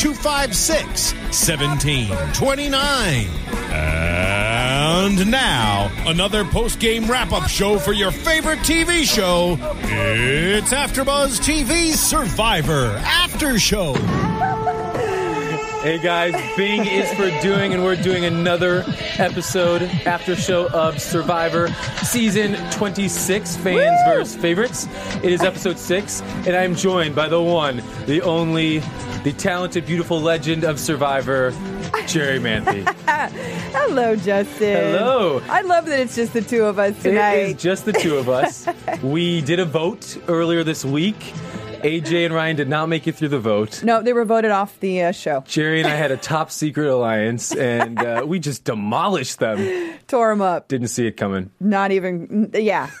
256 0.00 1.12
1729. 1.12 3.26
And 3.70 5.30
now, 5.30 5.92
another 6.06 6.42
post 6.42 6.80
game 6.80 7.04
wrap 7.04 7.32
up 7.32 7.50
show 7.50 7.78
for 7.78 7.92
your 7.92 8.10
favorite 8.10 8.60
TV 8.60 9.04
show. 9.04 9.58
It's 9.82 10.72
AfterBuzz 10.72 11.40
TV's 11.40 12.00
Survivor 12.00 12.98
After 13.04 13.58
Show. 13.58 13.92
Hey 15.82 15.98
guys, 15.98 16.34
Bing 16.58 16.86
is 16.86 17.10
for 17.14 17.30
doing, 17.40 17.72
and 17.72 17.82
we're 17.82 17.96
doing 17.96 18.26
another 18.26 18.84
episode 19.16 19.80
after 20.04 20.36
show 20.36 20.68
of 20.68 21.00
Survivor 21.00 21.68
season 22.02 22.54
26 22.70 23.56
fans 23.56 23.98
versus 24.06 24.36
favorites. 24.36 24.86
It 25.22 25.32
is 25.32 25.40
episode 25.40 25.78
six, 25.78 26.20
and 26.46 26.54
I'm 26.54 26.74
joined 26.74 27.14
by 27.14 27.28
the 27.28 27.40
one, 27.40 27.82
the 28.04 28.20
only, 28.20 28.80
the 29.24 29.32
talented, 29.32 29.84
beautiful 29.86 30.20
legend 30.20 30.64
of 30.64 30.80
Survivor, 30.80 31.50
Jerry 32.06 32.38
Manthey. 32.38 32.84
Hello, 33.72 34.16
Justin. 34.16 34.76
Hello. 34.94 35.42
I 35.48 35.60
love 35.60 35.86
that 35.86 36.00
it's 36.00 36.16
just 36.16 36.32
the 36.32 36.40
two 36.40 36.64
of 36.64 36.78
us 36.78 36.98
It 37.00 37.10
tonight. 37.10 37.34
is 37.34 37.54
just 37.62 37.84
the 37.84 37.92
two 37.92 38.16
of 38.16 38.28
us. 38.28 38.66
we 39.02 39.42
did 39.42 39.60
a 39.60 39.64
vote 39.66 40.16
earlier 40.28 40.64
this 40.64 40.84
week. 40.84 41.32
AJ 41.82 42.26
and 42.26 42.34
Ryan 42.34 42.56
did 42.56 42.68
not 42.68 42.88
make 42.88 43.06
it 43.06 43.14
through 43.16 43.28
the 43.28 43.38
vote. 43.38 43.82
no, 43.82 44.02
they 44.02 44.12
were 44.12 44.24
voted 44.24 44.50
off 44.50 44.78
the 44.80 45.02
uh, 45.02 45.12
show. 45.12 45.44
Jerry 45.46 45.80
and 45.80 45.88
I 45.88 45.94
had 45.94 46.10
a 46.10 46.16
top 46.32 46.50
secret 46.50 46.86
alliance, 46.88 47.54
and 47.54 47.98
uh, 47.98 48.24
we 48.26 48.38
just 48.38 48.64
demolished 48.64 49.38
them. 49.38 49.98
Tore 50.08 50.30
them 50.30 50.42
up. 50.42 50.68
Didn't 50.68 50.88
see 50.88 51.06
it 51.06 51.16
coming. 51.16 51.50
Not 51.60 51.92
even, 51.92 52.50
yeah. 52.54 52.90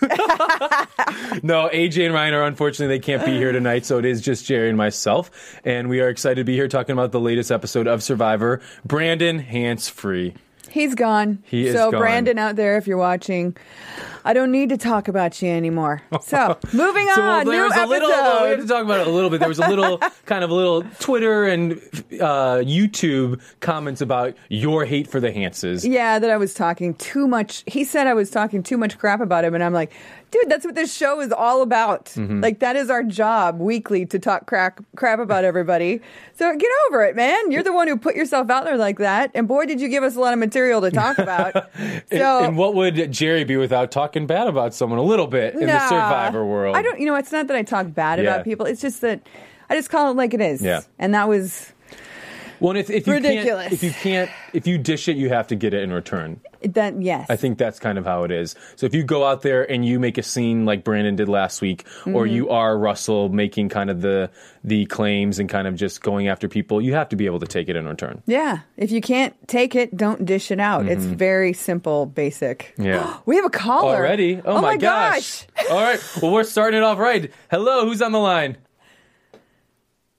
No, 1.42 1.68
AJ 1.72 2.06
and 2.06 2.14
Ryan 2.14 2.34
are 2.34 2.42
unfortunately 2.42 2.96
they 2.98 3.02
can't 3.02 3.24
be 3.24 3.32
here 3.36 3.52
tonight, 3.52 3.86
so 3.86 3.98
it 3.98 4.04
is 4.04 4.20
just 4.20 4.44
Jerry 4.46 4.68
and 4.68 4.76
myself, 4.76 5.30
and 5.64 5.88
we 5.88 6.00
are 6.00 6.08
excited 6.08 6.36
to 6.36 6.44
be 6.44 6.54
here 6.54 6.68
talking 6.68 6.92
about 6.92 7.12
the 7.12 7.20
latest 7.20 7.50
episode 7.50 7.86
of 7.86 8.02
Survivor. 8.02 8.60
Brandon, 8.84 9.38
hands 9.38 9.88
free. 9.88 10.34
He's 10.70 10.94
gone. 10.94 11.42
He 11.46 11.66
is 11.66 11.74
so, 11.74 11.90
gone. 11.90 12.00
Brandon 12.00 12.38
out 12.38 12.56
there, 12.56 12.76
if 12.76 12.86
you're 12.86 12.96
watching, 12.96 13.56
I 14.24 14.32
don't 14.32 14.50
need 14.52 14.68
to 14.68 14.76
talk 14.76 15.08
about 15.08 15.40
you 15.42 15.48
anymore. 15.50 16.02
So, 16.20 16.58
moving 16.72 17.08
So 17.14 17.22
on. 17.22 17.46
there 17.46 17.56
new 17.62 17.68
was 17.68 17.76
a 17.76 17.86
little. 17.86 18.08
We 18.08 18.14
episode. 18.14 18.48
have 18.50 18.60
to 18.60 18.66
talk 18.66 18.84
about 18.84 19.00
it 19.00 19.06
a 19.06 19.10
little 19.10 19.30
bit. 19.30 19.40
There 19.40 19.48
was 19.48 19.58
a 19.58 19.68
little 19.68 19.98
kind 20.26 20.44
of 20.44 20.50
a 20.50 20.54
little 20.54 20.82
Twitter 20.98 21.44
and 21.44 21.72
uh, 22.20 22.60
YouTube 22.62 23.40
comments 23.60 24.00
about 24.00 24.36
your 24.48 24.84
hate 24.84 25.06
for 25.08 25.20
the 25.20 25.30
Hantzes. 25.32 25.90
Yeah, 25.90 26.18
that 26.18 26.30
I 26.30 26.36
was 26.36 26.54
talking 26.54 26.94
too 26.94 27.26
much. 27.26 27.64
He 27.66 27.84
said 27.84 28.06
I 28.06 28.14
was 28.14 28.30
talking 28.30 28.62
too 28.62 28.76
much 28.76 28.98
crap 28.98 29.20
about 29.20 29.44
him, 29.44 29.54
and 29.54 29.64
I'm 29.64 29.72
like, 29.72 29.92
dude, 30.30 30.48
that's 30.48 30.64
what 30.64 30.74
this 30.74 30.94
show 30.94 31.20
is 31.20 31.32
all 31.32 31.62
about. 31.62 32.06
Mm-hmm. 32.06 32.40
Like 32.40 32.60
that 32.60 32.76
is 32.76 32.90
our 32.90 33.02
job 33.02 33.58
weekly 33.60 34.06
to 34.06 34.18
talk 34.18 34.46
crap 34.46 34.80
crap 34.96 35.18
about 35.18 35.44
everybody. 35.44 36.00
So 36.34 36.54
get 36.56 36.70
over 36.88 37.02
it, 37.04 37.16
man. 37.16 37.50
You're 37.50 37.62
the 37.62 37.72
one 37.72 37.88
who 37.88 37.96
put 37.96 38.14
yourself 38.16 38.50
out 38.50 38.64
there 38.64 38.76
like 38.76 38.98
that, 38.98 39.30
and 39.34 39.46
boy, 39.48 39.66
did 39.66 39.80
you 39.80 39.88
give 39.88 40.02
us 40.04 40.16
a 40.16 40.20
lot 40.20 40.32
of 40.32 40.38
material 40.38 40.80
to 40.82 40.90
talk 40.90 41.18
about. 41.26 41.54
And- 41.74 42.02
so. 42.10 42.44
and, 42.44 42.56
what 42.56 42.74
would 42.74 43.10
Jerry 43.12 43.44
be 43.44 43.56
without 43.56 43.90
talking 43.90 44.26
bad 44.26 44.46
about 44.46 44.74
someone 44.74 44.98
a 44.98 45.02
little 45.02 45.26
bit 45.26 45.54
in 45.54 45.66
the 45.66 45.88
Survivor 45.88 46.44
world? 46.44 46.76
I 46.76 46.82
don't. 46.82 46.98
You 47.00 47.06
know, 47.06 47.14
it's 47.16 47.32
not 47.32 47.46
that 47.48 47.56
I 47.56 47.62
talk 47.62 47.92
bad 47.92 48.18
Yeah. 48.18 48.24
about 48.34 48.44
people. 48.44 48.66
It's 48.66 48.80
just 48.80 49.00
that 49.02 49.20
I 49.68 49.76
just 49.76 49.90
call 49.90 50.10
it 50.10 50.16
like 50.16 50.34
it 50.34 50.40
is. 50.40 50.62
Yeah. 50.62 50.80
And 50.98 51.14
that 51.14 51.28
was 51.28 51.72
Well, 52.60 52.76
if, 52.76 52.90
if 52.90 53.06
you 53.06 53.14
Ridiculous. 53.14 53.68
can't, 53.68 53.72
if 53.72 53.82
you 53.82 53.90
can't, 53.90 54.30
if 54.52 54.66
you 54.66 54.78
dish 54.78 55.08
it, 55.08 55.16
you 55.16 55.28
have 55.30 55.46
to 55.48 55.56
get 55.56 55.74
it 55.74 55.82
in 55.82 55.92
return. 55.92 56.40
Then 56.62 57.00
Yes. 57.00 57.26
I 57.30 57.36
think 57.36 57.56
that's 57.56 57.78
kind 57.78 57.96
of 57.96 58.04
how 58.04 58.24
it 58.24 58.30
is. 58.30 58.54
So 58.76 58.84
if 58.84 58.94
you 58.94 59.02
go 59.02 59.24
out 59.24 59.40
there 59.40 59.68
and 59.70 59.82
you 59.84 59.98
make 59.98 60.18
a 60.18 60.22
scene 60.22 60.66
like 60.66 60.84
Brandon 60.84 61.16
did 61.16 61.28
last 61.28 61.62
week, 61.62 61.86
or 62.06 62.24
Mm-hmm. 62.26 62.34
you 62.34 62.50
are 62.50 62.76
Russell 62.76 63.30
making 63.30 63.70
kind 63.70 63.88
of 63.88 64.02
the 64.02 64.30
the 64.62 64.84
claims 64.86 65.38
and 65.38 65.48
kind 65.48 65.66
of 65.66 65.74
just 65.74 66.02
going 66.02 66.28
after 66.28 66.48
people, 66.48 66.82
you 66.82 66.92
have 66.92 67.08
to 67.08 67.16
be 67.16 67.24
able 67.24 67.40
to 67.40 67.46
take 67.46 67.70
it 67.70 67.76
in 67.76 67.86
return. 67.88 68.22
Yeah. 68.26 68.58
If 68.76 68.90
you 68.90 69.00
can't 69.00 69.34
take 69.48 69.74
it, 69.74 69.96
don't 69.96 70.26
dish 70.26 70.50
it 70.50 70.60
out. 70.60 70.84
It's 70.86 71.04
very 71.04 71.54
simple, 71.54 72.04
basic. 72.04 72.74
Mm-hmm. 72.76 72.84
Yeah. 72.84 73.16
We 73.26 73.36
have 73.36 73.44
a 73.46 73.50
caller 73.50 73.96
Already? 73.96 74.42
Oh, 74.44 74.60
my, 74.60 74.76
gosh. 74.76 75.46
All 75.70 75.80
right. 75.80 76.00
Well, 76.20 76.32
we're 76.32 76.44
starting 76.44 76.78
it 76.78 76.82
off 76.82 76.98
right. 76.98 77.30
Hello, 77.50 77.86
who's 77.86 78.02
on 78.02 78.12
the 78.12 78.18
line? 78.18 78.56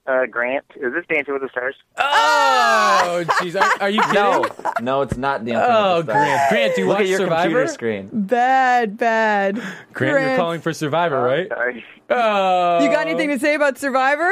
Uh, 0.07 0.25
Grant, 0.25 0.65
is 0.75 0.93
this 0.93 1.05
Dancing 1.07 1.33
with 1.33 1.43
the 1.43 1.49
Stars? 1.49 1.75
Oh, 1.97 3.23
jeez. 3.39 3.59
Are, 3.59 3.83
are 3.83 3.89
you 3.89 4.01
kidding? 4.01 4.15
No, 4.15 4.45
no, 4.81 5.01
it's 5.03 5.15
not 5.15 5.45
Dancing 5.45 5.63
Oh, 5.63 5.97
with 5.97 6.07
the 6.07 6.11
Stars. 6.13 6.23
Oh 6.23 6.25
Grant. 6.25 6.49
Grant, 6.49 6.75
do 6.75 6.81
you 6.81 6.87
Look 6.87 6.95
watch 6.97 7.03
at 7.03 7.09
your 7.09 7.17
Survivor? 7.19 7.43
computer 7.43 7.67
screen. 7.67 8.09
Bad, 8.11 8.97
bad. 8.97 9.61
Grant, 9.93 10.27
you're 10.27 10.37
calling 10.37 10.59
for 10.61 10.73
Survivor, 10.73 11.21
right? 11.21 11.47
Sorry. 11.49 11.85
Oh. 12.09 12.79
You 12.83 12.89
got 12.91 13.07
anything 13.07 13.29
to 13.29 13.37
say 13.39 13.53
about 13.53 13.77
Survivor? 13.77 14.27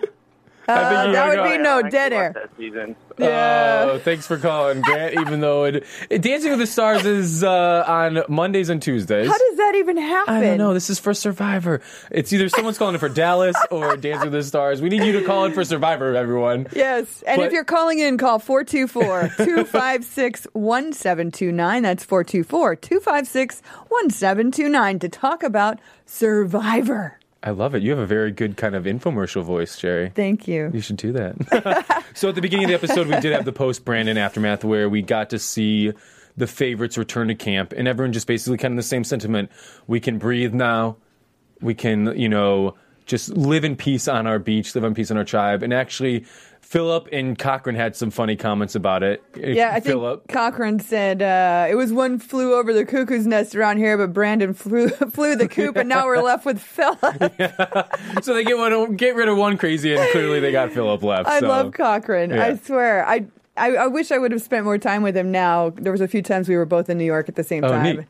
I 0.68 0.90
think 0.90 1.10
Uh, 1.10 1.12
that 1.14 1.28
would 1.30 1.36
go. 1.38 1.44
be 1.52 1.58
no 1.58 1.78
I 1.80 1.90
dead 1.90 2.14
air. 2.14 2.32
That 2.34 2.50
season. 2.58 2.96
Yeah. 3.18 3.90
Oh, 3.92 4.00
thanks 4.00 4.28
for 4.28 4.38
calling, 4.38 4.82
Grant. 4.82 5.14
Even 5.20 5.40
though 5.40 5.64
it, 5.66 5.86
Dancing 6.22 6.50
with 6.52 6.60
the 6.60 6.68
Stars 6.68 7.06
is 7.06 7.44
uh, 7.46 7.84
on 7.88 8.24
Mondays 8.28 8.68
and 8.70 8.82
Tuesdays. 8.82 9.28
How 9.28 9.38
does 9.38 9.58
that 9.58 9.76
even 9.76 9.96
happen? 9.96 10.34
I 10.34 10.42
don't 10.42 10.58
know. 10.58 10.74
This 10.74 10.90
is 10.90 11.00
for 11.00 11.14
Survivor. 11.14 11.82
It's 12.12 12.34
either 12.34 12.50
someone's 12.50 12.78
calling 12.78 12.96
it 12.96 12.98
for 12.98 13.08
Dallas 13.08 13.56
or 13.72 13.96
Dancing 13.96 14.32
with 14.32 14.34
the 14.34 14.44
Stars. 14.44 14.82
We 14.82 14.90
need 14.90 15.04
you 15.04 15.14
to 15.20 15.24
call 15.26 15.46
in 15.46 15.54
for 15.54 15.64
Survivor, 15.64 16.14
everyone. 16.16 16.68
Yes. 16.74 17.24
And 17.26 17.38
But- 17.40 17.48
if 17.48 17.54
you're 17.54 17.64
calling 17.64 18.00
in, 18.00 18.18
call 18.18 18.40
424 18.40 19.30
256 19.46 20.48
1729. 20.54 21.84
That's 21.84 22.04
424 22.04 22.76
256 22.76 23.62
1729 23.88 25.00
to 25.00 25.08
talk 25.10 25.42
about 25.44 25.80
Survivor. 26.06 27.18
I 27.46 27.52
love 27.52 27.76
it. 27.76 27.84
You 27.84 27.92
have 27.92 28.00
a 28.00 28.08
very 28.08 28.32
good 28.32 28.58
kind 28.58 28.74
of 28.74 28.86
infomercial 28.86 29.44
voice, 29.44 29.78
Jerry. 29.78 30.12
Thank 30.16 30.48
you. 30.48 30.72
You 30.74 30.82
should 30.82 30.98
do 30.98 31.12
that. 31.12 32.04
so 32.16 32.30
at 32.30 32.36
the 32.36 32.42
beginning 32.42 32.66
of 32.66 32.70
the 32.70 32.74
episode, 32.74 33.06
we 33.06 33.20
did 33.20 33.34
have 33.34 33.46
the 33.46 33.54
post 33.54 33.86
Brandon 33.86 34.18
aftermath 34.18 34.64
where 34.64 34.90
we 34.90 35.04
got 35.04 35.30
to 35.30 35.38
see 35.38 35.94
the 36.36 36.48
favorites 36.48 36.98
return 36.98 37.28
to 37.28 37.36
camp, 37.36 37.72
and 37.78 37.88
everyone 37.88 38.14
just 38.14 38.26
basically 38.26 38.58
kind 38.58 38.74
of 38.74 38.78
the 38.78 38.84
same 38.84 39.04
sentiment. 39.04 39.52
We 39.86 40.00
can 40.00 40.18
breathe 40.18 40.56
now. 40.56 40.98
We 41.62 41.76
can, 41.76 42.18
you 42.20 42.28
know, 42.28 42.76
just 43.06 43.30
live 43.30 43.64
in 43.64 43.76
peace 43.76 44.08
on 44.08 44.26
our 44.26 44.40
beach, 44.40 44.74
live 44.74 44.84
in 44.84 44.96
peace 44.96 45.12
on 45.12 45.18
our 45.18 45.24
tribe, 45.24 45.62
and 45.62 45.72
actually. 45.72 46.26
Phillip 46.66 47.08
and 47.12 47.38
Cochran 47.38 47.76
had 47.76 47.96
some 47.96 48.10
funny 48.10 48.36
comments 48.36 48.74
about 48.74 49.04
it. 49.04 49.24
Yeah, 49.38 49.70
I 49.70 49.74
think 49.74 49.86
Phillip. 49.86 50.28
Cochran 50.28 50.80
said 50.80 51.22
uh, 51.22 51.68
it 51.70 51.76
was 51.76 51.94
one 51.94 52.18
flew 52.18 52.56
over 52.56 52.74
the 52.74 52.84
cuckoo's 52.84 53.28
nest 53.28 53.54
around 53.56 53.78
here, 53.78 53.96
but 54.00 54.14
Brandon 54.14 54.56
flew 54.56 54.90
flew 55.12 55.36
the 55.36 55.48
coop, 55.48 55.76
and 55.76 55.88
now 55.88 56.06
we're 56.08 56.24
left 56.24 56.44
with 56.44 56.60
Phillip. 56.60 57.00
so 58.24 58.34
they 58.34 58.44
get 58.44 58.58
one, 58.58 58.96
get 58.96 59.16
rid 59.16 59.30
of 59.30 59.38
one 59.38 59.58
crazy, 59.60 59.94
and 59.96 60.12
clearly 60.12 60.40
they 60.40 60.52
got 60.52 60.72
Phillip 60.72 61.04
left. 61.04 61.30
I 61.30 61.40
so. 61.40 61.48
love 61.48 61.72
Cochran. 61.72 62.32
Yeah. 62.32 62.44
I 62.44 62.56
swear. 62.56 63.08
I, 63.08 63.28
I 63.56 63.76
I 63.76 63.88
wish 63.88 64.12
I 64.12 64.18
would 64.18 64.32
have 64.32 64.42
spent 64.42 64.66
more 64.66 64.80
time 64.80 65.04
with 65.04 65.16
him. 65.16 65.32
Now 65.32 65.70
there 65.70 65.92
was 65.92 66.02
a 66.02 66.08
few 66.08 66.24
times 66.24 66.50
we 66.50 66.56
were 66.56 66.66
both 66.66 66.90
in 66.90 66.98
New 66.98 67.06
York 67.06 67.30
at 67.30 67.36
the 67.36 67.44
same 67.44 67.64
Oh, 67.64 67.70
time, 67.70 67.98
neat. 67.98 68.06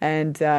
and 0.00 0.40
uh, 0.40 0.58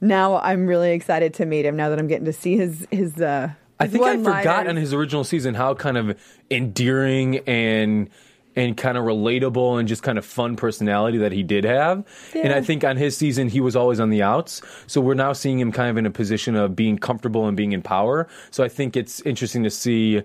Now 0.00 0.38
I'm 0.38 0.66
really 0.66 0.92
excited 0.92 1.34
to 1.34 1.46
meet 1.46 1.64
him. 1.64 1.76
Now 1.76 1.88
that 1.88 1.98
I'm 1.98 2.08
getting 2.08 2.26
to 2.26 2.32
see 2.32 2.56
his 2.56 2.86
his. 2.90 3.20
Uh, 3.20 3.50
I 3.80 3.86
think 3.88 4.04
I 4.04 4.16
forgot 4.16 4.66
on 4.66 4.76
his 4.76 4.94
original 4.94 5.24
season 5.24 5.54
how 5.54 5.74
kind 5.74 5.96
of 5.96 6.18
endearing 6.50 7.38
and 7.38 8.08
and 8.56 8.76
kind 8.76 8.96
of 8.96 9.04
relatable 9.04 9.78
and 9.78 9.88
just 9.88 10.02
kind 10.02 10.16
of 10.16 10.24
fun 10.24 10.54
personality 10.56 11.18
that 11.18 11.32
he 11.32 11.42
did 11.42 11.64
have. 11.64 12.04
And 12.34 12.52
I 12.52 12.60
think 12.60 12.84
on 12.84 12.96
his 12.96 13.16
season 13.16 13.48
he 13.48 13.60
was 13.60 13.74
always 13.74 13.98
on 13.98 14.10
the 14.10 14.22
outs. 14.22 14.62
So 14.86 15.00
we're 15.00 15.14
now 15.14 15.32
seeing 15.32 15.58
him 15.58 15.72
kind 15.72 15.90
of 15.90 15.96
in 15.96 16.06
a 16.06 16.10
position 16.10 16.54
of 16.54 16.76
being 16.76 16.96
comfortable 16.98 17.46
and 17.46 17.56
being 17.56 17.72
in 17.72 17.82
power. 17.82 18.28
So 18.52 18.62
I 18.62 18.68
think 18.68 18.96
it's 18.96 19.20
interesting 19.22 19.64
to 19.64 19.70
see 19.70 20.22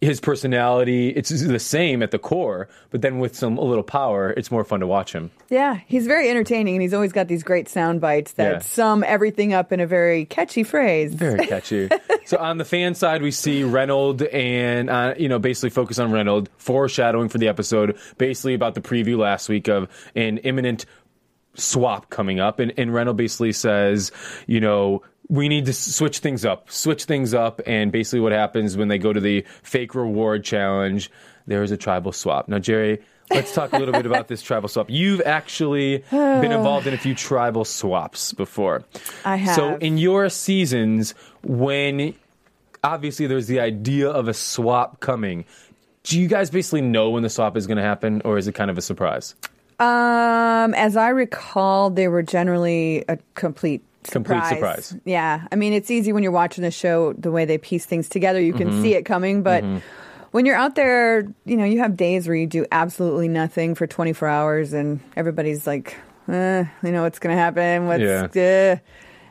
his 0.00 0.20
personality. 0.20 1.08
It's 1.08 1.30
the 1.30 1.58
same 1.58 2.02
at 2.02 2.10
the 2.10 2.18
core, 2.18 2.68
but 2.90 3.00
then 3.00 3.18
with 3.20 3.34
some 3.34 3.56
a 3.56 3.62
little 3.62 3.82
power, 3.84 4.30
it's 4.30 4.50
more 4.50 4.62
fun 4.64 4.80
to 4.80 4.86
watch 4.86 5.12
him. 5.14 5.30
Yeah, 5.48 5.78
he's 5.86 6.06
very 6.06 6.28
entertaining, 6.28 6.74
and 6.74 6.82
he's 6.82 6.92
always 6.92 7.12
got 7.12 7.26
these 7.28 7.42
great 7.42 7.68
sound 7.68 8.00
bites 8.02 8.32
that 8.32 8.52
Yeah. 8.52 8.58
sum 8.58 9.02
everything 9.06 9.54
up 9.54 9.72
in 9.72 9.80
a 9.80 9.86
very 9.86 10.26
catchy 10.26 10.62
phrase. 10.62 11.14
Very 11.14 11.46
catchy. 11.46 11.88
so 12.26 12.36
on 12.38 12.58
the 12.58 12.64
fan 12.66 12.94
side, 12.94 13.22
we 13.22 13.30
see 13.30 13.64
Reynolds 13.64 14.22
and 14.32 14.90
uh, 14.90 15.14
you 15.16 15.28
know 15.28 15.38
basically 15.38 15.70
focus 15.70 15.98
on 15.98 16.12
Reynolds, 16.12 16.50
foreshadowing 16.58 17.28
for 17.30 17.38
the 17.38 17.48
episode, 17.48 17.96
basically 18.18 18.54
about 18.54 18.74
the 18.74 18.80
preview 18.82 19.16
last 19.16 19.48
week 19.48 19.68
of 19.68 19.88
an 20.14 20.38
imminent 20.38 20.84
swap 21.54 22.10
coming 22.10 22.40
up, 22.40 22.58
and, 22.58 22.72
and 22.76 22.92
Reynolds 22.92 23.16
basically 23.16 23.52
says, 23.52 24.12
you 24.46 24.60
know. 24.60 25.02
We 25.28 25.48
need 25.48 25.66
to 25.66 25.72
switch 25.72 26.18
things 26.18 26.44
up, 26.44 26.70
switch 26.70 27.04
things 27.04 27.32
up, 27.32 27.60
and 27.66 27.90
basically 27.90 28.20
what 28.20 28.32
happens 28.32 28.76
when 28.76 28.88
they 28.88 28.98
go 28.98 29.12
to 29.12 29.20
the 29.20 29.44
fake 29.62 29.94
reward 29.94 30.44
challenge, 30.44 31.10
there 31.46 31.62
is 31.62 31.70
a 31.70 31.76
tribal 31.76 32.12
swap. 32.12 32.48
Now, 32.48 32.58
Jerry, 32.58 33.00
let's 33.30 33.54
talk 33.54 33.72
a 33.72 33.78
little 33.78 33.92
bit 33.92 34.06
about 34.06 34.28
this 34.28 34.42
tribal 34.42 34.68
swap. 34.68 34.90
You've 34.90 35.22
actually 35.22 36.04
been 36.10 36.52
involved 36.52 36.86
in 36.86 36.94
a 36.94 36.98
few 36.98 37.14
tribal 37.14 37.64
swaps 37.64 38.32
before. 38.32 38.84
I 39.24 39.36
have. 39.36 39.56
So 39.56 39.76
in 39.76 39.98
your 39.98 40.28
seasons, 40.28 41.14
when 41.42 42.14
obviously 42.82 43.26
there's 43.26 43.46
the 43.46 43.60
idea 43.60 44.10
of 44.10 44.28
a 44.28 44.34
swap 44.34 45.00
coming, 45.00 45.44
do 46.02 46.20
you 46.20 46.28
guys 46.28 46.50
basically 46.50 46.82
know 46.82 47.10
when 47.10 47.22
the 47.22 47.30
swap 47.30 47.56
is 47.56 47.66
going 47.66 47.78
to 47.78 47.82
happen, 47.82 48.20
or 48.24 48.36
is 48.36 48.46
it 48.46 48.54
kind 48.54 48.70
of 48.70 48.76
a 48.76 48.82
surprise? 48.82 49.34
Um, 49.80 50.74
as 50.74 50.96
I 50.96 51.08
recall, 51.08 51.90
they 51.90 52.08
were 52.08 52.22
generally 52.22 53.04
a 53.08 53.18
complete 53.34 53.82
Complete 54.10 54.44
surprise. 54.46 54.96
Yeah, 55.04 55.46
I 55.50 55.56
mean, 55.56 55.72
it's 55.72 55.90
easy 55.90 56.12
when 56.12 56.22
you're 56.22 56.32
watching 56.32 56.62
the 56.62 56.70
show 56.70 57.12
the 57.14 57.30
way 57.30 57.44
they 57.44 57.58
piece 57.58 57.86
things 57.86 58.08
together. 58.08 58.40
You 58.40 58.52
Mm-hmm. 58.54 58.70
can 58.70 58.82
see 58.82 58.94
it 58.94 59.04
coming, 59.04 59.42
but 59.42 59.64
when 60.30 60.46
you're 60.46 60.56
out 60.56 60.74
there, 60.74 61.26
you 61.44 61.56
know, 61.56 61.64
you 61.64 61.78
have 61.78 61.96
days 61.96 62.26
where 62.26 62.36
you 62.36 62.46
do 62.46 62.66
absolutely 62.72 63.28
nothing 63.28 63.74
for 63.74 63.86
24 63.86 64.28
hours, 64.28 64.72
and 64.72 65.00
everybody's 65.16 65.66
like, 65.66 65.96
eh, 66.28 66.64
you 66.82 66.92
know, 66.92 67.02
what's 67.02 67.18
going 67.18 67.34
to 67.34 67.40
happen? 67.40 67.86
What's 67.86 68.34
Yeah. 68.34 68.74
uh, 68.74 68.76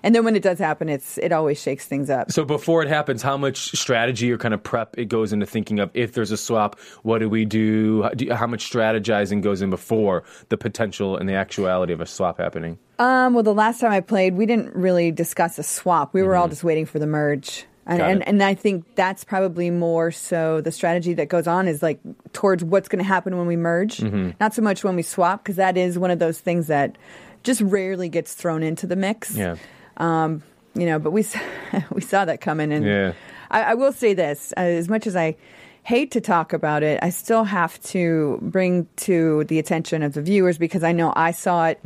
and 0.06 0.14
then 0.14 0.26
when 0.26 0.36
it 0.36 0.44
does 0.44 0.60
happen, 0.60 0.90
it's 0.90 1.18
it 1.18 1.32
always 1.32 1.62
shakes 1.62 1.86
things 1.86 2.10
up. 2.10 2.30
So 2.30 2.44
before 2.44 2.84
it 2.84 2.90
happens, 2.90 3.22
how 3.22 3.38
much 3.38 3.72
strategy 3.78 4.30
or 4.34 4.38
kind 4.38 4.54
of 4.54 4.62
prep 4.62 4.98
it 4.98 5.06
goes 5.06 5.32
into 5.32 5.46
thinking 5.46 5.80
of 5.80 5.92
if 5.94 6.12
there's 6.12 6.32
a 6.32 6.36
swap, 6.38 6.78
what 7.04 7.20
do 7.20 7.30
we 7.30 7.46
do? 7.46 8.04
How, 8.04 8.10
do 8.10 8.34
how 8.34 8.48
much 8.48 8.70
strategizing 8.70 9.42
goes 9.42 9.62
in 9.62 9.70
before 9.70 10.26
the 10.50 10.58
potential 10.58 11.16
and 11.16 11.30
the 11.30 11.36
actuality 11.36 11.94
of 11.94 12.02
a 12.02 12.06
swap 12.06 12.38
happening? 12.40 12.80
Um, 13.00 13.34
well, 13.34 13.44
the 13.44 13.54
last 13.54 13.82
time 13.82 13.92
I 13.92 14.02
played, 14.02 14.36
we 14.36 14.46
didn't 14.46 14.76
really 14.76 15.12
discuss 15.12 15.58
a 15.60 15.64
swap. 15.64 16.14
We 16.14 16.22
were 16.24 16.36
all 16.36 16.48
just 16.48 16.64
waiting 16.64 16.86
for 16.86 17.00
the 17.00 17.08
merge. 17.08 17.66
And, 17.86 18.00
Mm-hmm. 18.00 18.12
And, 18.12 18.28
and 18.28 18.44
I 18.44 18.54
think 18.54 18.86
that's 18.96 19.26
probably 19.26 19.70
more 19.70 20.10
so 20.10 20.62
the 20.62 20.72
strategy 20.72 21.14
that 21.16 21.28
goes 21.28 21.48
on 21.48 21.68
is 21.68 21.84
like 21.84 22.00
towards 22.32 22.64
what's 22.64 22.88
going 22.88 23.04
to 23.04 23.08
happen 23.08 23.38
when 23.38 23.46
we 23.46 23.58
merge, 23.58 23.98
Mm-hmm. 23.98 24.32
not 24.40 24.54
so 24.54 24.62
much 24.62 24.84
when 24.86 24.96
we 24.96 25.02
swap, 25.02 25.44
because 25.44 25.58
that 25.58 25.76
is 25.76 26.00
one 26.00 26.10
of 26.12 26.20
those 26.20 26.40
things 26.40 26.68
that 26.68 26.98
just 27.44 27.60
rarely 27.60 28.08
gets 28.08 28.36
thrown 28.36 28.64
into 28.64 28.88
the 28.88 28.96
mix. 28.96 29.36
Yeah. 29.36 29.58
Um, 29.98 30.44
you 30.76 30.86
know, 30.86 30.98
but 30.98 31.12
we 31.12 31.26
we 31.92 32.00
saw 32.02 32.24
that 32.24 32.40
coming, 32.40 32.72
and 32.72 32.86
Yeah. 32.86 33.14
I, 33.52 33.64
I 33.64 33.74
will 33.74 33.92
say 33.92 34.14
this: 34.14 34.54
uh, 34.56 34.62
as 34.62 34.88
much 34.88 35.06
as 35.06 35.16
I 35.18 35.36
hate 35.84 36.12
to 36.12 36.22
talk 36.22 36.54
about 36.54 36.82
it, 36.84 36.98
I 37.04 37.10
still 37.10 37.44
have 37.44 37.80
to 37.92 38.40
bring 38.42 38.88
to 38.96 39.44
the 39.44 39.60
attention 39.60 40.02
of 40.04 40.14
the 40.14 40.22
viewers 40.22 40.58
because 40.58 40.84
I 40.84 40.94
know 40.94 41.12
I 41.16 41.32
saw 41.32 41.66
it. 41.68 41.80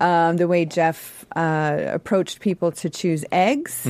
Um, 0.00 0.36
the 0.36 0.46
way 0.46 0.64
Jeff 0.64 1.24
uh, 1.34 1.78
approached 1.86 2.40
people 2.40 2.70
to 2.72 2.88
choose 2.90 3.24
eggs. 3.32 3.86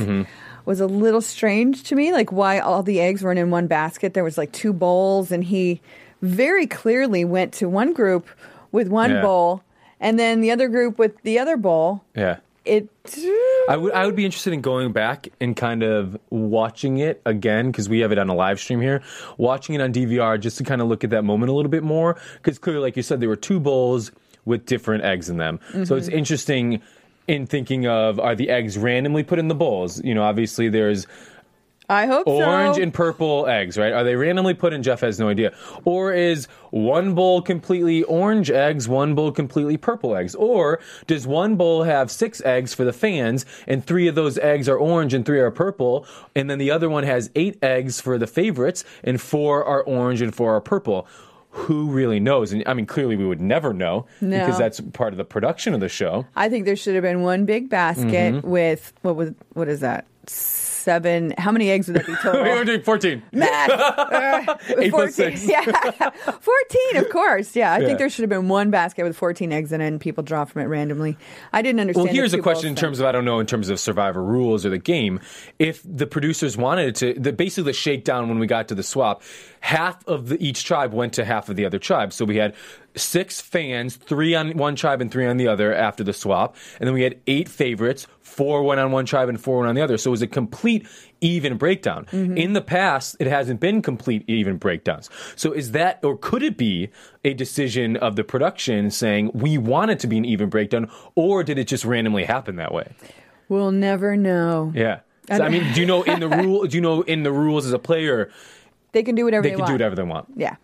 Was 0.65 0.79
a 0.81 0.85
little 0.87 1.21
strange 1.21 1.83
to 1.85 1.95
me, 1.95 2.11
like 2.13 2.31
why 2.31 2.59
all 2.59 2.83
the 2.83 2.99
eggs 3.01 3.23
weren't 3.23 3.39
in 3.39 3.49
one 3.49 3.65
basket. 3.67 4.13
There 4.13 4.23
was 4.23 4.37
like 4.37 4.51
two 4.51 4.71
bowls, 4.71 5.31
and 5.31 5.43
he 5.43 5.81
very 6.21 6.67
clearly 6.67 7.25
went 7.25 7.53
to 7.53 7.67
one 7.67 7.91
group 7.93 8.27
with 8.71 8.87
one 8.87 9.09
Yeah. 9.09 9.21
bowl, 9.21 9.63
and 9.99 10.19
then 10.19 10.41
the 10.41 10.51
other 10.51 10.67
group 10.67 10.99
with 10.99 11.19
the 11.23 11.39
other 11.39 11.57
bowl. 11.57 12.03
Yeah. 12.15 12.37
It 12.65 12.87
I 13.67 13.77
would 13.77 13.93
I 13.93 14.05
would 14.05 14.15
be 14.15 14.25
interested 14.25 14.53
in 14.53 14.61
going 14.61 14.91
back 14.91 15.29
and 15.41 15.55
kind 15.55 15.81
of 15.81 16.19
watching 16.29 16.99
it 16.99 17.19
again 17.25 17.71
because 17.71 17.89
we 17.89 18.01
have 18.01 18.11
it 18.11 18.19
on 18.19 18.29
a 18.29 18.35
live 18.35 18.59
stream 18.59 18.79
here, 18.81 19.01
watching 19.37 19.73
it 19.73 19.81
on 19.81 19.91
DVR 19.91 20.39
just 20.39 20.57
to 20.59 20.63
kind 20.63 20.81
of 20.81 20.87
look 20.87 21.03
at 21.03 21.09
that 21.09 21.23
moment 21.23 21.49
a 21.49 21.53
little 21.53 21.71
bit 21.71 21.83
more 21.83 22.15
because 22.35 22.59
clearly, 22.59 22.81
like 22.83 22.95
you 22.97 23.01
said, 23.01 23.21
there 23.21 23.29
were 23.29 23.35
two 23.35 23.59
bowls 23.59 24.11
with 24.49 24.65
different 24.65 25.03
eggs 25.05 25.29
in 25.29 25.37
them. 25.37 25.59
So 25.85 25.95
it's 25.95 26.07
mm-hmm. 26.07 26.17
interesting 26.17 26.81
in 27.27 27.45
thinking 27.45 27.87
of 27.87 28.19
are 28.19 28.35
the 28.35 28.49
eggs 28.49 28.77
randomly 28.77 29.23
put 29.23 29.39
in 29.39 29.47
the 29.47 29.55
bowls? 29.55 30.03
You 30.03 30.15
know, 30.15 30.23
obviously 30.23 30.67
there's 30.67 31.05
I 31.89 32.05
hope 32.05 32.27
orange 32.27 32.75
so. 32.75 32.83
and 32.83 32.93
purple 32.93 33.47
eggs, 33.47 33.75
right? 33.75 33.91
Are 33.91 34.03
they 34.03 34.15
randomly 34.15 34.53
put 34.53 34.73
in? 34.73 34.83
Jeff 34.83 35.01
has 35.01 35.19
no 35.19 35.27
idea. 35.27 35.53
Or 35.85 36.13
is 36.13 36.47
one 36.69 37.15
bowl 37.15 37.41
completely 37.41 38.03
orange 38.03 38.51
eggs, 38.51 38.87
one 38.87 39.15
bowl 39.15 39.31
completely 39.31 39.75
purple 39.75 40.15
eggs? 40.15 40.35
Or 40.35 40.79
does 41.07 41.25
one 41.25 41.55
bowl 41.55 41.83
have 41.83 42.11
six 42.11 42.41
eggs 42.45 42.75
for 42.75 42.83
the 42.83 42.93
fans 42.93 43.43
and 43.65 43.83
three 43.83 44.07
of 44.07 44.13
those 44.13 44.37
eggs 44.37 44.69
are 44.69 44.77
orange 44.77 45.15
and 45.15 45.25
three 45.25 45.39
are 45.39 45.49
purple? 45.49 46.05
And 46.35 46.47
then 46.47 46.59
the 46.59 46.69
other 46.69 46.89
one 46.89 47.05
has 47.05 47.31
eight 47.35 47.57
eggs 47.63 47.99
for 47.99 48.19
the 48.19 48.27
favorites 48.27 48.83
and 49.03 49.19
four 49.19 49.65
are 49.65 49.81
orange 49.81 50.21
and 50.21 50.33
four 50.33 50.55
are 50.55 50.61
purple? 50.61 51.07
Who 51.51 51.89
really 51.89 52.19
knows? 52.19 52.51
And 52.53 52.63
I 52.67 52.73
mean, 52.73 52.85
clearly 52.85 53.15
we 53.15 53.25
would 53.25 53.41
never 53.41 53.73
know 53.73 54.05
No. 54.21 54.39
because 54.39 54.57
that's 54.57 54.79
part 54.93 55.13
of 55.13 55.17
the 55.17 55.25
production 55.25 55.73
of 55.73 55.79
the 55.79 55.89
show. 55.89 56.25
I 56.35 56.47
think 56.49 56.65
there 56.65 56.75
should 56.75 56.93
have 56.95 57.03
been 57.03 57.21
one 57.23 57.45
big 57.45 57.69
basket 57.69 58.35
Mm-hmm. 58.35 58.47
with 58.49 58.93
what 59.01 59.15
was 59.15 59.31
what 59.53 59.67
is 59.67 59.79
that? 59.79 60.05
Seven. 60.27 61.33
How 61.37 61.51
many 61.51 61.69
eggs 61.69 61.87
would 61.87 61.97
that 61.97 62.05
be 62.07 62.15
total? 62.21 62.43
we 62.43 62.49
were 62.49 62.63
doing 62.63 62.81
14. 62.83 63.21
Math. 63.33 63.69
Uh, 64.09 64.57
Eight 64.77 64.91
plus 64.91 65.15
14. 65.17 65.37
six. 65.37 65.45
Yeah, 65.47 65.61
fourteen. 66.41 66.95
Of 66.97 67.09
course. 67.09 67.55
Yeah, 67.55 67.73
I 67.73 67.79
Yeah. 67.79 67.85
think 67.87 67.99
there 67.99 68.09
should 68.09 68.23
have 68.23 68.29
been 68.29 68.47
one 68.47 68.71
basket 68.71 69.03
with 69.03 69.15
fourteen 69.17 69.51
eggs 69.51 69.71
in 69.71 69.81
it, 69.81 69.87
and 69.87 69.99
people 70.01 70.23
draw 70.23 70.45
from 70.45 70.61
it 70.61 70.65
randomly. 70.65 71.17
I 71.53 71.61
didn't 71.61 71.79
understand. 71.81 72.05
Well, 72.05 72.13
here's 72.13 72.33
a 72.33 72.39
question 72.41 72.69
in 72.69 72.75
terms. 72.75 72.81
terms 72.97 72.99
of 73.01 73.05
I 73.07 73.11
don't 73.11 73.25
know 73.25 73.39
in 73.39 73.45
terms 73.45 73.69
of 73.69 73.79
Survivor 73.79 74.23
rules 74.23 74.65
or 74.65 74.69
the 74.69 74.77
game. 74.77 75.19
If 75.59 75.81
the 75.85 76.07
producers 76.07 76.57
wanted 76.57 76.87
it 76.89 76.95
to, 76.95 77.19
the 77.19 77.33
basically 77.33 77.71
the 77.71 77.73
shakedown 77.73 78.29
when 78.29 78.39
we 78.39 78.47
got 78.47 78.67
to 78.69 78.75
the 78.75 78.83
swap, 78.83 79.21
half 79.61 80.05
of 80.07 80.29
the, 80.29 80.43
each 80.43 80.63
tribe 80.63 80.93
went 80.93 81.13
to 81.13 81.25
half 81.25 81.49
of 81.49 81.55
the 81.55 81.65
other 81.65 81.79
tribe. 81.79 82.13
So 82.13 82.25
we 82.25 82.37
had 82.37 82.55
six 82.95 83.41
fans, 83.41 83.95
three 83.95 84.35
on 84.35 84.57
one 84.57 84.75
tribe 84.75 85.01
and 85.01 85.11
three 85.11 85.25
on 85.25 85.37
the 85.37 85.47
other 85.47 85.73
after 85.73 86.03
the 86.03 86.13
swap. 86.13 86.55
And 86.79 86.87
then 86.87 86.93
we 86.93 87.03
had 87.03 87.19
eight 87.27 87.49
favorites, 87.49 88.07
four 88.21 88.63
went 88.63 88.79
on 88.79 88.91
one 88.91 89.05
tribe 89.05 89.29
and 89.29 89.39
four 89.39 89.59
went 89.59 89.69
on 89.69 89.75
the 89.75 89.81
other. 89.81 89.97
So 89.97 90.09
it 90.09 90.11
was 90.11 90.21
a 90.21 90.27
complete 90.27 90.87
even 91.21 91.57
breakdown. 91.57 92.05
Mm-hmm. 92.11 92.37
In 92.37 92.53
the 92.53 92.61
past, 92.61 93.15
it 93.19 93.27
hasn't 93.27 93.59
been 93.59 93.81
complete 93.81 94.23
even 94.27 94.57
breakdowns. 94.57 95.09
So 95.35 95.51
is 95.51 95.71
that, 95.71 95.99
or 96.03 96.17
could 96.17 96.43
it 96.43 96.57
be 96.57 96.89
a 97.23 97.33
decision 97.33 97.97
of 97.97 98.15
the 98.15 98.23
production 98.23 98.91
saying 98.91 99.31
we 99.33 99.57
want 99.57 99.91
it 99.91 99.99
to 99.99 100.07
be 100.07 100.17
an 100.17 100.25
even 100.25 100.49
breakdown, 100.49 100.89
or 101.15 101.43
did 101.43 101.57
it 101.57 101.67
just 101.67 101.85
randomly 101.85 102.23
happen 102.23 102.55
that 102.57 102.73
way? 102.73 102.87
We'll 103.49 103.71
never 103.71 104.15
know. 104.15 104.71
Yeah. 104.75 104.99
So, 105.27 105.43
I 105.43 105.49
mean, 105.49 105.73
do 105.73 105.81
you 105.81 105.85
know 105.85 106.01
in 106.03 106.19
the 106.19 106.27
rule? 106.43 106.65
Do 106.65 106.75
you 106.75 106.81
know 106.81 107.01
in 107.01 107.23
the 107.23 107.31
rules 107.31 107.65
as 107.65 107.73
a 107.73 107.79
player 107.79 108.31
They 108.91 109.03
can 109.03 109.15
do 109.15 109.25
whatever 109.25 109.43
they 109.43 109.49
they, 109.49 109.55
can 109.55 109.59
want. 109.61 109.69
do 109.69 109.73
whatever 109.73 109.95
they 109.95 110.03
want? 110.03 110.27
Yeah, 110.35 110.55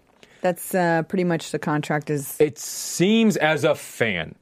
that's 0.42 0.74
uh, 0.74 1.04
pretty 1.04 1.24
much 1.24 1.52
the 1.52 1.60
contract. 1.60 2.10
Is 2.10 2.36
It 2.40 2.58
seems 2.58 3.38
as 3.38 3.64
a 3.64 3.76
fan, 3.76 4.36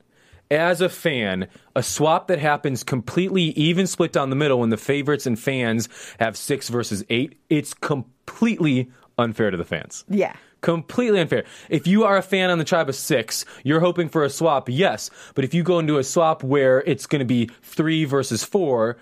as 0.51 0.81
a 0.81 0.89
fan, 0.89 1.47
a 1.75 1.83
swap 1.83 2.27
that 2.27 2.39
happens 2.39 2.83
completely 2.83 3.43
even 3.55 3.87
split 3.87 4.11
down 4.13 4.29
the 4.29 4.35
middle 4.35 4.59
when 4.59 4.69
the 4.69 4.77
favorites 4.77 5.25
and 5.25 5.39
fans 5.39 5.89
have 6.19 6.37
six 6.37 6.69
versus 6.69 7.03
eight. 7.09 7.37
It's 7.49 7.73
completely 7.73 8.89
unfair 9.17 9.51
to 9.51 9.57
the 9.57 9.65
fans. 9.65 10.05
yeah. 10.09 10.33
Completely 10.61 11.19
unfair. 11.19 11.43
If 11.69 11.87
you 11.87 12.05
are 12.05 12.15
a 12.15 12.21
fan 12.21 12.49
on 12.49 12.57
the 12.57 12.63
tribe 12.63 12.87
of 12.87 12.95
six, 12.95 13.43
you're 13.65 13.81
hoping 13.81 14.07
for 14.07 14.23
a 14.23 14.29
swap, 14.29 14.69
yes. 14.69 15.09
But 15.35 15.43
if 15.43 15.53
you 15.53 15.61
go 15.61 15.77
into 15.77 15.97
a 15.97 16.05
swap 16.05 16.41
where 16.41 16.79
it's 16.83 17.05
going 17.05 17.19
to 17.19 17.25
be 17.25 17.49
three 17.63 18.05
versus 18.05 18.45
four, 18.45 18.95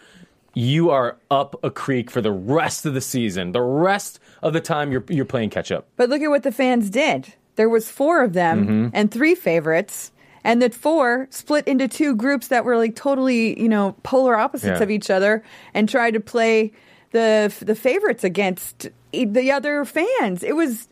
you 0.55 0.89
are 0.89 1.17
up 1.29 1.63
a 1.63 1.69
creek 1.69 2.09
for 2.09 2.19
the 2.19 2.31
rest 2.31 2.87
of 2.87 2.95
the 2.95 2.99
season. 2.99 3.51
The 3.51 3.61
rest 3.61 4.19
of 4.41 4.53
the 4.53 4.61
time, 4.61 4.91
you're 4.91 5.03
you're 5.09 5.25
playing 5.25 5.49
catch 5.51 5.71
up. 5.71 5.87
But 5.97 6.09
look 6.09 6.21
at 6.21 6.29
what 6.29 6.43
the 6.43 6.51
fans 6.51 6.89
did. 6.89 7.33
There 7.55 7.69
was 7.69 7.89
four 7.89 8.23
of 8.23 8.33
them 8.33 8.63
Mm-hmm. 8.63 8.87
and 8.93 9.11
three 9.11 9.35
favorites, 9.35 10.11
and 10.43 10.61
the 10.61 10.69
four 10.69 11.27
split 11.29 11.67
into 11.67 11.87
two 11.87 12.15
groups 12.15 12.47
that 12.47 12.65
were 12.65 12.77
like 12.77 12.95
totally, 12.95 13.59
you 13.61 13.69
know, 13.69 13.95
polar 14.03 14.35
opposites 14.35 14.79
Yeah. 14.79 14.83
of 14.83 14.89
each 14.91 15.09
other, 15.09 15.43
and 15.73 15.87
tried 15.89 16.13
to 16.15 16.19
play 16.19 16.71
the 17.11 17.53
the 17.61 17.75
favorites 17.75 18.23
against 18.23 18.89
the 19.11 19.51
other 19.51 19.85
fans. 19.85 20.43
It 20.43 20.55
was. 20.55 20.87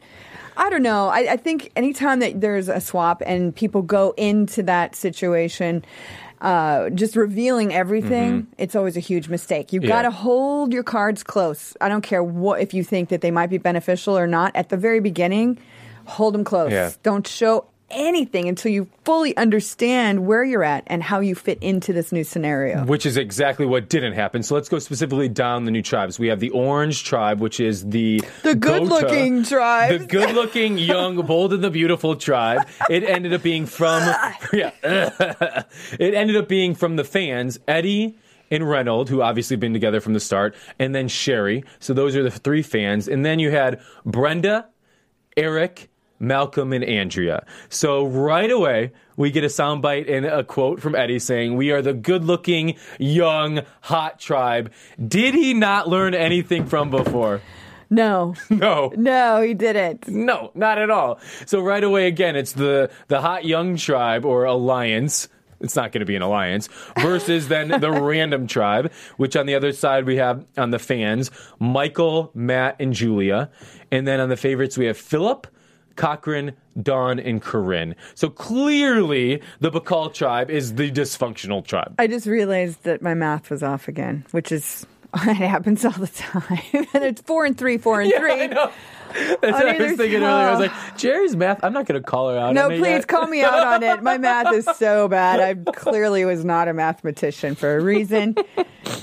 I 0.58 0.70
don't 0.70 0.84
know. 0.84 1.08
I, 1.08 1.20
I 1.34 1.38
think 1.38 1.72
anytime 1.78 2.20
that 2.20 2.42
there's 2.42 2.68
a 2.68 2.82
swap 2.82 3.24
and 3.26 3.56
people 3.56 3.82
go 3.82 4.14
into 4.18 4.62
that 4.64 4.94
situation, 4.94 5.86
uh, 6.42 6.90
just 6.92 7.16
revealing 7.16 7.74
everything, 7.74 8.48
it's 8.58 8.76
always 8.76 8.96
a 8.98 9.02
huge 9.02 9.28
mistake. 9.30 9.74
You 9.74 9.80
Mm-hmm. 9.82 9.90
Yeah. 9.90 9.96
got 9.96 10.02
to 10.04 10.12
hold 10.12 10.74
your 10.74 10.84
cards 10.84 11.24
close. 11.24 11.76
I 11.82 11.90
don't 11.90 12.02
care 12.02 12.24
what 12.24 12.62
if 12.62 12.74
you 12.74 12.84
think 12.84 13.10
that 13.10 13.22
they 13.22 13.32
might 13.32 13.50
be 13.50 13.58
beneficial 13.58 14.18
or 14.18 14.28
not. 14.28 14.56
At 14.56 14.70
the 14.70 14.78
very 14.78 15.00
beginning, 15.00 15.58
hold 16.06 16.34
them 16.34 16.44
close. 16.44 16.72
Yeah. 16.72 16.92
Don't 17.04 17.26
show 17.28 17.66
anything 17.92 18.48
until 18.48 18.72
you 18.72 18.88
fully 19.04 19.36
understand 19.38 20.26
where 20.26 20.44
you're 20.44 20.64
at 20.64 20.84
and 20.88 21.02
how 21.04 21.20
you 21.20 21.36
fit 21.36 21.58
into 21.62 21.94
this 21.94 22.12
new 22.12 22.24
scenario. 22.24 22.86
Which 22.86 23.06
is 23.06 23.18
exactly 23.18 23.66
what 23.66 23.90
didn't 23.90 24.14
happen. 24.14 24.44
So 24.44 24.56
let's 24.56 24.70
go 24.70 24.80
specifically 24.80 25.30
down 25.30 25.66
the 25.66 25.72
new 25.72 25.82
tribes. 25.82 26.20
We 26.20 26.28
have 26.28 26.40
the 26.40 26.50
Orange 26.52 27.04
tribe, 27.04 27.40
which 27.40 27.60
is 27.60 27.88
the 27.90 28.24
The 28.44 28.56
good-looking 28.56 29.44
tribe, 29.44 30.00
the 30.00 30.06
good-looking, 30.06 30.78
young, 30.78 31.16
bold, 31.26 31.54
and 31.54 31.64
the 31.64 31.70
beautiful 31.70 32.16
tribe. 32.16 32.68
It 32.90 33.04
ended 33.04 33.34
up 33.34 33.44
being 33.44 33.66
from 33.66 34.02
yeah, 34.54 34.72
it 34.84 36.14
ended 36.14 36.36
up 36.36 36.48
being 36.48 36.76
from 36.76 36.96
the 36.96 37.04
fans, 37.04 37.60
Eddie. 37.68 38.18
And 38.52 38.68
Reynold, 38.68 39.10
who 39.10 39.22
obviously 39.22 39.58
been 39.58 39.74
together 39.74 40.02
from 40.02 40.14
the 40.14 40.20
start, 40.20 40.56
and 40.80 40.96
then 40.96 41.08
Sherri. 41.08 41.64
So 41.78 41.94
those 41.94 42.16
are 42.16 42.24
the 42.24 42.32
three 42.32 42.64
fans. 42.64 43.08
And 43.08 43.24
then 43.24 43.38
you 43.38 43.52
had 43.52 43.80
Brenda, 44.06 44.68
Erik, 45.38 45.89
Malcolm, 46.20 46.74
and 46.74 46.84
Andrea. 46.84 47.46
So 47.70 48.06
right 48.06 48.52
away, 48.52 48.92
we 49.18 49.32
get 49.32 49.44
a 49.44 49.48
soundbite 49.48 50.10
and 50.12 50.26
a 50.26 50.44
quote 50.44 50.82
from 50.82 50.96
Eddie 50.96 51.20
saying, 51.20 51.56
We 51.56 51.72
are 51.72 51.82
the 51.82 51.94
good 51.94 52.24
looking, 52.26 52.76
young, 53.00 53.62
hot 53.82 54.20
tribe. 54.20 54.72
Did 55.06 55.34
he 55.34 55.54
not 55.54 55.88
learn 55.88 56.14
anything 56.14 56.66
from 56.66 56.90
before? 56.90 57.42
No, 57.90 58.36
No. 58.50 58.92
no, 58.96 59.42
he 59.42 59.54
didn't. 59.56 60.08
No, 60.08 60.52
not 60.54 60.78
at 60.78 60.90
all. 60.92 61.20
So 61.48 61.60
right 61.60 61.84
away, 61.84 62.08
again, 62.08 62.36
it's 62.36 62.54
the 62.54 62.92
the 63.08 63.20
hot 63.22 63.46
young 63.46 63.78
tribe 63.78 64.26
or 64.26 64.44
alliance. 64.46 65.28
It's 65.62 65.76
not 65.76 65.92
going 65.92 66.00
to 66.00 66.06
be 66.06 66.16
an 66.16 66.22
alliance 66.22 66.70
versus 67.00 67.48
then 67.50 67.68
the 67.68 67.92
random 67.92 68.48
tribe, 68.48 68.92
which 69.18 69.36
on 69.36 69.46
the 69.46 69.56
other 69.56 69.74
side 69.74 70.06
we 70.06 70.16
have 70.18 70.46
on 70.56 70.70
the 70.70 70.80
fans 70.80 71.32
Michael, 71.60 72.32
Matt, 72.34 72.78
and 72.80 72.94
Julia, 72.94 73.50
and 73.92 74.08
then 74.08 74.20
on 74.20 74.30
the 74.30 74.38
favorites 74.38 74.78
we 74.78 74.86
have 74.86 74.98
Phillip. 74.98 75.48
Cochran, 76.00 76.54
Dawn, 76.82 77.20
and 77.20 77.42
Corinne. 77.42 77.94
So 78.16 78.30
clearly, 78.30 79.42
the 79.60 79.70
Bikal 79.70 80.14
tribe 80.14 80.50
is 80.50 80.76
the 80.76 80.90
dysfunctional 80.90 81.64
tribe. 81.64 81.94
I 82.00 82.08
just 82.08 82.26
realized 82.26 82.84
that 82.84 83.02
my 83.02 83.14
math 83.14 83.50
was 83.50 83.62
off 83.62 83.90
again, 83.90 84.26
which 84.32 84.50
is 84.52 84.88
it 85.14 85.36
happens 85.36 85.84
all 85.84 85.92
the 85.92 86.08
time. 86.08 86.60
and 86.94 87.04
it's 87.04 87.22
four 87.22 87.46
and 87.46 87.58
three, 87.58 87.78
four 87.78 88.00
and 88.00 88.14
three. 88.18 88.32
I 88.32 88.48
know. 88.48 88.72
That's 89.14 89.42
what 89.42 89.68
I 89.68 89.78
was 89.78 89.98
thinking 89.98 90.24
earlier. 90.24 90.48
I 90.48 90.52
was 90.52 90.60
like, 90.60 90.98
Jerry's 90.98 91.36
math. 91.36 91.64
I'm 91.64 91.74
not 91.74 91.86
going 91.86 92.02
to 92.02 92.08
call 92.08 92.30
her 92.30 92.38
out. 92.38 92.54
No, 92.54 92.70
please 92.70 92.84
yet. 92.84 93.08
call 93.08 93.28
me 93.28 93.42
out 93.42 93.66
on 93.66 93.84
it. 93.84 94.02
My 94.02 94.18
math 94.18 94.54
is 94.54 94.70
so 94.78 95.08
bad. 95.08 95.40
I 95.40 95.72
clearly 95.74 96.24
was 96.26 96.46
not 96.46 96.68
a 96.68 96.74
mathematician 96.74 97.56
for 97.56 97.76
a 97.76 97.82
reason. 97.82 98.36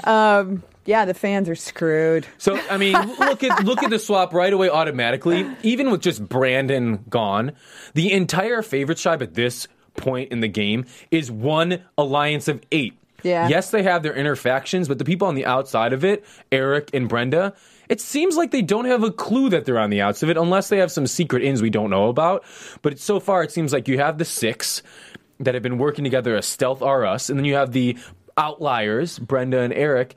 Um, 0.05 0.63
yeah, 0.87 1.05
the 1.05 1.15
fans 1.15 1.49
are 1.49 1.55
screwed. 1.55 2.27
So 2.39 2.59
I 2.71 2.77
mean, 2.77 2.95
look 3.19 3.45
at 3.45 3.65
look 3.65 3.83
at 3.83 3.91
the 3.91 3.99
swap 3.99 4.33
right 4.33 4.53
away 4.53 4.71
automatically. 4.71 5.51
Even 5.63 5.91
with 5.91 6.01
just 6.01 6.27
Brandon 6.27 7.05
gone, 7.09 7.53
the 7.95 8.13
entire 8.13 8.63
favorite 8.63 8.99
tribe 8.99 9.23
at 9.23 9.35
this 9.35 9.69
point 9.97 10.33
in 10.33 10.41
the 10.41 10.49
game 10.49 10.87
is 11.11 11.31
one 11.31 11.83
alliance 11.99 12.49
of 12.49 12.63
eight. 12.73 12.95
Yeah. 13.23 13.49
Yes, 13.49 13.71
they 13.71 13.83
have 13.83 14.03
their 14.03 14.15
inner 14.15 14.37
factions, 14.37 14.89
but 14.89 14.99
the 14.99 15.05
people 15.05 15.27
on 15.27 15.35
the 15.35 15.47
outside 15.47 15.93
of 15.93 16.05
it, 16.05 16.25
Erik 16.53 16.91
and 16.95 17.09
Brenda, 17.09 17.55
it 17.89 18.01
seems 18.01 18.37
like 18.37 18.51
they 18.51 18.63
don't 18.63 18.85
have 18.85 19.03
a 19.03 19.11
clue 19.11 19.49
that 19.49 19.65
they're 19.65 19.79
on 19.79 19.91
the 19.91 20.01
outs 20.01 20.23
of 20.23 20.31
it 20.31 20.37
unless 20.37 20.69
they 20.69 20.79
have 20.79 20.93
some 20.93 21.07
secret 21.07 21.43
ins 21.43 21.63
we 21.63 21.71
don't 21.71 21.91
know 21.91 22.09
about. 22.09 22.45
But 22.83 22.99
so 22.99 23.19
far, 23.19 23.43
it 23.43 23.51
seems 23.51 23.73
like 23.73 23.89
you 23.89 23.99
have 23.99 24.19
the 24.19 24.25
six 24.25 24.83
that 25.41 25.55
have 25.55 25.63
been 25.63 25.79
working 25.79 26.05
together 26.05 26.37
as 26.37 26.47
Stealth 26.47 26.83
R 26.83 27.05
Us, 27.05 27.29
and 27.29 27.39
then 27.39 27.45
you 27.45 27.55
have 27.55 27.73
the 27.73 27.97
outliers, 28.37 29.19
Brenda 29.19 29.61
and 29.61 29.73
Erik, 29.73 30.15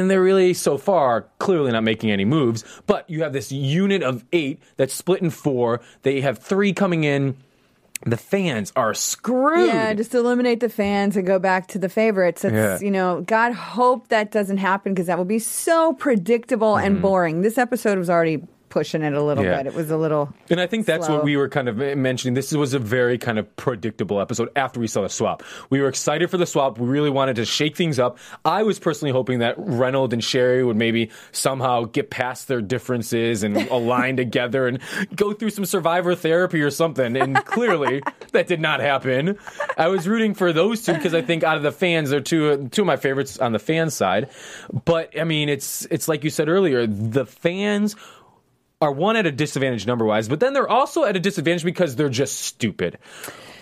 and 0.00 0.10
they're 0.10 0.22
really 0.22 0.54
so 0.54 0.76
far 0.76 1.26
clearly 1.38 1.72
not 1.72 1.84
making 1.84 2.10
any 2.10 2.24
moves. 2.24 2.64
But 2.86 3.08
you 3.08 3.22
have 3.22 3.32
this 3.32 3.52
unit 3.52 4.02
of 4.02 4.24
eight 4.32 4.60
that's 4.76 4.94
split 4.94 5.22
in 5.22 5.30
four. 5.30 5.80
They 6.02 6.20
have 6.20 6.38
three 6.38 6.72
coming 6.72 7.04
in. 7.04 7.36
The 8.04 8.16
fans 8.18 8.70
are 8.76 8.92
screwed. 8.92 9.68
Yeah, 9.68 9.94
just 9.94 10.14
eliminate 10.14 10.60
the 10.60 10.68
fans 10.68 11.16
and 11.16 11.26
go 11.26 11.38
back 11.38 11.68
to 11.68 11.78
the 11.78 11.88
favorites. 11.88 12.42
That's, 12.42 12.82
Yeah. 12.82 12.84
you 12.84 12.90
know, 12.90 13.22
God 13.22 13.52
hope 13.54 14.08
that 14.08 14.30
doesn't 14.30 14.58
happen 14.58 14.92
because 14.92 15.06
that 15.06 15.16
will 15.16 15.24
be 15.24 15.38
so 15.38 15.94
predictable 15.94 16.76
and 16.76 16.96
mm-hmm. 16.96 17.02
boring. 17.02 17.40
This 17.40 17.56
episode 17.56 17.96
was 17.96 18.10
already 18.10 18.42
pushing 18.74 19.02
it 19.02 19.12
a 19.12 19.22
little. 19.22 19.44
Yeah. 19.44 19.62
bit. 19.62 19.68
It 19.68 19.74
was 19.74 19.92
a 19.92 19.96
little. 19.96 20.34
And 20.50 20.60
I 20.60 20.66
think 20.66 20.84
that's 20.84 21.06
slow. 21.06 21.18
what 21.18 21.24
we 21.24 21.36
were 21.36 21.48
kind 21.48 21.68
of 21.68 21.76
mentioning. 21.76 22.34
This 22.34 22.50
was 22.50 22.74
a 22.74 22.80
very 22.80 23.18
kind 23.18 23.38
of 23.38 23.54
predictable 23.54 24.20
episode 24.20 24.50
after 24.56 24.80
we 24.80 24.88
saw 24.88 25.02
the 25.02 25.08
swap. 25.08 25.44
We 25.70 25.80
were 25.80 25.86
excited 25.86 26.28
for 26.28 26.38
the 26.38 26.44
swap. 26.44 26.80
We 26.80 26.88
really 26.88 27.08
wanted 27.08 27.36
to 27.36 27.44
shake 27.44 27.76
things 27.76 28.00
up. 28.00 28.18
I 28.44 28.64
was 28.64 28.80
personally 28.80 29.12
hoping 29.12 29.38
that 29.38 29.54
Reynolds 29.58 30.12
and 30.12 30.24
Sherri 30.24 30.64
would 30.64 30.76
maybe 30.76 31.12
somehow 31.30 31.84
get 31.84 32.10
past 32.10 32.48
their 32.48 32.60
differences 32.60 33.44
and 33.44 33.56
align 33.70 34.16
together 34.16 34.66
and 34.66 34.80
go 35.14 35.32
through 35.32 35.50
some 35.50 35.64
survivor 35.64 36.16
therapy 36.16 36.60
or 36.60 36.72
something. 36.72 37.16
And 37.16 37.36
clearly 37.44 38.02
that 38.32 38.48
did 38.48 38.60
not 38.60 38.80
happen. 38.80 39.38
I 39.78 39.86
was 39.86 40.08
rooting 40.08 40.34
for 40.34 40.52
those 40.52 40.84
two 40.84 40.94
because 40.94 41.14
I 41.14 41.22
think 41.22 41.44
out 41.44 41.56
of 41.56 41.62
the 41.62 41.70
fans, 41.70 42.10
they're 42.10 42.18
two, 42.18 42.66
two 42.70 42.82
of 42.82 42.86
my 42.88 42.96
favorites 42.96 43.38
on 43.38 43.52
the 43.52 43.60
fan 43.60 43.90
side. 43.90 44.30
But 44.84 45.16
I 45.16 45.22
mean, 45.22 45.48
it's, 45.48 45.86
it's 45.92 46.08
like 46.08 46.24
you 46.24 46.30
said 46.30 46.48
earlier, 46.48 46.88
the 46.88 47.24
fans 47.24 47.94
are 48.84 48.92
one 48.92 49.16
at 49.16 49.24
a 49.24 49.32
disadvantage 49.32 49.86
number 49.86 50.04
wise, 50.04 50.28
but 50.28 50.40
then 50.40 50.52
they're 50.52 50.68
also 50.68 51.04
at 51.04 51.16
a 51.16 51.20
disadvantage 51.20 51.64
because 51.64 51.96
they're 51.96 52.10
just 52.10 52.42
stupid. 52.42 52.98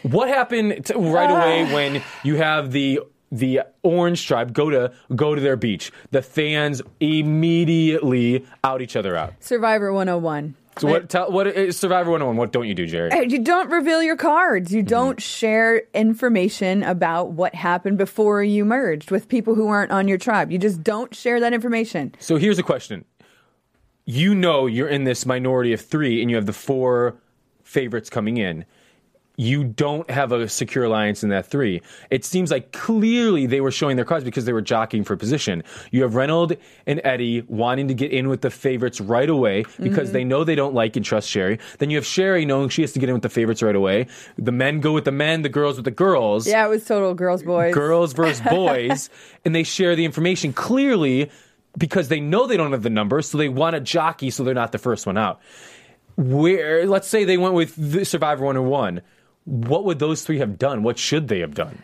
What 0.03 0.29
happened 0.29 0.87
to, 0.87 0.99
right 0.99 1.31
ah. 1.31 1.37
away 1.37 1.73
when 1.73 2.03
you 2.25 2.37
have 2.37 2.73
the 2.73 3.01
the 3.31 3.61
orange 3.83 4.27
tribe 4.27 4.53
go 4.53 4.69
to 4.69 4.93
go 5.15 5.37
to 5.37 5.41
their 5.41 5.55
beach? 5.57 5.93
The 6.11 6.23
fans 6.23 6.83
immediately 6.99 8.45
out 8.65 8.83
each 8.83 8.97
other 8.97 9.17
out. 9.17 9.35
Survivor 9.39 9.93
101. 9.93 10.57
So 10.79 10.89
what? 10.89 11.09
Tell, 11.09 11.31
what 11.31 11.47
is 11.47 11.77
Survivor 11.77 12.11
101? 12.11 12.37
What 12.37 12.51
don't 12.51 12.67
you 12.67 12.75
do, 12.75 12.87
Jerry? 12.87 13.13
Uh, 13.13 13.21
you 13.21 13.41
don't 13.41 13.71
reveal 13.71 14.03
your 14.03 14.17
cards. 14.17 14.69
Mm-hmm. 14.69 14.77
You 14.77 14.83
don't 14.83 15.21
share 15.21 15.83
information 15.95 16.83
about 16.83 17.33
what 17.33 17.55
happened 17.55 17.99
before 17.99 18.43
you 18.43 18.65
merged 18.65 19.11
with 19.11 19.29
people 19.29 19.55
who 19.55 19.69
aren't 19.69 19.93
on 19.93 20.09
your 20.09 20.19
tribe. 20.19 20.51
You 20.51 20.59
just 20.59 20.83
don't 20.83 21.15
share 21.15 21.41
that 21.41 21.53
information. 21.53 22.15
So 22.19 22.37
here's 22.37 22.59
a 22.59 22.63
question. 22.63 23.05
You 24.13 24.35
know 24.35 24.67
you're 24.67 24.89
in 24.89 25.05
this 25.05 25.25
minority 25.25 25.73
of 25.73 25.81
three 25.81 26.21
and 26.21 26.31
you 26.31 26.37
have 26.37 26.47
the 26.47 26.53
four 26.53 27.15
favorites 27.63 28.11
coming 28.11 28.37
in. 28.37 28.65
you 29.39 29.65
don't 29.65 30.09
have 30.11 30.31
a 30.31 30.47
secure 30.47 30.85
alliance 30.85 31.25
in 31.25 31.31
that 31.31 31.47
three. 31.47 31.81
It 32.11 32.23
seems 32.23 32.51
like 32.51 32.71
clearly 32.73 33.47
they 33.47 33.63
were 33.63 33.71
showing 33.71 33.97
their 33.97 34.05
cards 34.05 34.25
because 34.27 34.45
they 34.45 34.53
were 34.53 34.61
jockeying 34.61 35.05
for 35.05 35.17
position. 35.17 35.65
You 35.91 36.03
have 36.03 36.15
Reynolds 36.15 36.53
and 36.87 37.01
Eddie 37.03 37.41
wanting 37.49 37.89
to 37.89 37.95
get 37.95 38.13
in 38.13 38.29
with 38.29 38.43
the 38.43 38.51
favorites 38.51 39.01
right 39.01 39.31
away 39.31 39.65
because 39.81 40.09
Mm-hmm. 40.09 40.13
they 40.13 40.25
know 40.25 40.45
they 40.45 40.55
don't 40.55 40.75
like 40.75 40.97
and 40.97 41.05
trust 41.05 41.31
Sherri. 41.31 41.59
Then 41.79 41.89
you 41.89 41.97
have 41.97 42.05
Sherri 42.05 42.45
knowing 42.45 42.69
she 42.69 42.83
has 42.83 42.93
to 42.93 42.99
get 42.99 43.09
in 43.09 43.15
with 43.15 43.23
the 43.23 43.31
favorites 43.31 43.63
right 43.63 43.75
away. 43.75 44.07
The 44.37 44.53
men 44.53 44.81
go 44.81 44.93
with 44.93 45.07
the 45.07 45.13
men, 45.13 45.41
the 45.41 45.49
girls 45.49 45.77
with 45.77 45.87
the 45.87 45.91
girls 46.07 46.47
Yeah, 46.47 46.67
it 46.67 46.69
was 46.69 46.85
total 46.85 47.15
girls 47.15 47.43
boys. 47.43 47.73
girls 47.73 48.13
versus 48.13 48.43
boys, 48.51 49.09
and 49.47 49.55
they 49.55 49.63
share 49.63 49.97
the 49.97 50.05
information 50.05 50.53
clearly 50.53 51.31
because 51.79 52.09
they 52.09 52.21
know 52.21 52.47
they 52.47 52.57
don't 52.57 52.73
have 52.73 52.83
the 52.83 52.91
numbers, 52.91 53.29
so 53.29 53.39
they 53.39 53.49
want 53.49 53.75
to 53.75 53.81
jockey 53.81 54.31
so 54.31 54.45
they're 54.45 54.55
not 54.55 54.73
the 54.73 54.79
first 54.79 55.07
one 55.07 55.17
out. 55.17 55.41
Where, 56.17 56.87
let's 56.87 57.09
say 57.09 57.25
they 57.25 57.39
went 57.39 57.55
with 57.55 57.75
the 57.77 58.05
Survivor 58.05 58.45
101, 58.45 59.01
what 59.45 59.85
would 59.85 59.99
those 59.99 60.23
three 60.23 60.39
have 60.39 60.59
done? 60.59 60.83
What 60.83 60.99
should 60.99 61.29
they 61.29 61.41
have 61.41 61.55
done? 61.55 61.83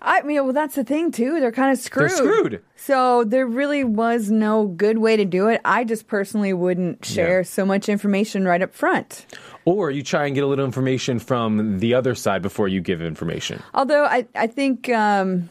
I 0.00 0.22
mean, 0.22 0.42
well, 0.44 0.52
that's 0.52 0.76
the 0.76 0.84
thing 0.84 1.10
too. 1.10 1.40
They're 1.40 1.52
kind 1.52 1.72
of 1.72 1.78
screwed. 1.78 2.10
They're 2.10 2.16
screwed. 2.16 2.62
So 2.76 3.24
there 3.24 3.46
really 3.46 3.82
was 3.84 4.30
no 4.30 4.66
good 4.68 4.98
way 4.98 5.16
to 5.16 5.24
do 5.24 5.48
it. 5.48 5.60
I 5.64 5.82
just 5.84 6.06
personally 6.06 6.52
wouldn't 6.52 7.04
share 7.04 7.38
Yeah. 7.40 7.42
so 7.44 7.66
much 7.66 7.88
information 7.88 8.44
right 8.46 8.62
up 8.62 8.72
front. 8.74 9.26
Or 9.64 9.90
you 9.90 10.02
try 10.04 10.26
and 10.26 10.34
get 10.36 10.44
a 10.44 10.46
little 10.46 10.64
information 10.64 11.18
from 11.18 11.80
the 11.80 11.94
other 11.94 12.14
side 12.14 12.42
before 12.42 12.68
you 12.68 12.80
give 12.80 13.02
information. 13.02 13.60
Although 13.74 14.04
I, 14.04 14.26
I 14.36 14.46
think, 14.46 14.88
um, 14.88 15.50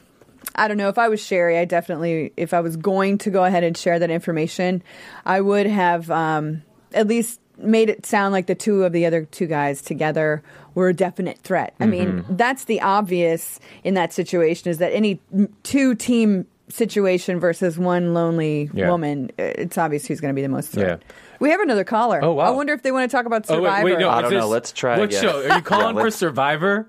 I 0.55 0.67
don't 0.67 0.77
know, 0.77 0.89
if 0.89 0.97
I 0.97 1.07
was 1.09 1.23
Sherri, 1.23 1.57
I 1.57 1.65
definitely, 1.65 2.33
if 2.37 2.53
I 2.53 2.61
was 2.61 2.77
going 2.77 3.17
to 3.19 3.29
go 3.29 3.43
ahead 3.43 3.63
and 3.63 3.77
share 3.77 3.99
that 3.99 4.09
information, 4.09 4.81
I 5.25 5.41
would 5.41 5.67
have 5.67 6.09
um, 6.09 6.63
at 6.93 7.07
least 7.07 7.39
made 7.59 7.89
it 7.89 8.05
sound 8.05 8.33
like 8.33 8.45
the 8.47 8.55
two 8.55 8.83
of 8.83 8.91
the 8.93 9.05
other 9.05 9.25
two 9.25 9.47
guys 9.47 9.81
together 9.81 10.43
were 10.75 10.89
a 10.89 10.93
definite 10.93 11.39
threat. 11.39 11.73
I 11.79 11.85
mean, 11.87 12.07
Mm-hmm. 12.23 12.35
that's 12.35 12.65
the 12.65 12.81
obvious 12.81 13.59
in 13.83 13.95
that 13.95 14.13
situation 14.13 14.69
is 14.69 14.77
that 14.77 14.93
any 14.93 15.19
two 15.63 15.95
team 15.95 16.45
situation 16.69 17.39
versus 17.39 17.77
one 17.79 18.13
lonely 18.13 18.69
Yeah. 18.73 18.89
woman, 18.91 19.31
it's 19.39 19.77
obvious 19.77 20.05
who's 20.05 20.19
going 20.21 20.33
to 20.33 20.35
be 20.35 20.41
the 20.43 20.49
most 20.49 20.69
threat. 20.69 21.01
Yeah. 21.05 21.15
We 21.39 21.49
have 21.51 21.61
another 21.61 21.83
caller. 21.83 22.19
Oh, 22.23 22.33
wow. 22.33 22.45
I 22.45 22.49
wonder 22.51 22.73
if 22.73 22.83
they 22.83 22.91
want 22.91 23.09
to 23.09 23.15
talk 23.15 23.25
about 23.25 23.45
Oh, 23.49 23.55
Survivor. 23.55 23.85
wait, 23.85 23.93
wait, 23.93 23.99
no. 24.01 24.09
I 24.09 24.21
don't 24.21 24.33
know. 24.33 24.47
Let's 24.49 24.71
try 24.71 24.97
What 24.97 25.05
again. 25.09 25.21
show? 25.23 25.47
Are 25.49 25.55
you 25.57 25.61
calling 25.63 25.95
Yeah, 25.95 26.01
for 26.01 26.11
Survivor? 26.11 26.87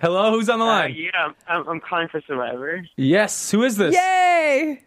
Hello, 0.00 0.30
who's 0.30 0.48
on 0.48 0.58
the 0.58 0.64
Uh, 0.64 0.68
line? 0.68 0.94
yeah, 0.96 1.32
I'm, 1.48 1.66
I'm 1.68 1.80
calling 1.80 2.08
for 2.08 2.20
Survivor. 2.26 2.84
Yes, 2.96 3.50
who 3.50 3.62
is 3.64 3.76
this? 3.76 3.94
Yay! 3.94 4.82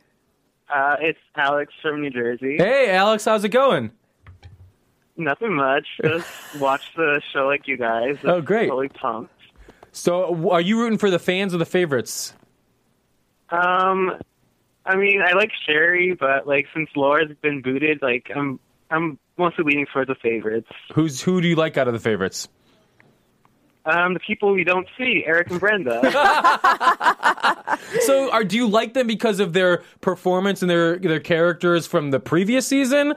Uh, 0.73 0.97
it's 0.99 1.19
Alex 1.35 1.73
from 1.81 2.01
New 2.01 2.11
Jersey. 2.11 2.57
Hey, 2.57 2.91
Alex, 2.91 3.25
how's 3.25 3.43
it 3.43 3.49
going? 3.49 3.91
Nothing 5.17 5.55
much. 5.55 5.87
Just 6.03 6.27
watch 6.59 6.93
the 6.95 7.21
show 7.33 7.47
like 7.47 7.67
you 7.67 7.75
guys. 7.75 8.17
Oh, 8.23 8.39
great. 8.41 8.67
Totally 8.67 8.89
pumped. 8.89 9.33
So, 9.91 10.49
are 10.51 10.61
you 10.61 10.79
rooting 10.79 10.99
for 10.99 11.09
the 11.09 11.17
fans 11.19 11.55
or 11.55 11.57
the 11.57 11.65
favorites? 11.65 12.33
Um, 13.49 14.15
I 14.85 14.95
mean, 14.95 15.21
I 15.25 15.33
like 15.33 15.51
Sherri, 15.65 16.13
but 16.13 16.45
like 16.45 16.67
since 16.75 16.89
Laura's 16.95 17.35
been 17.41 17.63
booted, 17.63 17.99
like 18.03 18.29
I'm 18.35 18.59
I'm 18.91 19.17
mostly 19.37 19.63
leaning 19.65 19.87
for 19.91 20.05
the 20.05 20.13
favorites. 20.13 20.69
Who's 20.93 21.19
who 21.23 21.41
do 21.41 21.47
you 21.47 21.55
like 21.55 21.75
out 21.77 21.87
of 21.87 21.93
the 21.95 21.99
favorites? 21.99 22.47
Um, 23.89 24.13
the 24.13 24.19
people 24.19 24.53
we 24.53 24.63
don't 24.63 24.87
see, 24.97 25.23
Erik 25.25 25.49
and 25.49 25.59
Brenda. 25.59 25.99
So, 28.01 28.29
are 28.31 28.43
do 28.43 28.55
you 28.55 28.67
like 28.67 28.93
them 28.93 29.07
because 29.07 29.39
of 29.39 29.53
their 29.53 29.83
performance 30.01 30.61
and 30.61 30.69
their 30.69 30.97
their 30.97 31.19
characters 31.19 31.87
from 31.87 32.11
the 32.11 32.19
previous 32.19 32.67
season, 32.67 33.15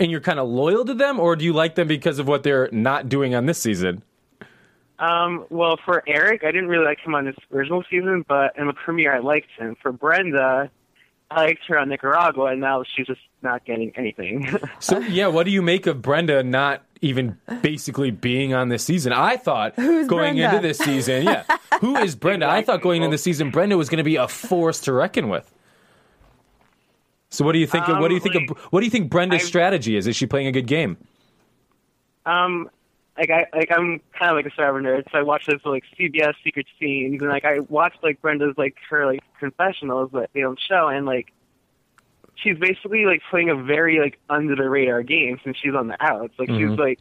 and 0.00 0.10
you're 0.10 0.20
kind 0.20 0.38
of 0.38 0.48
loyal 0.48 0.84
to 0.84 0.94
them, 0.94 1.20
or 1.20 1.36
do 1.36 1.44
you 1.44 1.52
like 1.52 1.74
them 1.74 1.88
because 1.88 2.18
of 2.18 2.26
what 2.26 2.42
they're 2.42 2.68
not 2.72 3.08
doing 3.08 3.34
on 3.34 3.46
this 3.46 3.58
season? 3.58 4.02
um, 4.98 5.46
well, 5.50 5.78
for 5.84 6.02
Erik, 6.06 6.44
I 6.44 6.52
didn't 6.52 6.68
really 6.68 6.84
like 6.84 7.00
him 7.00 7.14
on 7.14 7.24
this 7.24 7.36
original 7.52 7.84
season, 7.90 8.24
but 8.28 8.56
in 8.56 8.66
the 8.66 8.72
premiere, 8.72 9.14
I 9.14 9.18
liked 9.18 9.50
him. 9.58 9.76
For 9.82 9.92
Brenda, 9.92 10.70
I 11.30 11.46
liked 11.46 11.62
her 11.68 11.78
on 11.78 11.88
Nicaragua, 11.88 12.46
and 12.46 12.60
now 12.60 12.84
she's 12.94 13.06
just 13.06 13.20
not 13.42 13.64
getting 13.64 13.92
anything. 13.96 14.48
So, 14.80 14.98
yeah, 14.98 15.26
what 15.28 15.44
do 15.44 15.50
you 15.50 15.62
make 15.62 15.86
of 15.86 16.02
Brenda 16.02 16.42
not 16.42 16.82
even 17.00 17.38
basically 17.62 18.10
being 18.10 18.52
on 18.54 18.68
this 18.68 18.84
season? 18.84 19.12
I 19.12 19.36
thought 19.36 19.74
Who's 19.76 20.06
going 20.06 20.34
Brenda? 20.36 20.56
into 20.56 20.68
this 20.68 20.78
season, 20.78 21.24
yeah, 21.24 21.44
who 21.80 21.96
is 21.96 22.14
Brenda? 22.14 22.48
I 22.48 22.62
thought 22.62 22.82
going 22.82 23.02
into 23.02 23.14
the 23.14 23.18
season, 23.18 23.50
Brenda 23.50 23.76
was 23.78 23.88
going 23.88 23.98
to 23.98 24.04
be 24.04 24.16
a 24.16 24.28
force 24.28 24.80
to 24.80 24.92
reckon 24.92 25.28
with. 25.28 25.50
So, 27.30 27.44
what 27.44 27.52
do 27.52 27.58
you 27.58 27.66
think? 27.66 27.88
of, 27.88 27.98
what 27.98 28.08
do 28.08 28.14
you 28.14 28.20
think? 28.20 28.36
Um, 28.36 28.46
of, 28.50 28.56
what 28.72 28.80
do 28.80 28.86
you 28.86 28.90
think 28.90 29.10
Brenda's 29.10 29.40
I've- 29.40 29.46
strategy 29.48 29.96
is? 29.96 30.06
Is 30.06 30.14
she 30.16 30.26
playing 30.26 30.46
a 30.46 30.52
good 30.52 30.66
game? 30.66 30.96
Um, 32.26 32.70
like 33.18 33.30
I 33.30 33.46
like 33.56 33.70
I'm 33.70 34.00
kind 34.18 34.30
of 34.30 34.36
like 34.36 34.46
a 34.46 34.50
Survivor 34.54 34.80
nerd, 34.82 35.04
so 35.12 35.18
I 35.18 35.22
watch 35.22 35.46
this 35.46 35.60
like 35.64 35.84
CBS 35.98 36.34
secret 36.42 36.66
scenes, 36.80 37.20
and 37.22 37.30
like 37.30 37.44
I 37.44 37.60
watched 37.60 38.02
like 38.02 38.20
Brenda's 38.20 38.54
like 38.56 38.76
her 38.90 39.06
like 39.06 39.20
confessionals 39.38 40.10
that 40.12 40.30
they 40.34 40.40
don't 40.40 40.58
show, 40.60 40.88
and 40.88 41.06
like 41.06 41.32
she's 42.36 42.58
basically 42.58 43.04
like 43.06 43.20
playing 43.30 43.50
a 43.50 43.54
very 43.56 44.00
like 44.00 44.18
under 44.28 44.56
the 44.56 44.68
radar 44.68 45.02
game 45.02 45.38
since 45.44 45.56
she's 45.56 45.74
on 45.74 45.88
the 45.88 45.96
outs. 46.00 46.34
Like 46.38 46.48
Mhm. 46.48 46.70
she's 46.70 46.78
like 46.78 47.00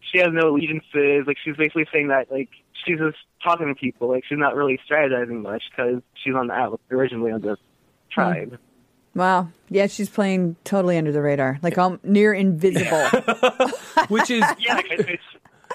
she 0.00 0.18
has 0.18 0.28
no 0.32 0.48
allegiances. 0.50 1.26
Like 1.26 1.36
she's 1.42 1.56
basically 1.56 1.86
saying 1.92 2.08
that 2.08 2.30
like 2.30 2.48
she's 2.84 2.98
just 2.98 3.18
talking 3.42 3.66
to 3.68 3.74
people. 3.74 4.08
Like 4.08 4.24
she's 4.26 4.38
not 4.38 4.54
really 4.56 4.78
strategizing 4.88 5.42
much 5.42 5.64
because 5.70 6.02
she's 6.14 6.34
on 6.34 6.46
the 6.46 6.54
outs 6.54 6.82
originally 6.90 7.32
on 7.32 7.40
this 7.42 7.58
tribe. 8.10 8.58
Wow. 9.14 9.48
Yeah, 9.70 9.86
she's 9.86 10.08
playing 10.08 10.56
totally 10.64 10.98
under 10.98 11.12
the 11.12 11.22
radar, 11.22 11.58
like 11.62 11.78
um, 11.78 12.00
near 12.02 12.32
invisible. 12.32 13.06
Which 14.08 14.30
is 14.30 14.44
Yeah, 14.58 14.80
it's, 14.84 15.22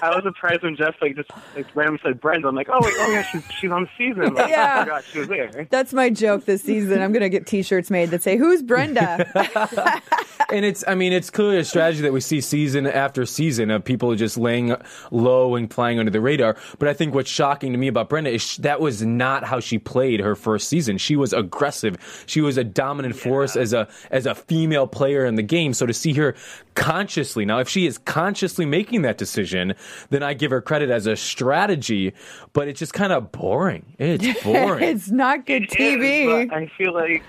I 0.02 0.14
was 0.14 0.22
surprised 0.24 0.62
when 0.62 0.76
Jeff 0.76 0.94
like 1.00 1.16
just 1.16 1.30
like 1.56 1.66
randomly 1.74 2.00
said 2.02 2.20
Brenda. 2.20 2.48
I'm 2.48 2.54
like, 2.54 2.68
oh 2.70 2.78
wait, 2.82 2.94
oh 2.98 3.10
yeah, 3.10 3.22
she's 3.22 3.42
she's 3.58 3.70
on 3.70 3.82
the 3.82 3.88
season. 3.98 4.34
Like, 4.34 4.48
Yeah. 4.48 4.76
I 4.80 4.84
forgot 4.84 5.04
she 5.04 5.18
was 5.20 5.28
there. 5.28 5.66
That's 5.70 5.92
my 5.92 6.10
joke 6.10 6.44
this 6.44 6.62
season. 6.62 7.02
I'm 7.02 7.12
going 7.12 7.22
to 7.22 7.28
get 7.28 7.46
T-shirts 7.46 7.90
made 7.90 8.10
that 8.10 8.22
say 8.22 8.36
"Who's 8.36 8.62
Brenda?" 8.62 9.26
and 10.50 10.64
it's 10.64 10.84
I 10.88 10.94
mean 10.94 11.12
it's 11.12 11.30
clearly 11.30 11.58
a 11.58 11.64
strategy 11.64 12.02
that 12.02 12.12
we 12.12 12.20
see 12.20 12.40
season 12.40 12.86
after 12.86 13.26
season 13.26 13.70
of 13.70 13.84
people 13.84 14.14
just 14.14 14.36
laying 14.36 14.74
low 15.10 15.54
and 15.54 15.72
flying 15.72 15.98
under 15.98 16.10
the 16.10 16.20
radar. 16.20 16.56
But 16.78 16.88
I 16.88 16.92
think 16.94 17.14
what's 17.14 17.30
shocking 17.30 17.72
to 17.72 17.78
me 17.78 17.88
about 17.88 18.08
Brenda 18.08 18.30
is 18.30 18.42
sh- 18.42 18.56
that 18.58 18.80
was 18.80 19.02
not 19.02 19.44
how 19.44 19.60
she 19.60 19.78
played 19.78 20.20
her 20.20 20.34
first 20.34 20.68
season. 20.68 20.98
She 20.98 21.16
was 21.16 21.32
aggressive. 21.32 22.24
She 22.26 22.40
was 22.40 22.56
a 22.56 22.64
dominant 22.64 23.16
force 23.16 23.56
as 23.56 23.72
a 23.72 23.88
as 24.10 24.26
a 24.26 24.34
female 24.34 24.86
player 24.86 25.24
in 25.24 25.34
the 25.34 25.42
game. 25.42 25.74
So 25.74 25.86
to 25.86 25.92
see 25.94 26.12
her 26.14 26.34
consciously 26.74 27.44
now, 27.44 27.58
if 27.58 27.68
she 27.68 27.86
is 27.86 27.98
consciously 27.98 28.64
making 28.64 29.02
that 29.02 29.18
decision, 29.18 29.74
then 30.10 30.22
I 30.22 30.34
give 30.34 30.50
her 30.50 30.60
credit 30.60 30.90
as 30.90 31.06
a 31.06 31.16
strategy. 31.16 32.12
But 32.52 32.68
it's 32.68 32.78
just 32.78 32.94
kind 32.94 33.12
of 33.12 33.32
boring. 33.32 33.94
It's 33.98 34.42
boring. 34.44 34.84
it's 34.84 35.10
not 35.10 35.46
good 35.46 35.64
It 35.64 35.78
is, 35.80 35.96
TV. 35.98 36.48
but 36.48 36.56
I 36.56 36.70
feel 36.78 36.92
like 36.94 37.22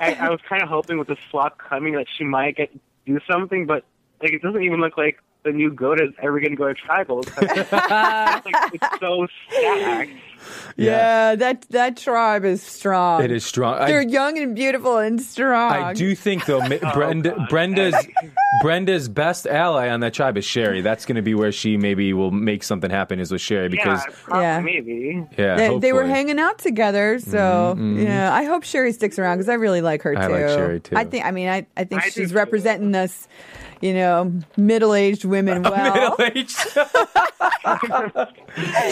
I, 0.00 0.14
I 0.14 0.30
was 0.30 0.40
kind 0.48 0.62
of 0.62 0.68
hoping 0.68 0.98
with 0.98 1.08
the 1.08 1.16
swap 1.30 1.58
coming 1.58 1.94
that 1.94 2.06
she 2.16 2.24
might 2.24 2.56
get 2.56 2.70
do 3.06 3.18
something, 3.30 3.66
but 3.66 3.84
like 4.22 4.32
it 4.32 4.42
doesn't 4.42 4.62
even 4.62 4.80
look 4.80 4.96
like 4.96 5.18
the 5.44 5.52
new 5.52 5.70
Gota 5.70 6.08
is 6.08 6.14
ever 6.22 6.40
going 6.40 6.52
to 6.52 6.56
go 6.56 6.72
to 6.72 6.74
tribals. 6.74 7.26
it's, 7.42 7.72
like, 7.72 8.54
it's 8.72 9.00
so 9.00 9.26
stacked. 9.48 10.10
Yeah. 10.76 11.34
that 11.36 11.62
that 11.70 11.96
tribe 11.96 12.44
is 12.44 12.62
strong. 12.62 13.22
It 13.22 13.30
is 13.30 13.44
strong. 13.44 13.86
They're 13.86 14.02
young 14.02 14.38
and 14.38 14.54
beautiful 14.54 14.98
and 14.98 15.20
strong. 15.20 15.72
I 15.72 15.92
do 15.92 16.14
think 16.14 16.46
though, 16.46 16.60
Oh, 16.64 16.92
Brenda, 16.94 17.46
Brenda's 17.48 17.94
Brenda's 18.62 19.08
best 19.08 19.46
ally 19.46 19.88
on 19.88 20.00
that 20.00 20.14
tribe 20.14 20.36
is 20.36 20.44
Sherri. 20.44 20.80
That's 20.80 21.04
going 21.06 21.16
to 21.16 21.22
be 21.22 21.34
where 21.34 21.52
she 21.52 21.76
maybe 21.76 22.12
will 22.12 22.30
make 22.30 22.62
something 22.62 22.90
happen 22.90 23.18
is 23.20 23.30
with 23.32 23.40
Sherri 23.40 23.68
because 23.68 24.02
yeah, 24.06 24.14
probably, 24.24 24.42
Yeah. 24.42 24.60
maybe. 24.60 25.26
yeah, 25.38 25.56
They, 25.56 25.78
they 25.78 25.92
were 25.92 26.06
hanging 26.06 26.38
out 26.38 26.58
together, 26.58 27.18
so 27.18 27.74
mm-hmm. 27.76 28.02
yeah. 28.02 28.32
I 28.34 28.44
hope 28.44 28.64
Sherri 28.64 28.92
sticks 28.92 29.18
around 29.18 29.38
because 29.38 29.48
I 29.48 29.54
really 29.54 29.80
like 29.80 30.02
her 30.02 30.14
too. 30.14 30.20
I 30.20 30.26
like 30.28 30.48
Sherri, 30.48 30.80
too. 30.80 30.96
I 30.96 31.04
think. 31.04 31.24
I 31.24 31.30
mean, 31.30 31.48
I, 31.48 31.66
I 31.76 31.84
think 31.84 32.02
I 32.02 32.04
do, 32.06 32.10
she's 32.10 32.30
too. 32.30 32.36
representing 32.36 32.94
us, 32.94 33.28
you 33.84 33.92
know, 33.94 34.32
middle-aged 34.56 35.24
women 35.24 35.62
well. 35.62 36.16
Middle-aged. 36.16 36.56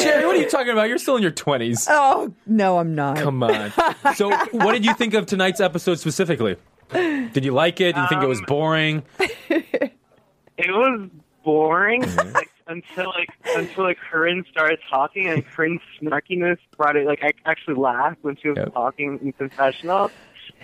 Jerry, 0.02 0.26
what 0.26 0.36
are 0.36 0.36
you 0.36 0.48
talking 0.50 0.70
about? 0.72 0.88
You're 0.88 0.98
still 0.98 1.16
in 1.16 1.22
your 1.22 1.30
twenties. 1.30 1.86
oh 1.90 2.32
no, 2.46 2.78
I'm 2.78 2.94
not. 2.94 3.16
Come 3.18 3.42
on. 3.42 3.72
So, 4.14 4.30
what 4.52 4.72
did 4.72 4.84
you 4.84 4.94
think 4.94 5.14
of 5.14 5.26
tonight's 5.26 5.60
episode 5.60 5.98
specifically? 5.98 6.56
Did 6.92 7.44
you 7.44 7.52
like 7.52 7.80
it? 7.80 7.94
Did 7.94 8.02
you 8.02 8.08
think 8.08 8.22
it 8.22 8.28
was 8.28 8.40
Um, 8.40 8.44
boring? 8.46 9.02
It 10.58 10.70
was 10.70 11.08
boring 11.44 12.02
Mm-hmm. 12.02 12.34
like, 12.34 12.50
until 12.68 13.06
like 13.06 13.30
until 13.56 13.84
like 13.84 13.98
Corinne 14.10 14.44
started 14.50 14.78
talking 14.88 15.26
and 15.26 15.44
Corinne's 15.44 15.80
snarkiness 16.00 16.58
brought 16.76 16.94
it 16.94 17.06
like 17.06 17.20
I 17.24 17.32
actually 17.46 17.74
laughed 17.76 18.18
when 18.22 18.36
she 18.36 18.48
was 18.50 18.58
Yep. 18.58 18.74
talking 18.74 19.18
in 19.22 19.32
confessional. 19.32 20.10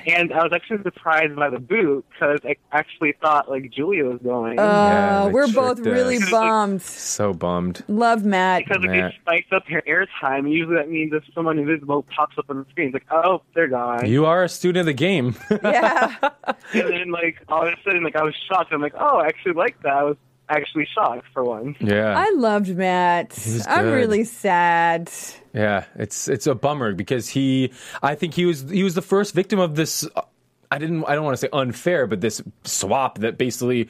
And 0.06 0.32
I 0.32 0.42
was 0.42 0.52
actually 0.52 0.82
surprised 0.82 1.34
by 1.36 1.50
the 1.50 1.58
boot 1.58 2.04
because 2.10 2.40
I 2.44 2.56
actually 2.72 3.14
thought 3.20 3.50
like 3.50 3.70
Julia 3.70 4.04
was 4.04 4.20
going. 4.22 4.58
Uh, 4.58 4.62
Yeah, 4.62 5.26
we're 5.28 5.52
both 5.52 5.82
tricked 5.82 5.90
really 5.90 6.18
bummed. 6.30 6.82
So 6.82 7.32
bummed. 7.32 7.84
Love 7.88 8.24
Matt. 8.24 8.64
because 8.66 8.82
if 8.84 8.90
Matt. 8.90 9.12
they 9.12 9.18
spiked 9.20 9.52
up 9.52 9.66
her 9.68 9.82
airtime, 9.82 10.50
usually 10.50 10.76
that 10.76 10.88
means 10.88 11.12
if 11.12 11.24
someone 11.34 11.58
invisible 11.58 12.04
pops 12.14 12.36
up 12.38 12.46
on 12.48 12.58
the 12.58 12.66
screen, 12.70 12.88
it's 12.88 12.94
like, 12.94 13.06
oh, 13.10 13.42
they're 13.54 13.68
gone. 13.68 14.06
You 14.06 14.26
are 14.26 14.44
a 14.44 14.48
student 14.48 14.80
of 14.80 14.86
the 14.86 14.92
game. 14.92 15.34
Yeah. 15.50 16.14
and 16.22 16.88
then 16.90 17.10
like 17.10 17.38
all 17.48 17.66
of 17.66 17.72
a 17.72 17.76
sudden, 17.84 18.02
like 18.04 18.16
I 18.16 18.22
was 18.22 18.34
shocked. 18.48 18.72
I'm 18.72 18.80
like, 18.80 18.94
oh, 18.98 19.18
I 19.18 19.26
actually 19.26 19.54
like 19.54 19.80
that. 19.82 19.92
I 19.92 20.02
was 20.04 20.16
actually 20.48 20.86
shocked 20.94 21.26
for 21.32 21.44
one. 21.44 21.76
Yeah. 21.80 22.14
I 22.18 22.30
loved 22.36 22.74
Matt. 22.76 23.38
I'm 23.68 23.86
really 23.90 24.24
sad. 24.24 25.10
Yeah, 25.54 25.84
it's 25.96 26.28
it's 26.28 26.46
a 26.46 26.54
bummer 26.54 26.92
because 26.94 27.28
he, 27.28 27.72
I 28.02 28.14
think 28.14 28.34
he 28.34 28.44
was 28.46 28.68
he 28.70 28.82
was 28.82 28.94
the 28.94 29.02
first 29.02 29.34
victim 29.34 29.58
of 29.58 29.74
this. 29.76 30.06
uh, 30.16 30.22
I 30.70 30.76
didn't 30.76 31.04
I 31.06 31.14
don't 31.14 31.24
want 31.24 31.32
to 31.34 31.38
say 31.40 31.48
unfair, 31.50 32.06
but 32.06 32.20
this 32.20 32.42
swap 32.64 33.20
that 33.20 33.38
basically 33.38 33.88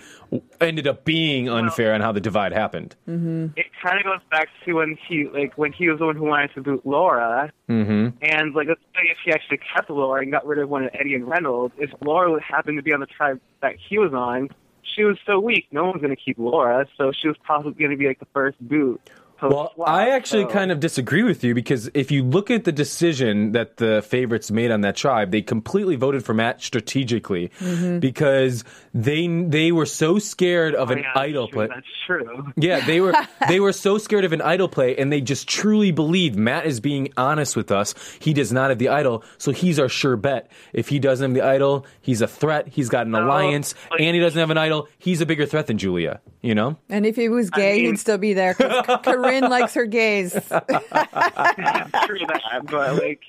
ended 0.61 0.87
up 0.87 1.05
being 1.05 1.49
unfair 1.49 1.93
on 1.93 2.01
how 2.01 2.13
the 2.13 2.21
divide 2.21 2.53
happened. 2.53 2.95
It 3.09 3.67
kind 3.83 3.99
of 3.99 4.05
goes 4.05 4.21
back 4.31 4.49
to 4.65 4.75
when 4.75 4.97
he 5.09 5.29
like 5.29 5.59
when 5.59 5.73
he 5.73 5.89
was 5.89 5.99
the 5.99 6.07
one 6.07 6.15
who 6.15 6.27
wanted 6.27 6.55
to 6.55 6.63
boot 6.63 6.87
Laura, 6.87 7.53
Mm-hmm. 7.69 8.17
and 8.23 8.55
like 8.55 8.69
let's 8.69 8.81
say 8.95 9.11
if 9.11 9.19
he 9.25 9.33
actually 9.33 9.59
kept 9.75 9.91
Laura 9.91 10.23
and 10.23 10.31
got 10.31 10.47
rid 10.47 10.61
of 10.61 10.69
one 10.71 10.85
of 10.85 10.91
Eddie 10.95 11.17
and 11.17 11.27
Reynolds, 11.29 11.75
if 11.79 11.91
Laura 12.01 12.31
would 12.31 12.43
happen 12.43 12.77
to 12.77 12.83
be 12.83 12.93
on 12.93 13.01
the 13.01 13.07
tribe 13.07 13.41
that 13.61 13.75
he 13.89 13.99
was 13.99 14.15
on, 14.15 14.49
she 14.95 15.05
was 15.05 15.19
so 15.27 15.39
weak, 15.39 15.67
no 15.71 15.85
one's 15.85 16.01
going 16.01 16.15
to 16.15 16.23
keep 16.23 16.39
Laura, 16.39 16.87
so 16.97 17.13
she 17.13 17.29
was 17.29 17.37
possibly 17.47 17.73
going 17.73 17.91
to 17.91 17.97
be 17.97 18.07
like 18.07 18.19
the 18.19 18.27
first 18.33 18.59
boot. 18.61 19.01
Well, 19.41 19.73
I 19.87 20.11
actually 20.11 20.47
kind 20.47 20.73
of 20.73 20.81
disagree 20.81 21.23
with 21.23 21.45
you 21.45 21.55
because 21.55 21.89
if 21.95 22.11
you 22.11 22.25
look 22.25 22.51
at 22.51 22.65
the 22.65 22.73
decision 22.73 23.53
that 23.53 23.77
the 23.77 24.03
favorites 24.03 24.51
made 24.51 24.71
on 24.71 24.81
that 24.81 24.97
tribe, 24.97 25.31
they 25.31 25.43
completely 25.43 25.97
voted 25.97 26.25
for 26.25 26.35
Matt 26.35 26.61
strategically 26.61 27.51
mm-hmm. 27.61 28.01
because 28.01 28.65
they 28.93 29.27
they 29.27 29.71
were 29.71 29.87
so 29.87 30.19
scared 30.19 30.75
of 30.75 30.89
Oh, 30.91 30.93
an 30.93 30.99
yeah, 31.01 31.13
idol 31.15 31.47
that's 31.47 31.53
true, 31.53 31.67
play. 31.67 31.75
That's 31.75 31.87
true. 32.07 32.53
Yeah, 32.57 32.85
they 32.85 33.01
were 33.01 33.15
they 33.49 33.61
were 33.61 33.73
so 33.73 33.99
scared 33.99 34.25
of 34.25 34.33
an 34.33 34.41
idol 34.41 34.69
play, 34.69 34.97
and 34.97 35.13
they 35.13 35.21
just 35.21 35.49
truly 35.49 35.93
believe 35.93 36.37
Matt 36.37 36.67
is 36.67 36.81
being 36.81 37.13
honest 37.17 37.57
with 37.57 37.71
us. 37.71 37.95
He 38.21 38.33
does 38.33 38.53
not 38.53 38.71
have 38.71 38.79
the 38.79 38.89
idol, 38.89 39.25
so 39.37 39.53
he's 39.53 39.79
our 39.79 39.89
sure 39.89 40.17
bet. 40.17 40.51
If 40.73 40.89
he 40.89 40.99
doesn't 40.99 41.31
have 41.31 41.35
the 41.35 41.49
idol, 41.49 41.87
he's 42.01 42.23
a 42.23 42.27
threat. 42.27 42.69
He's 42.69 42.89
got 42.89 43.07
an 43.07 43.15
oh, 43.15 43.25
alliance, 43.25 43.75
like- 43.91 44.01
and 44.01 44.15
he 44.15 44.21
doesn't 44.21 44.39
have 44.39 44.51
an 44.51 44.59
idol. 44.59 44.89
He's 44.99 45.21
a 45.21 45.27
bigger 45.27 45.47
threat 45.47 45.67
than 45.67 45.79
Julia. 45.79 46.21
You 46.41 46.55
know? 46.55 46.77
And 46.89 47.05
if 47.05 47.17
he 47.17 47.29
was 47.29 47.51
gay, 47.51 47.77
mean- 47.77 47.87
he'd 47.87 47.99
still 47.99 48.19
be 48.19 48.33
there. 48.33 48.55
'cause 49.31 49.41
Corinne 49.41 49.51
likes 49.51 49.75
her 49.75 49.87
gays. 49.87 50.33
true 50.33 50.41
that, 50.51 52.61
but 52.65 52.95
like, 53.03 53.23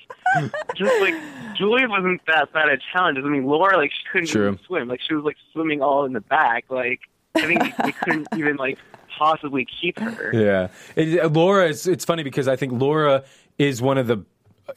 just 0.76 1.00
like 1.00 1.14
Julia 1.56 1.88
wasn't 1.88 2.20
that 2.26 2.52
bad 2.52 2.68
at 2.68 2.78
challenges. 2.92 3.24
I 3.26 3.28
mean, 3.28 3.46
Laura 3.46 3.76
like 3.76 3.90
she 3.92 4.02
couldn't 4.12 4.28
True. 4.28 4.46
even 4.48 4.58
swim. 4.66 4.88
Like 4.88 5.00
she 5.06 5.14
was 5.14 5.24
like 5.24 5.36
swimming 5.52 5.82
all 5.82 6.04
in 6.04 6.12
the 6.12 6.20
back. 6.20 6.64
Like 6.68 7.00
I 7.36 7.46
think 7.46 7.60
they, 7.62 7.72
they 7.84 7.92
couldn't 7.92 8.28
even 8.36 8.56
like 8.56 8.78
possibly 9.18 9.66
keep 9.80 9.98
her. 9.98 10.30
Yeah, 10.34 10.68
it, 10.96 11.20
uh, 11.20 11.28
Laura 11.28 11.68
is. 11.68 11.86
It's 11.86 12.04
funny 12.04 12.22
because 12.22 12.48
I 12.48 12.56
think 12.56 12.72
Laura 12.72 13.24
is 13.58 13.82
one 13.82 13.98
of 13.98 14.06
the. 14.06 14.24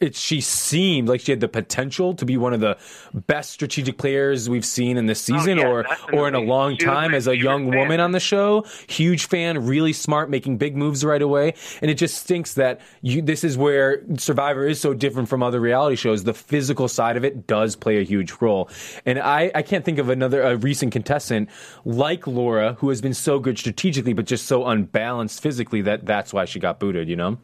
It, 0.00 0.14
she 0.16 0.40
seemed 0.40 1.08
like 1.08 1.20
she 1.20 1.32
had 1.32 1.40
the 1.40 1.48
potential 1.48 2.14
to 2.14 2.24
be 2.24 2.36
one 2.36 2.52
of 2.52 2.60
the 2.60 2.76
best 3.12 3.50
strategic 3.50 3.98
players 3.98 4.48
we've 4.48 4.64
seen 4.64 4.96
in 4.96 5.06
this 5.06 5.20
season, 5.20 5.58
Oh, 5.58 5.62
yeah, 5.62 5.68
or 5.68 5.86
or 6.12 6.28
in 6.28 6.34
a 6.34 6.40
long 6.40 6.72
She 6.78 6.84
time 6.84 7.14
as 7.14 7.26
a 7.26 7.36
young 7.36 7.70
fan. 7.70 7.78
woman 7.78 8.00
on 8.00 8.12
the 8.12 8.20
show. 8.20 8.64
Huge 8.88 9.26
fan, 9.26 9.66
really 9.66 9.92
smart, 9.92 10.30
making 10.30 10.58
big 10.58 10.76
moves 10.76 11.04
right 11.04 11.22
away, 11.22 11.54
and 11.82 11.90
it 11.90 11.94
just 11.94 12.18
stinks 12.18 12.54
that 12.54 12.80
you. 13.02 13.22
This 13.22 13.44
is 13.44 13.56
where 13.56 14.02
Survivor 14.18 14.66
is 14.66 14.80
so 14.80 14.94
different 14.94 15.28
from 15.28 15.42
other 15.42 15.60
reality 15.60 15.96
shows. 15.96 16.24
The 16.24 16.34
physical 16.34 16.88
side 16.88 17.16
of 17.16 17.24
it 17.24 17.46
does 17.46 17.76
play 17.76 17.98
a 17.98 18.02
huge 18.02 18.32
role, 18.40 18.68
and 19.06 19.18
I 19.18 19.50
I 19.54 19.62
can't 19.62 19.84
think 19.84 19.98
of 19.98 20.08
another 20.08 20.42
a 20.42 20.56
recent 20.56 20.92
contestant 20.92 21.48
like 21.84 22.26
Laura 22.26 22.74
who 22.80 22.88
has 22.88 23.00
been 23.00 23.14
so 23.14 23.38
good 23.38 23.58
strategically, 23.58 24.12
but 24.12 24.26
just 24.26 24.46
so 24.46 24.66
unbalanced 24.66 25.42
physically 25.42 25.82
that 25.82 26.06
that's 26.06 26.32
why 26.32 26.44
she 26.44 26.58
got 26.58 26.78
booted. 26.80 27.08
You 27.08 27.16
know, 27.16 27.38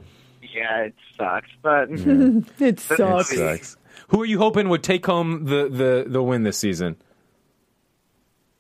Yeah, 0.55 0.85
it 0.85 0.95
sucks, 1.17 1.49
but 1.63 1.89
It 2.61 2.81
sucks. 2.81 3.37
sucks. 3.37 3.77
Who 4.09 4.21
are 4.23 4.27
you 4.27 4.39
hoping 4.39 4.69
would 4.69 4.83
take 4.83 5.07
home 5.07 5.45
the 5.45 5.69
the 5.69 6.05
the 6.09 6.23
win 6.23 6.43
this 6.43 6.59
season? 6.59 6.97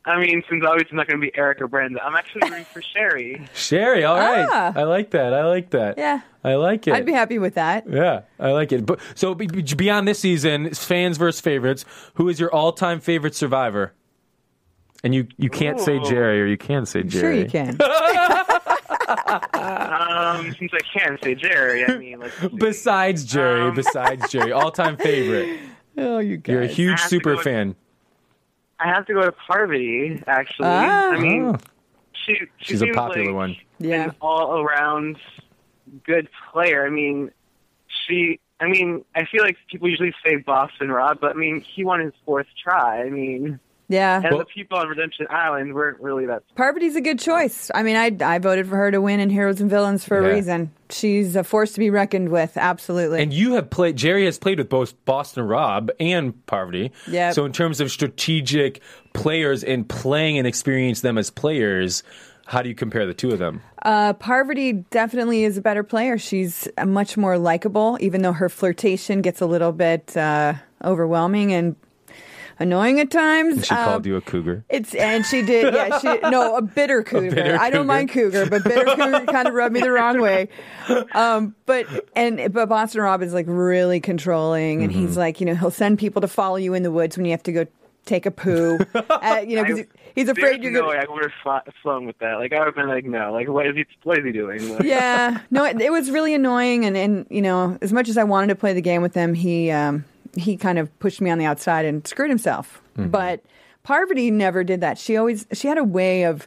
I 0.05 0.19
mean, 0.19 0.43
since 0.49 0.65
obviously 0.65 0.81
it's 0.87 0.93
not 0.95 1.07
going 1.09 1.21
to 1.21 1.27
be 1.27 1.37
Erik 1.37 1.61
or 1.61 1.69
Brenda, 1.69 2.03
I'm 2.03 2.17
actually 2.17 2.49
rooting 2.49 2.65
for 2.65 2.81
Sherri. 2.81 3.47
Sherri, 3.55 4.03
all 4.05 4.17
right. 4.17 4.49
Ah. 4.51 4.73
I 4.75 4.85
like 4.85 5.11
that. 5.11 5.35
I 5.35 5.45
like 5.47 5.71
that. 5.71 5.99
Yeah. 5.99 6.23
I 6.43 6.55
like 6.55 6.89
it. 6.89 6.95
I'd 6.95 7.05
be 7.05 7.13
happy 7.13 7.39
with 7.39 7.55
that. 7.55 7.85
Yeah, 7.87 8.23
I 8.39 8.53
like 8.53 8.73
it. 8.73 8.87
But 8.87 8.99
so 9.15 9.35
be- 9.35 9.47
be- 9.47 9.63
beyond 9.63 10.09
this 10.09 10.19
season, 10.19 10.73
fans 10.73 11.19
versus 11.19 11.43
favorites. 11.43 11.85
Who 12.15 12.31
is 12.31 12.41
your 12.41 12.51
all-time 12.53 13.01
favorite 13.01 13.35
survivor? 13.35 13.93
And 15.05 15.15
you 15.15 15.29
you 15.37 15.51
can't 15.51 15.79
say 15.81 15.99
Jerry 16.01 16.41
or 16.43 16.47
you 16.47 16.57
can 16.59 16.87
say 16.87 17.03
Jerry. 17.03 17.21
Sure, 17.23 17.33
you 17.45 17.49
can. 17.51 17.77
Um, 19.11 20.55
since 20.59 20.73
I 20.73 20.81
can't 20.99 21.23
say 21.23 21.35
Jerry, 21.35 21.85
I 21.87 21.97
mean, 21.99 22.21
like 22.21 22.33
Besides 22.57 23.25
Jerry, 23.25 23.63
Um. 23.69 23.75
besides 23.75 24.29
Jerry, 24.31 24.53
all-time 24.53 24.97
favorite. 24.97 25.59
oh, 25.99 26.19
you 26.19 26.37
guys. 26.37 26.53
You're 26.53 26.63
a 26.63 26.67
huge 26.67 27.01
have 27.01 27.01
to 27.03 27.09
super 27.09 27.31
go 27.33 27.37
with- 27.37 27.45
fan. 27.45 27.75
I 28.79 28.89
have 28.89 29.05
to 29.07 29.13
go 29.13 29.23
to 29.23 29.33
Parvati. 29.33 30.23
Actually, 30.27 30.69
Ah. 30.69 31.11
I 31.13 31.19
mean, 31.19 31.45
Oh. 31.47 31.59
she, 32.13 32.35
she 32.35 32.47
She's 32.59 32.83
a 32.83 32.87
seems 32.87 32.97
popular 32.97 33.27
like 33.27 33.35
one. 33.35 33.57
Yeah. 33.79 34.05
an 34.05 34.15
all-around 34.23 35.19
good 36.05 36.29
player. 36.53 36.87
I 36.87 36.91
mean, 36.91 37.31
she. 38.07 38.41
I 38.59 38.67
mean, 38.69 39.05
I 39.15 39.25
feel 39.25 39.43
like 39.43 39.57
people 39.71 39.89
usually 39.89 40.15
say 40.25 40.37
Boston 40.37 40.91
Rob, 40.91 41.19
but 41.21 41.31
I 41.31 41.35
mean, 41.35 41.61
he 41.61 41.83
won 41.85 42.01
his 42.01 42.13
fourth 42.27 42.47
try. 42.63 43.03
I 43.03 43.09
mean, 43.11 43.59
Yeah. 43.91 44.17
and 44.23 44.31
Well- 44.31 44.39
the 44.39 44.45
people 44.47 44.79
on 44.79 44.89
Redemption 44.89 45.27
Island 45.29 45.75
weren't 45.75 46.01
really 46.01 46.25
that. 46.27 46.43
Parvati's 46.55 46.97
a 46.97 47.01
good 47.01 47.19
choice. 47.19 47.71
I 47.75 47.83
mean, 47.83 47.97
I 47.97 48.17
I 48.25 48.39
voted 48.39 48.67
for 48.69 48.77
her 48.77 48.91
to 48.91 49.01
win 49.01 49.21
in 49.21 49.29
Heroes 49.31 49.61
and 49.61 49.69
Villains 49.69 50.05
for 50.05 50.23
Yeah. 50.23 50.29
a 50.29 50.35
reason. 50.35 50.71
She's 50.91 51.35
a 51.37 51.43
force 51.45 51.73
to 51.73 51.81
be 51.81 51.91
reckoned 51.91 52.29
with. 52.31 52.57
Absolutely. 52.57 53.21
And 53.23 53.33
you 53.33 53.55
have 53.55 53.69
played. 53.69 53.97
Jerry 53.97 54.25
has 54.25 54.39
played 54.39 54.59
with 54.59 54.69
both 54.69 54.95
Boston 55.05 55.47
Rob 55.47 55.91
and 56.01 56.35
Parvati. 56.47 56.93
Yep. 57.09 57.35
So 57.35 57.45
in 57.45 57.53
terms 57.53 57.81
of 57.81 57.91
strategic 57.91 58.81
players 59.13 59.63
and 59.65 59.89
playing 59.89 60.39
and 60.39 60.47
experience 60.47 61.01
them 61.01 61.19
as 61.19 61.29
players, 61.31 62.03
how 62.47 62.63
do 62.63 62.69
you 62.69 62.75
compare 62.75 63.07
the 63.07 63.15
two 63.15 63.31
of 63.31 63.39
them? 63.39 63.61
Uh, 63.83 64.13
Parvati 64.15 64.73
definitely 64.73 65.45
is 65.45 65.57
a 65.59 65.61
better 65.63 65.83
player. 65.83 66.17
She's 66.19 66.69
uh, 66.79 66.87
much 66.87 67.17
more 67.17 67.39
likable, 67.39 67.97
even 68.01 68.23
though 68.23 68.33
her 68.33 68.49
flirtation 68.49 69.21
gets 69.21 69.41
a 69.41 69.47
little 69.47 69.73
bit 69.73 70.17
uh, 70.17 70.55
overwhelming 70.85 71.53
and 71.53 71.77
annoying 72.61 73.01
at 73.01 73.11
times. 73.11 73.67
She 73.67 73.75
Um, 73.75 73.85
called 73.85 74.07
you 74.07 74.15
a 74.17 74.21
cougar. 74.21 74.65
It's 74.69 74.95
and 74.95 75.27
she 75.27 75.43
did, 75.43 75.75
yeah. 75.75 75.99
She 75.99 76.19
no, 76.29 76.57
a 76.57 76.63
bitter 76.77 77.03
cougar. 77.03 77.35
bitter 77.35 77.57
I 77.59 77.71
don't 77.71 77.81
cougar. 77.81 77.85
mind 77.85 78.09
cougar, 78.11 78.47
but 78.49 78.63
bitter 78.63 78.85
cougar 78.85 79.25
kind 79.33 79.49
of 79.49 79.55
rubbed 79.55 79.75
me 79.75 79.81
the 79.81 79.91
wrong 79.91 80.21
way. 80.21 80.49
Um, 81.13 81.55
but 81.67 81.87
and 82.15 82.53
but 82.53 82.69
Boston 82.69 83.01
Rob 83.03 83.23
is 83.23 83.33
like 83.35 83.47
really 83.49 84.01
controlling, 84.01 84.83
and 84.83 84.93
Mm-hmm. 84.93 85.01
he's 85.01 85.17
like, 85.17 85.41
you 85.41 85.47
know, 85.47 85.55
he'll 85.55 85.71
send 85.71 85.99
people 85.99 86.21
to 86.21 86.29
follow 86.29 86.57
you 86.57 86.75
in 86.75 86.83
the 86.83 86.91
woods 86.91 87.17
when 87.17 87.25
you 87.27 87.33
have 87.33 87.43
to 87.45 87.53
go 87.53 87.67
take 88.07 88.27
a 88.27 88.31
poo. 88.31 88.79
uh, 88.95 89.43
you 89.47 89.57
know, 89.57 89.63
because 89.65 89.87
he's 90.15 90.29
afraid 90.29 90.63
you're 90.63 90.73
no 90.73 90.81
gonna. 90.81 90.91
way 90.93 90.99
I 90.99 91.11
would 91.13 91.23
have 91.23 91.33
fl- 91.43 91.71
flown 91.83 92.07
with 92.07 92.19
that. 92.19 92.35
Like 92.35 92.53
I 92.53 92.59
would 92.59 92.67
have 92.67 92.75
been 92.75 92.89
like, 92.89 93.05
no, 93.05 93.33
like 93.33 93.49
what 93.49 93.67
is 93.67 93.77
he? 93.77 93.87
What 94.05 94.19
is 94.19 94.25
he 94.25 94.33
doing? 94.33 94.69
Like, 94.69 94.83
yeah, 94.83 95.41
no, 95.51 95.65
it, 95.65 95.81
it 95.81 95.93
was 95.93 96.11
really 96.11 96.35
annoying, 96.35 96.85
and 96.85 96.97
and 96.97 97.27
you 97.31 97.43
know, 97.43 97.79
as 97.81 97.93
much 97.93 98.09
as 98.09 98.17
I 98.19 98.25
wanted 98.25 98.49
to 98.49 98.55
play 98.55 98.73
the 98.73 98.81
game 98.83 99.03
with 99.03 99.15
him, 99.15 99.35
he 99.35 99.71
um, 99.71 100.05
he 100.37 100.57
kind 100.57 100.79
of 100.79 100.97
pushed 100.99 101.21
me 101.21 101.31
on 101.31 101.39
the 101.39 101.45
outside 101.47 101.85
and 101.85 102.07
screwed 102.07 102.31
himself. 102.31 102.81
But 102.97 103.43
Parvati 103.83 104.31
never 104.31 104.63
did 104.65 104.83
that. 104.83 104.99
She 104.99 105.17
always 105.17 105.47
she 105.53 105.69
had 105.69 105.79
a 105.79 105.85
way 105.85 106.25
of 106.25 106.47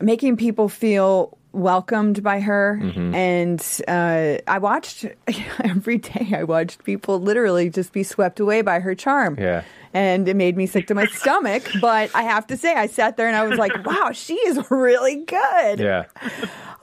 making 0.00 0.36
people 0.36 0.68
feel 0.68 1.36
welcomed 1.52 2.20
by 2.22 2.40
her 2.40 2.80
and 3.14 3.60
uh, 3.86 4.38
i 4.48 4.58
watched 4.58 5.06
every 5.62 5.98
day 5.98 6.32
i 6.36 6.42
watched 6.42 6.82
people 6.82 7.20
literally 7.20 7.70
just 7.70 7.92
be 7.92 8.02
swept 8.02 8.40
away 8.40 8.60
by 8.60 8.80
her 8.80 8.92
charm 8.96 9.36
Yeah. 9.38 9.62
And 9.94 10.28
it 10.28 10.36
made 10.36 10.56
me 10.56 10.66
sick 10.66 10.86
to 10.88 10.94
my 10.94 11.06
stomach 11.06 11.62
but 11.80 12.10
i 12.14 12.22
have 12.22 12.46
to 12.46 12.56
say 12.56 12.74
i 12.74 12.86
sat 12.86 13.16
there 13.16 13.26
and 13.28 13.36
i 13.36 13.46
was 13.46 13.58
like 13.58 13.72
wow 13.86 14.10
she 14.12 14.34
is 14.34 14.60
really 14.70 15.24
good 15.24 15.78
Yeah. 15.80 16.04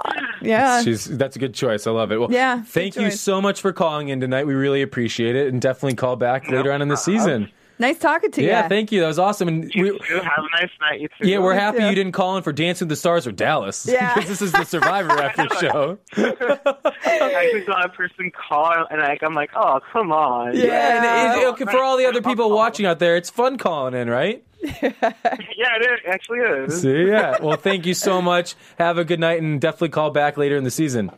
Uh, 0.04 0.13
yeah 0.41 0.82
She's 0.82 1.06
that's 1.06 1.36
a 1.36 1.39
good 1.39 1.54
choice. 1.54 1.86
I 1.86 1.91
love 1.91 2.12
it. 2.12 2.17
Well, 2.19 2.32
Yeah, 2.32 2.63
Thank 2.63 2.95
you 2.95 3.04
choice. 3.04 3.21
so 3.21 3.39
much 3.39 3.62
for 3.62 3.71
calling 3.71 4.10
in 4.10 4.19
tonight. 4.19 4.47
We 4.47 4.56
really 4.56 4.82
appreciate 4.82 5.36
it, 5.36 5.54
and 5.54 5.62
definitely 5.62 5.95
call 5.95 6.15
back 6.15 6.50
later 6.50 6.71
on 6.71 6.82
in 6.82 6.88
the 6.88 6.95
season. 6.97 7.52
Nice 7.82 7.98
talking 7.98 8.30
to 8.30 8.44
you. 8.44 8.48
Yeah, 8.48 8.67
thank 8.67 8.91
you. 8.91 9.02
That 9.02 9.08
was 9.08 9.17
awesome. 9.17 9.48
And 9.48 9.74
you 9.74 9.84
we, 9.94 10.00
too. 10.08 10.20
Have 10.20 10.24
a 10.38 10.62
nice 10.62 10.70
night. 10.80 11.02
You 11.02 11.08
too. 11.08 11.28
yeah, 11.28 11.39
we're 11.39 11.56
happy 11.56 11.80
too. 11.80 11.89
you 11.89 11.96
didn't 11.96 12.12
call 12.12 12.38
in 12.38 12.44
for 12.44 12.54
Dancing 12.54 12.86
with 12.86 12.89
the 12.89 12.96
Stars 12.96 13.26
or 13.26 13.32
Dallas. 13.32 13.88
Yeah. 13.91 14.13
because 14.13 14.30
this 14.30 14.41
is 14.44 14.52
the 14.52 14.63
Survivor 14.63 15.12
after 15.20 15.50
show. 15.56 15.98
I 16.15 17.44
actually 17.44 17.65
saw 17.65 17.82
a 17.82 17.89
person 17.89 18.32
call, 18.32 18.86
and 18.91 19.02
like 19.02 19.24
I'm 19.24 19.34
like, 19.34 19.50
oh, 19.56 19.80
come 19.91 20.12
on. 20.12 20.56
Yeah, 20.56 21.34
and 21.34 21.41
it, 21.41 21.48
okay, 21.48 21.65
for 21.65 21.80
all 21.80 21.98
the 21.98 22.06
other 22.06 22.22
people 22.22 22.52
watching 22.52 22.86
out 22.86 23.00
there, 23.00 23.17
it's 23.17 23.32
fun 23.32 23.58
calling 23.58 23.96
in, 23.96 24.10
right? 24.10 24.44
Yeah, 24.62 25.76
it 25.76 25.91
is, 25.91 26.00
actually 26.08 26.39
is. 26.39 26.82
See, 26.82 27.08
yeah. 27.08 27.38
Well, 27.41 27.58
thank 27.58 27.88
you 27.88 27.96
so 27.96 28.22
much. 28.22 28.56
Have 28.78 29.00
a 29.00 29.04
good 29.04 29.20
night, 29.20 29.41
and 29.41 29.60
definitely 29.60 29.89
call 29.89 30.12
back 30.12 30.38
later 30.38 30.56
in 30.56 30.63
the 30.63 30.72
season. 30.72 31.12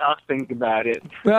I'll 0.00 0.16
think 0.26 0.50
about 0.50 0.86
it. 0.86 1.02
all 1.24 1.32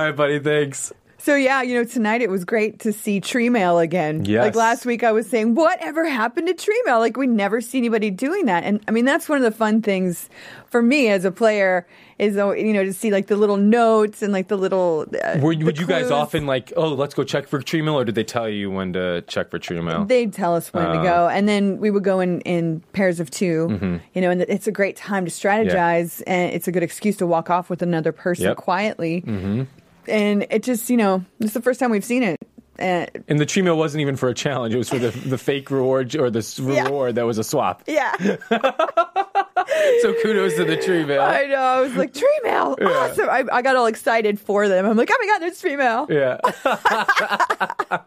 right, 0.00 0.12
buddy. 0.12 0.38
Thanks. 0.38 0.92
So 1.26 1.34
yeah, 1.34 1.60
you 1.60 1.74
know, 1.74 1.82
tonight 1.82 2.22
it 2.22 2.30
was 2.30 2.44
great 2.44 2.78
to 2.78 2.92
see 2.92 3.20
tree 3.20 3.48
mail 3.48 3.80
again. 3.80 4.24
Yes. 4.24 4.44
Like 4.44 4.54
last 4.54 4.86
week 4.86 5.02
I 5.02 5.10
was 5.10 5.28
saying, 5.28 5.56
whatever 5.56 6.06
happened 6.08 6.46
to 6.46 6.54
tree 6.54 6.80
mail? 6.86 7.00
Like 7.00 7.16
we 7.16 7.26
never 7.26 7.60
see 7.60 7.78
anybody 7.78 8.12
doing 8.12 8.46
that. 8.46 8.62
And 8.62 8.80
I 8.86 8.92
mean, 8.92 9.04
that's 9.06 9.28
one 9.28 9.36
of 9.38 9.42
the 9.42 9.50
fun 9.50 9.82
things 9.82 10.30
for 10.68 10.80
me 10.82 11.08
as 11.08 11.24
a 11.24 11.32
player 11.32 11.84
is, 12.20 12.36
uh, 12.36 12.52
you 12.52 12.72
know, 12.72 12.84
to 12.84 12.92
see 12.92 13.10
like 13.10 13.26
the 13.26 13.34
little 13.34 13.56
notes 13.56 14.22
and 14.22 14.32
like 14.32 14.46
the 14.46 14.56
little. 14.56 15.04
Uh, 15.20 15.38
Were, 15.40 15.56
the 15.56 15.64
would 15.64 15.78
you 15.78 15.86
guys 15.86 16.12
often 16.12 16.46
like, 16.46 16.72
oh, 16.76 16.90
let's 16.94 17.12
go 17.12 17.24
check 17.24 17.48
for 17.48 17.60
tree 17.60 17.82
mail, 17.82 17.98
or 17.98 18.04
did 18.04 18.14
they 18.14 18.22
tell 18.24 18.48
you 18.48 18.70
when 18.70 18.92
to 18.92 19.22
check 19.22 19.50
for 19.50 19.58
tree 19.58 19.80
mail? 19.80 20.04
They'd 20.04 20.32
tell 20.32 20.54
us 20.54 20.72
when 20.72 20.86
Oh. 20.86 20.92
to 20.92 21.02
go, 21.02 21.28
and 21.28 21.48
then 21.48 21.78
we 21.78 21.90
would 21.90 22.04
go 22.04 22.20
in, 22.20 22.40
in 22.42 22.82
pairs 22.92 23.18
of 23.18 23.32
2 23.32 23.66
Mm-hmm. 23.68 23.96
You 24.14 24.20
know, 24.22 24.30
and 24.30 24.42
it's 24.42 24.68
a 24.68 24.72
great 24.72 24.94
time 24.96 25.24
to 25.24 25.30
strategize, 25.32 26.22
and 26.26 26.52
it's 26.54 26.68
a 26.68 26.72
good 26.72 26.84
excuse 26.84 27.16
to 27.16 27.26
walk 27.26 27.50
off 27.50 27.68
with 27.68 27.82
another 27.82 28.12
person 28.12 28.44
Yep. 28.46 28.56
quietly. 28.58 29.22
Mm-hmm. 29.26 29.64
And 30.08 30.46
it 30.50 30.62
just, 30.62 30.88
you 30.90 30.96
know, 30.96 31.24
it's 31.40 31.54
the 31.54 31.60
first 31.62 31.80
time 31.80 31.90
we've 31.90 32.04
seen 32.04 32.22
it. 32.22 32.38
Uh, 32.78 33.06
and 33.28 33.38
the 33.40 33.46
tree 33.46 33.62
mail 33.62 33.78
wasn't 33.78 34.02
even 34.02 34.16
for 34.16 34.28
a 34.28 34.34
challenge; 34.34 34.74
it 34.74 34.78
was 34.78 34.90
for 34.90 34.98
the 34.98 35.08
the 35.10 35.38
fake 35.38 35.70
reward 35.70 36.14
or 36.14 36.30
the 36.30 36.40
s- 36.40 36.58
Yeah. 36.58 36.84
reward 36.84 37.14
that 37.14 37.24
was 37.24 37.38
a 37.38 37.44
swap. 37.44 37.82
yeah, 37.86 38.14
So 40.02 40.14
kudos 40.22 40.54
to 40.56 40.64
the 40.64 40.76
tree 40.76 41.04
mail. 41.04 41.22
I 41.22 41.46
know. 41.46 41.56
I 41.56 41.80
was 41.80 41.94
like, 41.96 42.12
tree 42.14 42.40
mail, 42.44 42.76
Yeah. 42.80 42.86
awesome. 42.88 43.28
I, 43.28 43.44
I 43.52 43.62
got 43.62 43.76
all 43.76 43.86
excited 43.86 44.38
for 44.38 44.68
them. 44.68 44.84
I'm 44.86 44.96
like, 44.96 45.10
oh 45.12 45.16
my 45.20 45.26
god, 45.26 45.38
there's 45.40 45.60
tree 45.60 45.76
mail. 45.76 46.06
Yeah. 46.10 46.38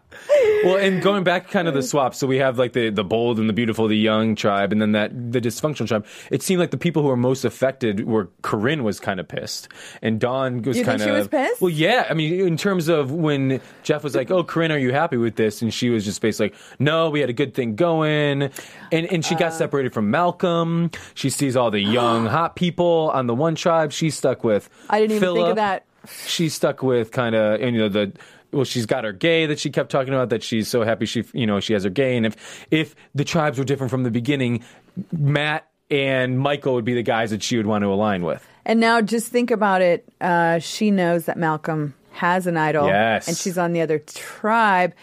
well, 0.64 0.78
and 0.78 1.02
going 1.02 1.24
back 1.24 1.50
kind 1.50 1.68
of 1.68 1.74
the 1.74 1.82
swap, 1.84 2.14
so 2.16 2.28
we 2.28 2.38
have 2.38 2.58
like 2.58 2.74
the 2.74 2.90
the 2.90 3.04
bold 3.04 3.40
and 3.40 3.50
the 3.50 3.54
beautiful, 3.54 3.88
the 3.88 3.98
young 3.98 4.36
tribe, 4.36 4.72
and 4.72 4.82
then 4.82 4.92
that 4.94 5.32
the 5.32 5.42
dysfunctional 5.42 5.88
tribe. 5.88 6.06
It 6.32 6.42
seemed 6.44 6.60
like 6.60 6.72
the 6.72 6.78
people 6.78 7.02
who 7.02 7.08
were 7.10 7.18
most 7.18 7.46
affected 7.46 8.06
were 8.06 8.30
Corinne 8.42 8.84
was 8.84 9.00
kind 9.00 9.20
of 9.20 9.28
pissed, 9.28 9.70
and 10.02 10.20
Dawn 10.20 10.62
was 10.62 10.82
kind 10.82 11.02
she 11.02 11.10
of 11.10 11.16
was 11.18 11.28
pissed? 11.28 11.62
Well, 11.62 11.70
yeah. 11.72 12.06
I 12.10 12.14
mean, 12.14 12.46
in 12.48 12.58
terms 12.58 12.88
of 12.88 13.12
when 13.12 13.62
Jeff 13.84 14.04
was 14.04 14.16
like, 14.16 14.32
"Oh, 14.32 14.44
Corinne, 14.44 14.72
are 14.72 14.78
you 14.78 14.92
happy 14.94 15.18
with 15.18 15.36
this?" 15.36 15.62
and 15.62 15.74
she 15.74 15.90
was 15.90 16.06
just 16.06 16.22
basically 16.22 16.50
like, 16.50 16.56
"No, 16.80 17.10
we 17.10 17.20
had 17.22 17.30
a 17.30 17.34
good 17.34 17.54
thing 17.54 17.76
going," 17.76 18.44
and 18.92 19.06
and 19.08 19.26
she 19.26 19.36
Uh. 19.36 19.40
got 19.40 19.54
separated 19.54 19.94
from 19.94 20.12
Malcolm. 20.12 20.92
She 21.14 21.30
sees 21.30 21.49
all 21.56 21.72
the 21.72 21.80
young 21.82 22.26
hot 22.38 22.56
people 22.56 23.12
on 23.14 23.28
the 23.28 23.36
one 23.36 23.56
tribe. 23.56 23.92
She's 23.92 24.16
stuck 24.16 24.44
with. 24.44 24.70
I 24.90 25.00
didn't 25.00 25.18
even 25.18 25.22
think 25.22 25.36
Phillip 25.38 25.50
of 25.52 25.56
that. 25.58 25.86
she's 26.26 26.54
stuck 26.54 26.82
with 26.84 27.12
kind 27.12 27.36
of 27.36 27.62
you 27.62 27.72
know 27.72 27.90
the 27.90 28.12
well 28.52 28.64
she's 28.64 28.86
got 28.86 29.04
her 29.04 29.12
gay 29.12 29.46
that 29.46 29.60
she 29.60 29.70
kept 29.70 29.92
talking 29.92 30.14
about 30.14 30.30
that 30.30 30.42
she's 30.44 30.68
so 30.68 30.84
happy 30.84 31.06
she 31.06 31.24
you 31.34 31.46
know 31.46 31.60
she 31.60 31.74
has 31.74 31.84
her 31.84 31.90
gay 31.90 32.16
and 32.18 32.26
if 32.26 32.66
if 32.72 32.96
the 33.14 33.24
tribes 33.26 33.60
were 33.60 33.66
different 33.66 33.92
from 33.92 34.04
the 34.04 34.10
beginning 34.10 34.64
matt 35.12 35.68
and 35.92 36.40
michael 36.40 36.74
would 36.74 36.86
be 36.86 36.94
the 36.94 37.04
guys 37.04 37.32
that 37.32 37.44
she 37.44 37.58
would 37.58 37.68
want 37.68 37.84
to 37.84 37.88
align 37.92 38.24
with 38.24 38.48
And 38.66 38.80
now 38.80 39.02
just 39.02 39.28
think 39.32 39.52
about 39.52 39.82
it. 39.82 40.08
Uh, 40.22 40.60
she 40.60 40.90
knows 40.92 41.26
that 41.26 41.38
Malcolm 41.38 41.94
has 42.12 42.46
an 42.48 42.56
idol. 42.58 42.88
Yes. 42.88 43.28
And 43.28 43.36
she's 43.38 43.58
on 43.58 43.74
the 43.74 43.82
other 43.82 44.00
tribe. 44.00 44.94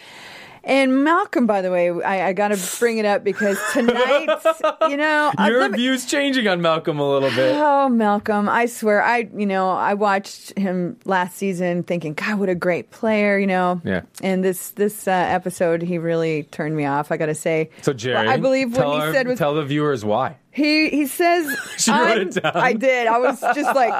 And 0.67 1.05
Malcolm, 1.05 1.47
by 1.47 1.63
the 1.63 1.71
way, 1.71 1.91
I, 1.91 2.29
I 2.29 2.33
got 2.33 2.49
to 2.49 2.79
bring 2.81 2.99
it 2.99 3.05
up 3.07 3.23
because 3.23 3.57
tonight, 3.73 4.27
you 4.91 4.97
know, 4.97 5.31
your 5.39 5.69
me- 5.69 5.77
view's 5.79 6.05
changing 6.07 6.49
on 6.49 6.61
malcolm 6.61 6.99
a 6.99 7.09
little 7.09 7.31
bit 7.31 7.55
Oh, 7.55 7.89
Malcolm! 7.89 8.49
I 8.49 8.67
swear, 8.67 9.01
I 9.03 9.29
you 9.37 9.47
know 9.47 9.71
I 9.71 9.95
watched 9.95 10.59
him 10.59 10.99
last 11.05 11.37
season, 11.37 11.85
thinking, 11.85 12.15
God, 12.15 12.41
what 12.41 12.49
a 12.49 12.57
great 12.57 12.91
player, 12.91 13.39
you 13.39 13.47
know. 13.47 13.81
Yeah. 13.85 14.03
And 14.23 14.43
this 14.43 14.71
this 14.71 15.07
uh, 15.07 15.13
episode, 15.13 15.83
he 15.83 15.99
really 15.99 16.43
turned 16.43 16.75
me 16.77 16.85
off. 16.85 17.13
I 17.13 17.17
got 17.17 17.27
to 17.27 17.35
say. 17.35 17.71
so 17.83 17.93
jerry 17.93 18.27
I 18.27 18.37
believe 18.37 18.77
what 18.77 18.87
he 18.87 18.93
our- 19.01 19.13
said 19.13 19.29
was 19.29 19.39
tell 19.39 19.55
the 19.55 19.65
viewers 19.65 20.05
why 20.05 20.37
he 20.51 20.89
he 20.91 21.07
says 21.07 21.57
She 21.79 21.93
wrote 21.93 22.01
I'm- 22.01 22.21
it 22.29 22.43
down. 22.43 22.53
I 22.57 22.73
did. 22.73 23.07
I 23.07 23.19
was 23.19 23.41
just 23.41 23.75
like 23.77 23.95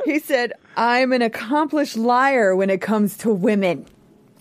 he 0.06 0.18
said 0.18 0.54
I'm 0.78 1.12
an 1.12 1.20
accomplished 1.20 1.98
liar 1.98 2.56
when 2.56 2.70
it 2.70 2.80
comes 2.80 3.18
to 3.18 3.30
women. 3.34 3.84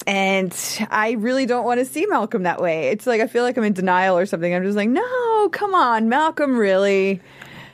And 0.08 0.56
I 0.90 1.12
really 1.20 1.46
don't 1.46 1.66
want 1.66 1.80
to 1.80 1.86
see 1.86 2.06
Malcolm 2.06 2.44
that 2.44 2.62
way. 2.62 2.88
It's 2.90 3.06
like 3.06 3.20
I 3.22 3.28
feel 3.28 3.44
like 3.44 3.58
I'm 3.58 3.64
in 3.66 3.74
denial 3.74 4.18
or 4.18 4.26
something. 4.26 4.56
I'm 4.56 4.64
just 4.64 4.78
like, 4.78 4.88
no, 4.90 5.50
come 5.50 5.76
on, 5.76 6.08
Malcolm, 6.10 6.58
really. 6.58 7.22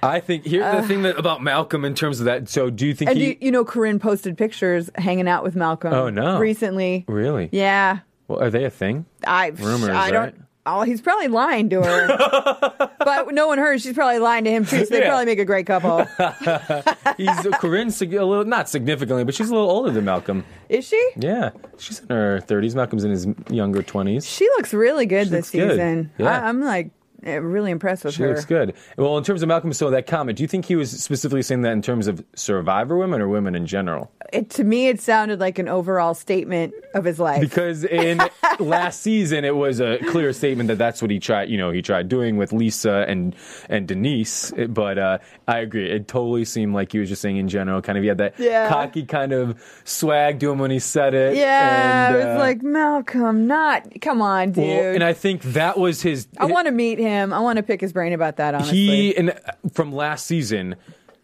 i 0.01 0.19
think 0.19 0.43
here's 0.45 0.75
the 0.75 0.85
thing 0.85 1.03
that 1.03 1.17
about 1.17 1.41
malcolm 1.41 1.85
in 1.85 1.95
terms 1.95 2.19
of 2.19 2.25
that 2.25 2.49
so 2.49 2.69
do 2.69 2.85
you 2.85 2.93
think 2.93 3.09
And 3.09 3.17
he 3.17 3.27
you, 3.27 3.37
you 3.39 3.51
know, 3.51 3.63
Corinne 3.63 3.99
posted 3.99 4.37
pictures 4.37 4.89
hanging 4.95 5.29
out 5.29 5.43
with 5.45 5.55
Malcolm. 5.55 5.93
Oh, 5.93 6.09
no. 6.09 6.39
Recently. 6.39 7.05
really 7.07 7.47
Yeah, 7.53 7.99
well 8.27 8.41
are 8.43 8.49
they 8.49 8.65
a 8.65 8.69
thing 8.69 9.05
I 9.25 9.47
Rumors, 9.49 9.89
I 9.89 10.11
don't. 10.11 10.23
right? 10.23 10.35
Oh, 10.65 10.83
he's 10.83 11.01
probably 11.01 11.27
lying 11.27 11.69
to 11.71 11.81
her. 11.81 12.07
but 12.99 13.33
no 13.33 13.47
one 13.47 13.57
her, 13.57 13.77
she's 13.77 13.93
probably 13.93 14.19
lying 14.19 14.45
to 14.45 14.51
him 14.51 14.65
too. 14.65 14.85
So 14.85 14.93
they 14.93 14.99
Yeah. 15.01 15.09
probably 15.09 15.25
make 15.25 15.39
a 15.39 15.45
great 15.45 15.65
couple. 15.65 16.05
he's 17.17 17.47
corinne's 17.59 18.01
a 18.01 18.05
little 18.05 18.45
not 18.45 18.69
significantly 18.69 19.23
but 19.23 19.35
she's 19.35 19.49
a 19.49 19.53
little 19.53 19.69
older 19.69 19.91
than 19.91 20.05
malcolm 20.05 20.45
Is 20.69 20.87
she? 20.87 21.11
Yeah, 21.17 21.49
she's 21.77 21.99
in 21.99 22.07
her 22.09 22.39
30s. 22.47 22.75
Malcolm's 22.75 23.03
in 23.03 23.11
his 23.11 23.27
younger 23.49 23.83
20s. 23.83 24.25
She 24.25 24.45
looks 24.57 24.73
really 24.73 25.05
good 25.05 25.25
She 25.25 25.31
this 25.31 25.53
looks 25.53 25.65
good. 25.67 25.71
season. 25.71 26.11
Yeah. 26.17 26.29
I, 26.43 26.47
I'm 26.47 26.61
like 26.61 26.91
really 27.25 27.71
impressed 27.71 28.03
with 28.05 28.15
She 28.15 28.23
her. 28.23 28.29
looks 28.29 28.45
good. 28.45 28.73
Well, 28.97 29.17
in 29.17 29.23
terms 29.23 29.41
of 29.41 29.47
Malcolm, 29.47 29.73
so 29.73 29.89
that 29.89 30.07
comment, 30.07 30.37
do 30.37 30.43
you 30.43 30.47
think 30.47 30.65
he 30.65 30.75
was 30.75 30.91
specifically 30.91 31.41
saying 31.41 31.61
that 31.63 31.71
in 31.71 31.81
terms 31.81 32.07
of 32.07 32.23
survivor 32.35 32.95
women 32.97 33.21
or 33.21 33.27
women 33.27 33.55
in 33.55 33.65
general? 33.65 34.11
It, 34.31 34.49
to 34.51 34.63
me, 34.63 34.87
it 34.87 34.99
sounded 34.99 35.39
like 35.39 35.59
an 35.59 35.67
overall 35.67 36.13
statement 36.15 36.73
of 36.95 37.03
his 37.05 37.19
life. 37.19 37.39
Because 37.41 37.83
in 37.83 38.19
last 38.59 39.01
season, 39.01 39.45
it 39.45 39.55
was 39.55 39.79
a 39.79 39.99
clear 40.09 40.33
statement 40.33 40.67
that 40.69 40.77
that's 40.79 41.01
what 41.01 41.11
he 41.11 41.19
tried. 41.19 41.49
You 41.49 41.57
know, 41.57 41.69
he 41.71 41.81
tried 41.81 42.09
doing 42.09 42.37
with 42.37 42.51
Lisa 42.51 43.05
and 43.07 43.35
and 43.69 43.87
Denise. 43.87 44.51
But 44.69 44.97
uh, 44.97 45.17
I 45.47 45.59
agree, 45.59 45.89
it 45.91 46.07
totally 46.07 46.45
seemed 46.45 46.73
like 46.73 46.91
he 46.91 46.99
was 46.99 47.09
just 47.09 47.21
saying 47.21 47.37
in 47.37 47.47
general. 47.47 47.81
Kind 47.81 47.97
of, 47.97 48.03
he 48.03 48.07
had 48.07 48.17
that 48.17 48.33
Yeah. 48.39 48.69
cocky 48.69 49.03
kind 49.05 49.33
of 49.33 49.61
swag 49.83 50.39
to 50.39 50.51
him 50.51 50.57
when 50.59 50.71
he 50.71 50.79
said 50.79 51.13
it. 51.13 51.35
yeah, 51.37 52.07
and, 52.07 52.15
it 52.15 52.17
was 52.19 52.25
uh, 52.35 52.39
like 52.39 52.63
Malcolm, 52.63 53.45
not 53.45 53.87
come 54.01 54.21
on, 54.21 54.51
dude. 54.51 54.65
Well, 54.65 54.95
and 54.95 55.03
I 55.03 55.13
think 55.13 55.41
that 55.43 55.77
was 55.77 56.01
his. 56.01 56.27
I 56.39 56.45
want 56.45 56.65
to 56.65 56.71
meet 56.71 56.97
him. 56.97 57.12
I 57.13 57.39
want 57.39 57.57
to 57.57 57.63
pick 57.63 57.81
his 57.81 57.93
brain 57.93 58.13
about 58.13 58.37
that. 58.37 58.55
Honestly, 58.55 58.77
He 58.77 59.17
and 59.17 59.31
uh, 59.31 59.35
from 59.73 59.91
last 59.91 60.25
season, 60.25 60.75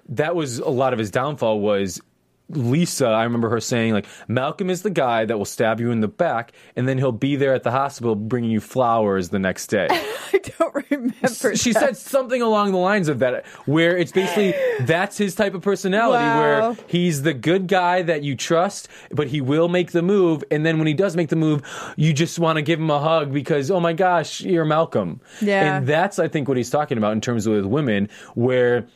that 0.10 0.36
was 0.36 0.60
a 0.60 0.70
lot 0.70 0.94
of 0.94 1.00
his 1.00 1.12
downfall 1.12 1.60
was 1.60 2.02
Lisa. 2.50 3.08
I 3.08 3.24
remember 3.24 3.50
her 3.50 3.60
saying 3.60 3.94
like 3.94 4.06
Malcolm 4.28 4.70
is 4.70 4.82
the 4.82 4.90
guy 4.90 5.26
that 5.26 5.38
will 5.38 5.46
stab 5.46 5.80
you 5.80 5.92
in 5.92 6.00
the 6.02 6.08
back, 6.08 6.52
and 6.76 6.88
then 6.88 6.98
he'll 6.98 7.12
be 7.12 7.36
there 7.36 7.54
at 7.54 7.64
the 7.64 7.72
hospital 7.72 8.16
bringing 8.16 8.52
you 8.52 8.60
flowers 8.60 9.30
the 9.30 9.40
next 9.40 9.68
day. 9.68 9.88
I 9.92 10.40
don't 10.58 10.76
remember. 10.90 11.56
she 11.56 11.72
that. 11.74 11.80
said 11.80 11.98
something 11.98 12.42
along 12.42 12.72
the 12.72 12.78
lines 12.78 13.08
of 13.08 13.20
that, 13.20 13.46
where 13.66 13.98
it's 13.98 14.12
basically 14.12 14.54
that's 14.86 15.18
his 15.18 15.36
type 15.36 15.54
of 15.54 15.62
personality, 15.62 16.24
Wow. 16.24 16.40
where 16.72 16.78
he's 16.88 17.22
the 17.22 17.34
good 17.34 17.68
guy 17.68 18.02
that 18.04 18.24
you 18.24 18.36
trust, 18.36 18.88
but 19.12 19.28
he 19.28 19.42
will 19.42 19.68
make 19.68 19.92
the 19.92 20.02
move, 20.02 20.44
and 20.52 20.66
then 20.66 20.78
when 20.78 20.88
he 20.88 20.94
does 20.94 21.16
make 21.16 21.30
the 21.30 21.36
move, 21.36 21.62
you 21.98 22.14
just 22.14 22.40
want 22.40 22.58
to 22.58 22.62
give 22.62 22.80
him 22.80 22.90
a 22.90 23.00
hug 23.00 23.32
because 23.34 23.70
oh 23.72 23.80
my 23.80 23.94
gosh, 23.94 24.42
you're 24.42 24.66
Malcolm. 24.66 25.22
Yeah. 25.42 25.78
and 25.78 25.88
that's 25.88 26.20
I 26.20 26.28
think 26.28 26.48
what 26.48 26.58
he's 26.58 26.70
talking 26.70 26.98
about 26.98 27.14
in 27.14 27.22
terms 27.22 27.46
of 27.46 27.54
with 27.54 27.66
women, 27.66 28.10
where. 28.36 28.88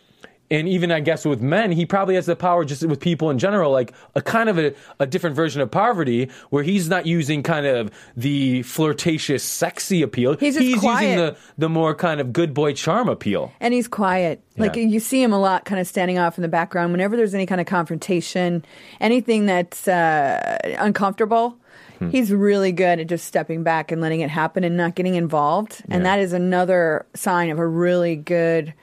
And 0.54 0.70
even 0.70 0.92
I 0.92 1.00
guess 1.00 1.26
with 1.26 1.42
men, 1.42 1.72
he 1.72 1.86
probably 1.86 2.16
has 2.16 2.28
the 2.28 2.36
power 2.36 2.64
just 2.64 2.86
with 2.86 3.00
people 3.00 3.30
in 3.32 3.40
general, 3.40 3.72
like 3.72 3.92
a 4.16 4.22
kind 4.22 4.50
of 4.50 4.58
a, 4.60 4.74
a 5.00 5.06
different 5.08 5.36
version 5.36 5.62
of 5.62 5.72
Parvati, 5.72 6.30
where 6.52 6.64
he's 6.64 6.88
not 6.88 7.06
using 7.06 7.42
kind 7.42 7.66
of 7.66 7.90
the 8.16 8.62
flirtatious, 8.62 9.44
sexy 9.44 10.02
appeal. 10.04 10.38
He's 10.38 10.54
just 10.56 10.68
using 10.68 11.16
the 11.18 11.36
the 11.58 11.70
more 11.70 11.96
kind 11.96 12.22
of 12.22 12.32
good 12.32 12.54
boy 12.54 12.74
charm 12.74 13.10
appeal. 13.10 13.52
And 13.60 13.74
he's 13.74 13.88
quiet. 13.88 14.42
Like 14.56 14.76
you 14.76 15.00
see 15.00 15.22
him 15.24 15.34
a 15.34 15.40
lot, 15.40 15.66
kind 15.66 15.82
of 15.82 15.88
standing 15.88 16.20
off 16.20 16.38
in 16.38 16.44
the 16.44 16.48
background. 16.48 16.92
Whenever 16.92 17.18
there's 17.18 17.34
any 17.34 17.48
kind 17.48 17.60
of 17.60 17.66
confrontation, 17.66 18.64
anything 19.02 19.48
that's 19.48 19.88
uh, 19.88 20.58
uncomfortable, 20.78 21.58
Hmm. 22.00 22.10
he's 22.10 22.32
really 22.32 22.72
good 22.72 23.00
at 23.00 23.08
just 23.08 23.26
stepping 23.26 23.62
back 23.64 23.92
and 23.92 24.02
letting 24.02 24.22
it 24.22 24.30
happen 24.30 24.64
and 24.64 24.76
not 24.78 24.96
getting 24.96 25.16
involved. 25.16 25.82
And 25.90 26.04
Yeah. 26.04 26.16
that 26.16 26.20
is 26.22 26.34
another 26.34 27.06
sign 27.16 27.50
of 27.52 27.60
a 27.60 27.68
really 27.68 28.16
good 28.16 28.74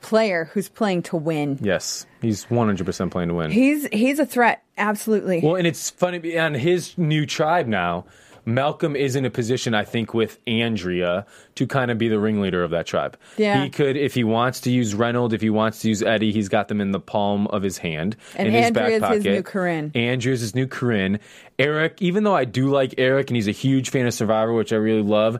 player 0.00 0.50
who's 0.52 0.68
playing 0.68 1.02
to 1.04 1.16
win. 1.16 1.58
Yes, 1.60 2.06
he's 2.20 2.46
100% 2.46 3.10
playing 3.10 3.28
to 3.28 3.34
win. 3.34 3.50
He's 3.50 3.86
he's 3.92 4.18
a 4.18 4.26
threat, 4.26 4.62
absolutely. 4.76 5.40
well, 5.42 5.56
and 5.56 5.66
it's 5.66 5.90
funny 5.90 6.38
on 6.38 6.54
his 6.54 6.96
new 6.98 7.26
tribe 7.26 7.66
now. 7.66 8.04
Malcolm 8.44 8.96
is 8.96 9.16
in 9.16 9.24
a 9.24 9.30
position, 9.30 9.74
I 9.74 9.84
think, 9.84 10.14
with 10.14 10.38
Andrea 10.46 11.26
to 11.56 11.66
kind 11.66 11.90
of 11.90 11.98
be 11.98 12.08
the 12.08 12.18
ringleader 12.18 12.62
of 12.62 12.70
that 12.70 12.86
tribe. 12.86 13.16
Yeah. 13.36 13.62
He 13.62 13.70
could, 13.70 13.96
if 13.96 14.14
he 14.14 14.24
wants 14.24 14.60
to 14.60 14.70
use 14.70 14.94
Reynolds, 14.94 15.34
if 15.34 15.40
he 15.40 15.50
wants 15.50 15.80
to 15.80 15.88
use 15.88 16.02
Eddie, 16.02 16.32
he's 16.32 16.48
got 16.48 16.68
them 16.68 16.80
in 16.80 16.90
the 16.90 17.00
palm 17.00 17.46
of 17.48 17.62
his 17.62 17.78
hand. 17.78 18.16
And 18.36 18.48
in 18.48 18.54
his 18.54 18.66
Andrea's 18.66 18.72
back 18.72 18.92
his 18.92 19.24
pocket. 19.24 19.32
new 19.32 19.42
Corinne. 19.42 19.92
Andrea's 19.94 20.40
his 20.40 20.54
new 20.54 20.66
Corinne. 20.66 21.20
Erik, 21.58 22.00
even 22.00 22.24
though 22.24 22.34
I 22.34 22.44
do 22.44 22.70
like 22.70 22.94
Erik 22.98 23.28
and 23.28 23.36
he's 23.36 23.48
a 23.48 23.52
huge 23.52 23.90
fan 23.90 24.06
of 24.06 24.14
Survivor, 24.14 24.52
which 24.52 24.72
I 24.72 24.76
really 24.76 25.02
love, 25.02 25.38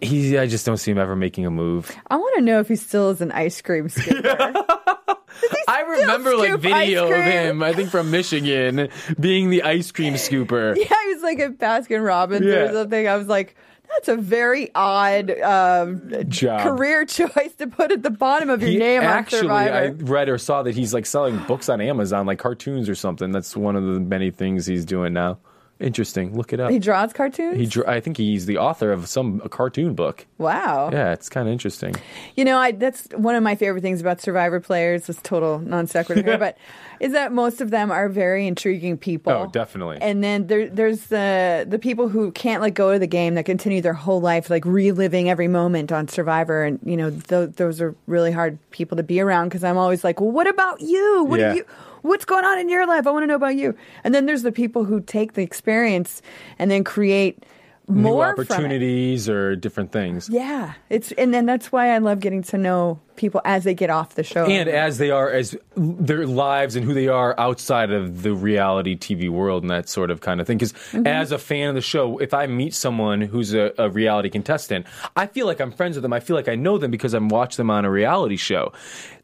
he, 0.00 0.38
I 0.38 0.46
just 0.46 0.64
don't 0.66 0.76
see 0.76 0.90
him 0.90 0.98
ever 0.98 1.16
making 1.16 1.46
a 1.46 1.50
move. 1.50 1.94
I 2.08 2.16
want 2.16 2.36
to 2.36 2.42
know 2.42 2.60
if 2.60 2.68
he 2.68 2.76
still 2.76 3.10
is 3.10 3.20
an 3.20 3.32
ice 3.32 3.60
cream 3.60 3.88
scooper. 3.88 4.64
I 5.68 5.82
remember 5.82 6.36
like 6.36 6.58
video 6.58 7.04
of 7.10 7.14
him, 7.16 7.62
I 7.62 7.72
think 7.72 7.90
from 7.90 8.10
Michigan, 8.10 8.88
being 9.20 9.50
the 9.50 9.62
ice 9.62 9.92
cream 9.92 10.14
scooper. 10.14 10.76
yeah, 10.76 10.84
he 10.84 11.14
was 11.14 11.22
like 11.22 11.38
at 11.40 11.58
Baskin 11.58 12.04
Robbins 12.04 12.44
Yeah. 12.46 12.54
or 12.54 12.72
something. 12.72 13.06
I 13.08 13.16
was 13.16 13.28
like, 13.28 13.54
that's 13.90 14.08
a 14.08 14.16
very 14.16 14.70
odd 14.74 15.30
um, 15.40 16.10
Job. 16.28 16.60
career 16.62 17.04
choice 17.06 17.54
to 17.58 17.66
put 17.68 17.90
at 17.92 18.02
the 18.02 18.10
bottom 18.10 18.50
of 18.50 18.60
your 18.62 18.70
He 18.70 18.76
name 18.78 19.02
actually, 19.02 19.48
I 19.50 19.88
read 19.88 20.28
or 20.28 20.38
saw 20.38 20.62
that 20.64 20.74
he's 20.74 20.92
like 20.92 21.06
selling 21.06 21.38
books 21.44 21.68
on 21.68 21.80
Amazon, 21.80 22.26
like 22.26 22.38
cartoons 22.38 22.88
or 22.88 22.94
something. 22.94 23.30
That's 23.32 23.56
one 23.56 23.76
of 23.76 23.84
the 23.84 24.00
many 24.00 24.30
things 24.30 24.66
he's 24.66 24.84
doing 24.84 25.12
now. 25.12 25.38
Interesting. 25.80 26.36
Look 26.36 26.52
it 26.52 26.58
up. 26.58 26.72
He 26.72 26.80
draws 26.80 27.12
cartoons. 27.12 27.56
He 27.56 27.66
dr- 27.66 27.86
I 27.86 28.00
think 28.00 28.16
he's 28.16 28.46
the 28.46 28.58
author 28.58 28.90
of 28.90 29.08
some 29.08 29.40
a 29.44 29.48
cartoon 29.48 29.94
book. 29.94 30.26
wow. 30.36 30.90
Yeah, 30.92 31.12
it's 31.12 31.28
kind 31.28 31.46
of 31.46 31.52
interesting. 31.52 31.94
You 32.34 32.44
know, 32.44 32.58
I 32.58 32.72
that's 32.72 33.06
one 33.14 33.36
of 33.36 33.44
my 33.44 33.54
favorite 33.54 33.82
things 33.82 34.00
about 34.00 34.20
Survivor 34.20 34.58
players. 34.58 35.06
This 35.06 35.20
total 35.22 35.60
non 35.60 35.86
sequitur 35.86 36.22
here, 36.24 36.38
but 36.46 36.58
is 36.98 37.12
that 37.12 37.30
most 37.30 37.60
of 37.60 37.70
them 37.70 37.92
are 37.92 38.08
very 38.08 38.48
intriguing 38.48 38.98
people. 38.98 39.32
Oh, 39.32 39.46
definitely. 39.46 39.98
And 40.00 40.24
then 40.24 40.48
there, 40.48 40.68
there's 40.68 41.06
the 41.06 41.64
the 41.68 41.78
people 41.78 42.08
who 42.08 42.32
can't 42.32 42.60
let 42.60 42.74
go 42.74 42.90
of 42.90 42.98
the 42.98 43.06
game 43.06 43.36
that 43.36 43.44
continue 43.44 43.80
their 43.80 43.92
whole 43.94 44.20
life 44.20 44.50
like 44.50 44.64
reliving 44.64 45.30
every 45.30 45.46
moment 45.48 45.92
on 45.92 46.08
Survivor, 46.08 46.64
and 46.64 46.80
you 46.82 46.96
know 46.96 47.10
th- 47.10 47.50
those 47.52 47.80
are 47.80 47.94
really 48.08 48.32
hard 48.32 48.58
people 48.72 48.96
to 48.96 49.04
be 49.04 49.20
around 49.20 49.48
because 49.50 49.62
I'm 49.62 49.78
always 49.78 50.02
like, 50.02 50.20
well, 50.20 50.32
what 50.32 50.48
about 50.48 50.80
you? 50.80 51.22
What 51.24 51.38
Yeah. 51.38 51.52
are 51.52 51.54
you? 51.54 51.64
What's 52.02 52.24
going 52.24 52.44
on 52.44 52.58
in 52.58 52.68
your 52.68 52.86
life? 52.86 53.06
I 53.06 53.10
want 53.10 53.22
to 53.24 53.26
know 53.26 53.34
about 53.36 53.56
you. 53.56 53.74
And 54.04 54.14
then 54.14 54.26
there's 54.26 54.42
the 54.42 54.52
people 54.52 54.84
who 54.84 55.00
take 55.00 55.34
the 55.34 55.42
experience 55.42 56.22
and 56.58 56.70
then 56.70 56.84
create 56.84 57.44
New 57.90 58.02
more 58.02 58.28
it. 58.28 58.32
opportunities 58.32 59.30
or 59.30 59.56
different 59.56 59.92
things. 59.92 60.28
Yeah, 60.28 60.74
it's 60.90 61.10
and 61.12 61.32
then 61.32 61.46
that's 61.46 61.72
why 61.72 61.94
I 61.94 61.98
love 61.98 62.20
getting 62.20 62.42
to 62.42 62.58
know 62.58 63.00
people 63.16 63.40
as 63.46 63.64
they 63.64 63.72
get 63.74 63.88
off 63.90 64.14
the 64.14 64.22
show. 64.22 64.44
and 64.44 64.68
as 64.68 64.98
they 64.98 65.10
are 65.10 65.30
as 65.30 65.56
their 65.74 66.26
lives 66.26 66.76
and 66.76 66.84
who 66.84 66.92
they 66.92 67.08
are 67.08 67.34
outside 67.40 67.90
of 67.90 68.22
the 68.22 68.32
reality 68.34 68.94
TV 68.94 69.30
world 69.30 69.62
and 69.62 69.70
that 69.70 69.88
sort 69.88 70.10
of 70.10 70.20
kind 70.20 70.38
of 70.40 70.46
thing. 70.46 70.58
Because 70.58 70.72
Mm-hmm. 70.74 71.06
as 71.06 71.32
a 71.32 71.38
fan 71.38 71.70
of 71.70 71.74
the 71.74 71.80
show, 71.80 72.18
if 72.18 72.34
I 72.34 72.46
meet 72.46 72.74
someone 72.74 73.22
who's 73.22 73.54
a, 73.54 73.72
a 73.78 73.88
reality 73.88 74.28
contestant, 74.28 74.86
I 75.16 75.26
feel 75.26 75.46
like 75.46 75.58
I'm 75.58 75.72
friends 75.72 75.96
with 75.96 76.02
them. 76.02 76.12
I 76.12 76.20
feel 76.20 76.36
like 76.36 76.48
I 76.48 76.54
know 76.56 76.76
them 76.76 76.90
because 76.90 77.14
I'm 77.14 77.28
watching 77.30 77.56
them 77.56 77.70
on 77.70 77.86
a 77.86 77.90
reality 77.90 78.36
show. 78.36 78.72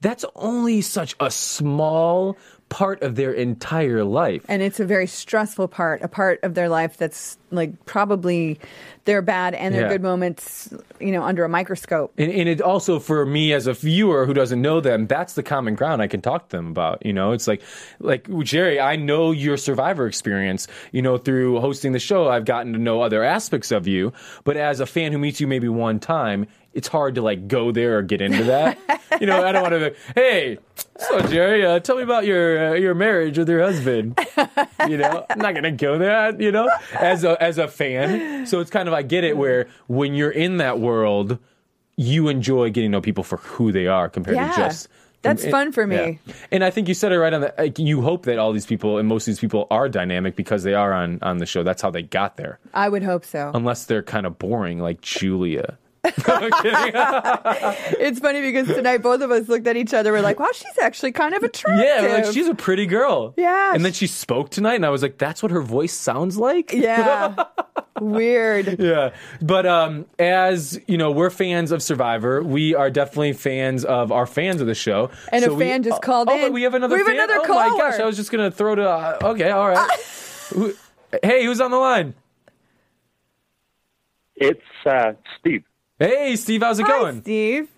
That's 0.01 0.25
only 0.37 0.81
such 0.81 1.15
a 1.21 1.31
small 1.31 2.37
part 2.75 3.03
of 3.03 3.15
their 3.15 3.33
entire 3.33 4.03
life. 4.03 4.45
and 4.49 4.61
it's 4.61 4.81
a 4.81 4.85
very 4.85 5.07
stressful 5.07 5.69
part, 5.69 6.03
a 6.03 6.09
part 6.09 6.41
of 6.43 6.55
their 6.55 6.69
life 6.69 6.97
that's 6.97 7.39
like 7.53 7.71
probably 7.87 8.59
their 9.05 9.23
bad 9.23 9.55
and 9.55 9.73
their 9.73 9.83
Yeah. 9.83 9.89
good 9.91 10.03
moments, 10.03 10.75
you 10.99 11.13
know, 11.13 11.23
under 11.23 11.45
a 11.45 11.49
microscope. 11.49 12.13
And, 12.19 12.33
and 12.33 12.49
it 12.49 12.61
also 12.61 12.99
for 12.99 13.25
me 13.27 13.53
as 13.53 13.69
a 13.69 13.75
viewer 13.75 14.27
who 14.27 14.35
doesn't 14.35 14.61
know 14.61 14.81
them, 14.81 15.07
that's 15.07 15.35
the 15.35 15.43
common 15.45 15.77
ground 15.77 16.03
I 16.03 16.09
can 16.09 16.21
talk 16.21 16.49
to 16.49 16.57
them 16.57 16.67
about. 16.67 17.07
You 17.07 17.13
know, 17.13 17.31
it's 17.31 17.47
like, 17.47 17.63
like 18.01 18.27
Jerry, 18.43 18.81
I 18.81 18.97
know 18.97 19.31
your 19.31 19.57
survivor 19.57 20.09
experience. 20.09 20.67
You 20.91 21.03
know, 21.03 21.17
through 21.17 21.61
hosting 21.61 21.93
the 21.93 22.01
show, 22.01 22.29
I've 22.29 22.45
gotten 22.45 22.73
to 22.73 22.79
know 22.81 23.03
other 23.03 23.23
aspects 23.23 23.71
of 23.71 23.87
you. 23.87 24.13
But 24.43 24.57
as 24.57 24.81
a 24.81 24.87
fan 24.87 25.13
who 25.13 25.19
meets 25.19 25.41
you 25.41 25.47
maybe 25.47 25.69
one 25.69 26.01
time, 26.01 26.47
it's 26.75 26.89
hard 26.89 27.15
to 27.15 27.23
like 27.23 27.49
go 27.49 27.73
there 27.73 27.99
or 27.99 28.03
get 28.03 28.21
into 28.21 28.45
that. 28.45 28.79
you 29.21 29.27
know, 29.27 29.45
I 29.45 29.53
don't 29.53 29.63
want 29.63 29.75
to. 29.75 29.91
Be, 29.91 29.97
hey, 30.15 30.59
so 30.99 31.21
Jerry, 31.23 31.65
uh, 31.65 31.79
tell 31.81 31.97
me 31.97 32.03
about 32.03 32.27
your 32.27 32.71
uh, 32.71 32.75
your 32.75 32.95
marriage 32.95 33.39
with 33.39 33.49
your 33.49 33.63
husband. 33.63 34.19
You 34.89 34.97
know, 34.99 35.25
I'm 35.31 35.39
not 35.39 35.55
gonna 35.55 35.73
go 35.73 35.99
there. 35.99 36.35
You 36.41 36.53
know, 36.53 36.69
as 36.95 37.25
a 37.25 37.41
as 37.43 37.59
a 37.59 37.69
fan. 37.69 38.47
So 38.47 38.61
it's 38.61 38.71
kind 38.71 38.89
of 38.89 38.95
I 38.95 39.03
get 39.03 39.25
it 39.25 39.37
where 39.37 39.69
when 39.87 40.15
you're 40.15 40.31
in 40.31 40.59
that 40.59 40.81
world, 40.81 41.39
you 41.97 42.29
enjoy 42.29 42.71
getting 42.71 42.91
to 42.91 42.97
know 42.99 43.01
people 43.01 43.25
for 43.25 43.39
who 43.39 43.73
they 43.73 43.87
are 43.87 44.09
compared 44.09 44.37
Yeah. 44.37 44.51
to 44.53 44.57
just. 44.57 44.89
That's 45.23 45.43
and- 45.43 45.51
fun 45.53 45.73
for 45.73 45.87
me. 45.87 46.21
yeah. 46.27 46.35
And 46.53 46.63
I 46.63 46.69
think 46.69 46.87
you 46.87 46.93
said 46.93 47.11
it 47.11 47.19
right 47.19 47.33
on 47.33 47.41
the. 47.41 47.55
Like, 47.57 47.79
you 47.79 48.03
hope 48.03 48.27
that 48.27 48.39
all 48.39 48.53
these 48.53 48.67
people 48.67 48.99
and 48.99 49.09
most 49.09 49.23
of 49.27 49.33
these 49.33 49.41
people 49.41 49.67
are 49.71 49.89
dynamic 49.89 50.37
because 50.37 50.65
they 50.65 50.75
are 50.75 50.93
on 50.93 51.19
on 51.23 51.39
the 51.39 51.47
show. 51.47 51.63
That's 51.63 51.81
how 51.81 51.91
they 51.91 52.03
got 52.03 52.37
there. 52.37 52.59
I 52.75 52.91
would 52.91 53.03
hope 53.03 53.25
so. 53.25 53.51
Unless 53.55 53.87
they're 53.87 54.03
kind 54.03 54.27
of 54.27 54.39
boring, 54.39 54.81
like 54.81 55.01
Julia. 55.01 55.79
It's 56.05 56.23
funny 58.21 58.41
because 58.43 58.69
tonight 58.69 58.99
both 58.99 59.21
of 59.23 59.31
us 59.31 59.49
looked 59.49 59.67
at 59.67 59.77
each 59.77 59.95
other. 59.95 60.13
We're 60.13 60.21
like, 60.21 60.39
"Wow, 60.39 60.51
she's 60.53 60.79
actually 60.79 61.13
kind 61.13 61.35
of 61.35 61.43
attractive." 61.43 61.85
Yeah, 61.85 62.03
we're 62.03 62.23
like 62.25 62.35
she's 62.35 62.49
a 62.49 62.55
pretty 62.55 62.87
girl. 62.87 63.35
Yeah. 63.37 63.75
And 63.75 63.85
then 63.85 63.93
she 63.93 64.07
spoke 64.07 64.51
tonight, 64.51 64.75
and 64.75 64.87
I 64.87 64.91
was 64.91 65.03
like, 65.03 65.19
"That's 65.19 65.43
what 65.43 65.53
her 65.53 65.63
voice 65.63 65.93
sounds 65.95 66.37
like." 66.37 66.73
yeah, 66.73 67.45
weird. 68.01 68.79
Yeah, 68.79 69.15
but 69.41 69.67
um, 69.67 70.07
as 70.19 70.79
you 70.87 70.99
know, 70.99 71.11
we're 71.11 71.31
fans 71.31 71.73
of 71.73 71.83
Survivor. 71.83 72.43
We 72.43 72.75
are 72.75 72.91
definitely 72.91 73.33
fans 73.33 73.85
of 73.85 74.13
our 74.13 74.27
fans 74.27 74.61
of 74.61 74.67
the 74.67 74.75
show. 74.75 75.11
And 75.33 75.43
a 75.45 75.49
So 75.49 75.55
we- 75.55 75.65
fan 75.65 75.83
just 75.83 76.03
called 76.03 76.29
oh, 76.31 76.35
in. 76.35 76.43
but 76.43 76.53
we 76.53 76.63
have 76.65 76.75
another. 76.75 76.95
We 76.97 77.01
have 77.01 77.07
fan? 77.07 77.17
another 77.17 77.41
oh 77.49 77.55
my 77.55 77.69
gosh! 77.79 77.99
I 77.99 78.05
was 78.05 78.17
just 78.17 78.31
gonna 78.31 78.51
throw 78.51 78.75
to. 78.75 78.89
Uh, 78.89 79.19
okay, 79.23 79.51
all 79.51 79.69
right. 79.71 79.91
Who- 80.53 80.75
hey, 81.23 81.45
who's 81.47 81.61
on 81.61 81.71
the 81.71 81.79
line? 81.79 82.15
It's 84.37 84.61
uh, 84.85 85.13
Steve. 85.39 85.63
Hey, 86.07 86.37
Steve, 86.37 86.61
how's 86.63 86.79
it 86.79 86.87
Hi, 86.87 86.99
going? 86.99 87.21
Steve. 87.23 87.69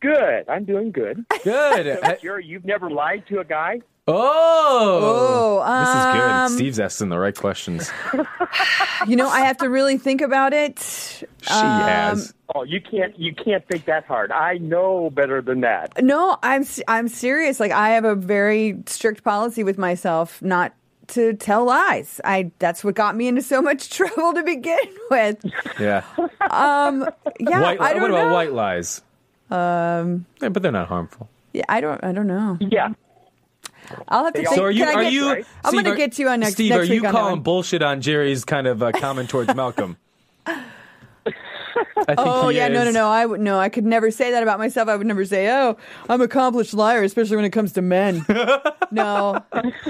Good. 0.00 0.48
I'm 0.48 0.64
doing 0.64 0.92
good. 0.92 1.24
Good. 1.44 1.98
So, 2.04 2.16
Jerry, 2.22 2.46
you've 2.46 2.64
never 2.64 2.88
lied 2.88 3.24
to 3.28 3.40
a 3.40 3.44
guy? 3.44 3.80
oh, 4.08 5.62
Oh, 5.62 5.80
this 5.80 5.88
is 5.94 6.04
good. 6.20 6.30
um, 6.30 6.48
Steve's 6.52 6.80
asking 6.80 7.08
the 7.10 7.18
right 7.18 7.34
questions. 7.36 7.90
You 9.06 9.14
know, 9.14 9.28
I 9.28 9.40
have 9.40 9.58
to 9.58 9.68
really 9.68 9.98
think 9.98 10.22
about 10.22 10.54
it. 10.54 10.78
She 10.80 11.24
Um, 11.50 11.80
has. 11.82 12.32
Oh, 12.54 12.62
you 12.64 12.80
can't. 12.80 13.16
You 13.18 13.34
can't 13.34 13.64
think 13.68 13.84
that 13.84 14.06
hard. 14.06 14.32
I 14.32 14.54
know 14.56 15.10
better 15.10 15.42
than 15.42 15.60
that. 15.60 16.02
No, 16.02 16.38
I'm 16.42 16.62
s- 16.62 16.80
I'm 16.88 17.06
serious. 17.06 17.60
Like 17.60 17.72
I 17.72 17.90
have 17.90 18.06
a 18.06 18.14
very 18.14 18.82
strict 18.86 19.22
policy 19.22 19.62
with 19.62 19.76
myself 19.76 20.40
not 20.40 20.72
to 21.08 21.34
tell 21.34 21.64
lies. 21.64 22.20
I 22.24 22.50
that's 22.58 22.82
what 22.84 22.94
got 22.94 23.16
me 23.16 23.28
into 23.28 23.42
so 23.42 23.60
much 23.62 23.90
trouble 23.96 24.34
to 24.34 24.42
begin 24.42 24.78
with. 25.10 25.44
Yeah. 25.78 26.02
Um, 26.50 27.08
yeah, 27.40 27.60
white, 27.60 27.80
I 27.80 27.92
don't 27.92 28.02
what 28.02 28.10
about 28.10 28.28
know. 28.28 28.32
white 28.34 28.52
lies? 28.52 29.02
Um, 29.50 30.26
yeah, 30.42 30.48
but 30.48 30.62
they're 30.62 30.72
not 30.72 30.88
harmful. 30.88 31.28
Yeah, 31.52 31.64
I 31.68 31.80
don't. 31.80 32.02
I 32.04 32.12
don't 32.12 32.26
know. 32.26 32.58
Yeah. 32.60 32.92
I'll 34.08 34.24
have 34.24 34.34
to 34.34 34.40
think. 34.42 34.54
So 34.54 34.64
are 34.64 34.70
you? 34.70 34.84
can 34.84 34.88
I 34.96 35.00
Are 35.00 35.02
get- 35.04 35.12
you? 35.12 35.28
right? 35.28 35.46
I'm 35.64 35.72
going 35.72 35.84
to 35.84 35.94
get 35.94 36.18
you 36.18 36.28
on 36.28 36.40
next. 36.40 36.54
Steve, 36.54 36.70
next 36.70 36.80
are 36.82 36.84
you 36.94 37.00
week 37.02 37.04
on 37.08 37.12
calling 37.12 37.42
bullshit 37.42 37.82
on 37.82 38.00
Jerry's 38.00 38.44
kind 38.44 38.66
of 38.66 38.82
uh, 38.82 38.90
comment 38.92 39.30
towards 39.30 39.54
Malcolm? 39.54 39.96
I 41.96 42.04
think 42.04 42.18
Oh 42.18 42.48
he 42.48 42.56
yeah, 42.58 42.68
no, 42.68 42.84
no, 42.84 42.90
no. 42.90 43.08
I 43.08 43.26
would 43.26 43.40
no. 43.40 43.58
I 43.58 43.68
could 43.68 43.84
never 43.84 44.10
say 44.10 44.30
that 44.30 44.42
about 44.42 44.58
myself. 44.58 44.88
I 44.88 44.96
would 44.96 45.06
never 45.06 45.24
say, 45.24 45.48
"Oh, 45.50 45.76
I'm 46.08 46.20
an 46.20 46.24
accomplished 46.24 46.74
liar," 46.74 47.02
especially 47.02 47.36
when 47.36 47.44
it 47.44 47.50
comes 47.50 47.72
to 47.74 47.82
men. 47.82 48.24
no, 48.90 49.42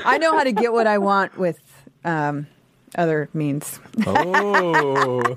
I 0.05 0.19
know 0.19 0.37
how 0.37 0.45
to 0.45 0.53
get 0.53 0.73
what 0.73 0.87
I 0.87 0.99
want 0.99 1.37
with 1.39 1.59
um, 2.05 2.47
other 2.97 3.29
means. 3.35 3.79
Oh, 4.07 5.23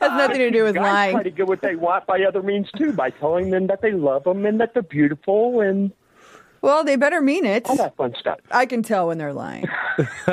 Has 0.00 0.12
nothing 0.12 0.38
to 0.38 0.50
do 0.50 0.62
with 0.64 0.74
Guys 0.76 0.82
try 0.84 1.12
lying. 1.12 1.24
to 1.24 1.30
get 1.30 1.46
what 1.48 1.60
they 1.60 1.74
want 1.76 2.06
by 2.06 2.22
other 2.22 2.42
means 2.42 2.68
too, 2.76 2.92
by 2.92 3.10
telling 3.10 3.50
them 3.50 3.66
that 3.66 3.80
they 3.82 3.92
love 3.92 4.24
them 4.24 4.46
and 4.46 4.60
that 4.60 4.72
they're 4.74 4.82
beautiful 4.82 5.60
and 5.60 5.90
Well, 6.62 6.84
they 6.84 6.96
better 6.96 7.20
mean 7.20 7.44
it. 7.44 7.68
all 7.68 7.76
that 7.76 7.96
fun 7.96 8.14
stuff. 8.18 8.38
I 8.50 8.64
can 8.66 8.82
tell 8.82 9.08
when 9.08 9.18
they're 9.18 9.32
lying. 9.32 9.66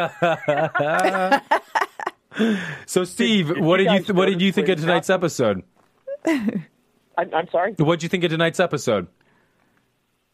so 2.85 3.03
Steve, 3.03 3.47
Did- 3.47 3.59
what 3.59 3.77
did 3.77 3.85
did 3.85 3.91
you 3.91 3.97
you 3.99 4.03
th- 4.05 4.15
what 4.15 4.25
did 4.27 4.41
you 4.41 4.51
think 4.51 4.69
of 4.69 4.77
when 4.77 4.87
tonight's 4.87 5.09
episode? 5.09 5.63
I'm, 6.25 7.33
I'm 7.33 7.47
sorry. 7.51 7.73
What 7.77 7.95
did 7.95 8.03
you 8.03 8.09
think 8.09 8.23
of 8.23 8.31
tonight's 8.31 8.59
episode? 8.59 9.07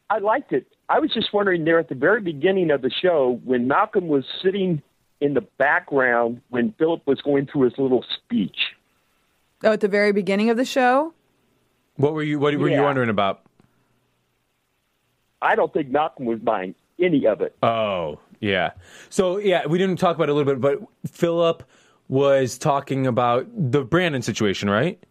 I 0.10 0.18
liked 0.18 0.52
it. 0.52 0.68
I 0.90 1.00
was 1.00 1.12
just 1.14 1.34
wondering 1.34 1.64
there 1.64 1.80
at 1.80 1.90
the 1.90 1.96
very 1.96 2.22
beginning 2.22 2.72
of 2.72 2.82
the 2.82 2.92
show 2.92 3.40
when 3.46 3.68
Malcolm 3.68 4.08
was 4.08 4.26
sitting 4.44 4.82
in 5.22 5.34
the 5.36 5.42
background 5.42 6.42
when 6.50 6.74
Phillip 6.78 7.06
was 7.06 7.22
going 7.22 7.46
through 7.46 7.64
his 7.70 7.74
little 7.78 8.04
speech. 8.18 8.58
Oh, 9.64 9.72
at 9.72 9.80
the 9.80 9.88
very 9.88 10.12
beginning 10.12 10.50
of 10.50 10.58
the 10.58 10.66
show. 10.66 11.14
What 11.96 12.14
were 12.14 12.24
you 12.24 12.40
What 12.40 12.56
were 12.58 12.70
you 12.70 12.82
wondering 12.82 13.10
about? 13.10 13.44
I 15.42 15.56
don't 15.56 15.72
think 15.72 15.90
Malcolm 15.90 16.26
was 16.26 16.40
buying 16.40 16.76
any 17.00 17.26
of 17.26 17.42
it. 17.42 17.56
Oh, 17.64 18.20
yeah. 18.40 18.72
So 19.10 19.38
yeah, 19.38 19.66
we 19.68 19.78
didn't 19.78 19.98
talk 19.98 20.16
about 20.16 20.30
it 20.30 20.32
a 20.32 20.36
little 20.36 20.54
bit, 20.54 20.62
but 20.62 20.80
Phillip 21.12 21.64
was 22.12 22.58
talking 22.58 23.08
about 23.08 23.48
the 23.56 23.86
Brandon 23.86 24.22
situation, 24.22 24.70
right? 24.70 25.02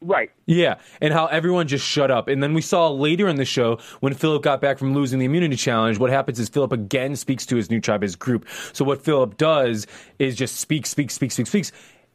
Right. 0.00 0.30
Yeah, 0.46 0.76
and 1.02 1.12
how 1.12 1.26
everyone 1.26 1.68
just 1.68 1.86
shut 1.86 2.10
up. 2.10 2.28
And 2.28 2.42
then 2.42 2.54
we 2.54 2.62
saw 2.62 2.88
later 2.88 3.28
in 3.28 3.36
the 3.36 3.44
show 3.44 3.78
when 4.00 4.14
Phillip 4.14 4.42
got 4.42 4.60
back 4.62 4.78
from 4.78 4.94
losing 4.94 5.18
the 5.18 5.26
immunity 5.26 5.54
challenge, 5.54 5.98
what 5.98 6.10
happens 6.10 6.40
is 6.40 6.48
Phillip 6.48 6.72
again 6.72 7.14
speaks 7.14 7.44
to 7.46 7.56
his 7.56 7.70
new 7.70 7.78
tribe, 7.78 8.00
his 8.00 8.16
group. 8.16 8.48
So 8.72 8.86
what 8.86 9.04
Phillip 9.04 9.36
does 9.36 9.86
is 10.18 10.34
just 10.34 10.56
speak, 10.56 10.86
speak, 10.86 11.10
speak, 11.10 11.30
speak, 11.30 11.46
speaks. 11.46 11.72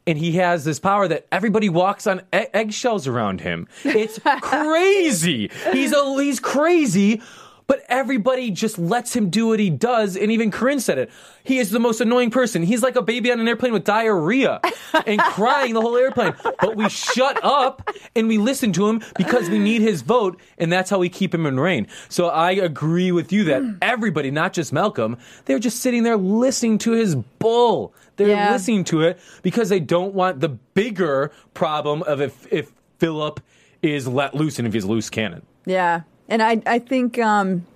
And 0.08 0.18
he 0.18 0.32
has 0.32 0.64
this 0.64 0.80
power 0.80 1.06
that 1.06 1.28
everybody 1.30 1.68
walks 1.68 2.08
on 2.08 2.22
eggshells 2.32 3.06
around 3.06 3.42
him. 3.42 3.68
It's 3.84 4.18
crazy. 4.40 5.50
He's 5.72 5.92
a 5.92 6.14
he's 6.20 6.40
crazy, 6.40 7.22
but 7.68 7.84
everybody 7.88 8.50
just 8.50 8.78
lets 8.78 9.14
him 9.14 9.28
do 9.28 9.46
what 9.46 9.60
he 9.60 9.68
does. 9.70 10.16
And 10.16 10.32
even 10.32 10.50
Corinne 10.50 10.80
said 10.80 10.98
it. 10.98 11.10
He 11.44 11.58
is 11.58 11.70
the 11.70 11.78
most 11.78 12.00
annoying 12.00 12.30
person. 12.30 12.62
He's 12.62 12.82
like 12.82 12.96
a 12.96 13.02
baby 13.02 13.30
on 13.30 13.38
an 13.38 13.46
airplane 13.46 13.74
with 13.74 13.84
diarrhea 13.84 14.60
and 15.06 15.20
crying 15.32 15.74
the 15.74 15.80
whole 15.82 15.96
airplane. 15.96 16.34
But 16.42 16.76
we 16.76 16.88
shut 16.88 17.38
up 17.44 17.88
and 18.16 18.26
we 18.26 18.38
listen 18.38 18.72
to 18.72 18.88
him 18.88 19.02
because 19.16 19.50
we 19.50 19.58
need 19.58 19.82
his 19.82 20.00
vote, 20.02 20.40
and 20.56 20.72
that's 20.72 20.88
how 20.90 20.98
we 20.98 21.10
keep 21.10 21.32
him 21.32 21.44
in 21.46 21.60
reign. 21.60 21.86
So 22.08 22.28
I 22.28 22.52
agree 22.52 23.12
with 23.12 23.32
you 23.32 23.44
that 23.44 23.62
mm. 23.62 23.78
everybody, 23.82 24.30
not 24.30 24.54
just 24.54 24.72
Malcolm, 24.72 25.18
they're 25.44 25.58
just 25.58 25.80
sitting 25.80 26.02
there 26.02 26.16
listening 26.16 26.78
to 26.78 26.92
his 26.92 27.14
bull. 27.14 27.92
They're 28.16 28.28
Yeah. 28.28 28.50
listening 28.50 28.84
to 28.84 29.02
it 29.02 29.20
because 29.42 29.68
they 29.68 29.78
don't 29.78 30.14
want 30.14 30.40
the 30.40 30.48
bigger 30.48 31.32
problem 31.52 32.02
of 32.02 32.20
if 32.20 32.50
if 32.50 32.72
Phillip 32.98 33.40
is 33.82 34.08
let 34.08 34.34
loose 34.34 34.58
and 34.58 34.66
if 34.66 34.72
he's 34.74 34.84
loose 34.86 35.08
cannon. 35.10 35.42
Yeah, 35.66 36.00
and 36.28 36.42
I 36.42 36.62
I 36.66 36.78
think 36.78 37.18
um, 37.18 37.66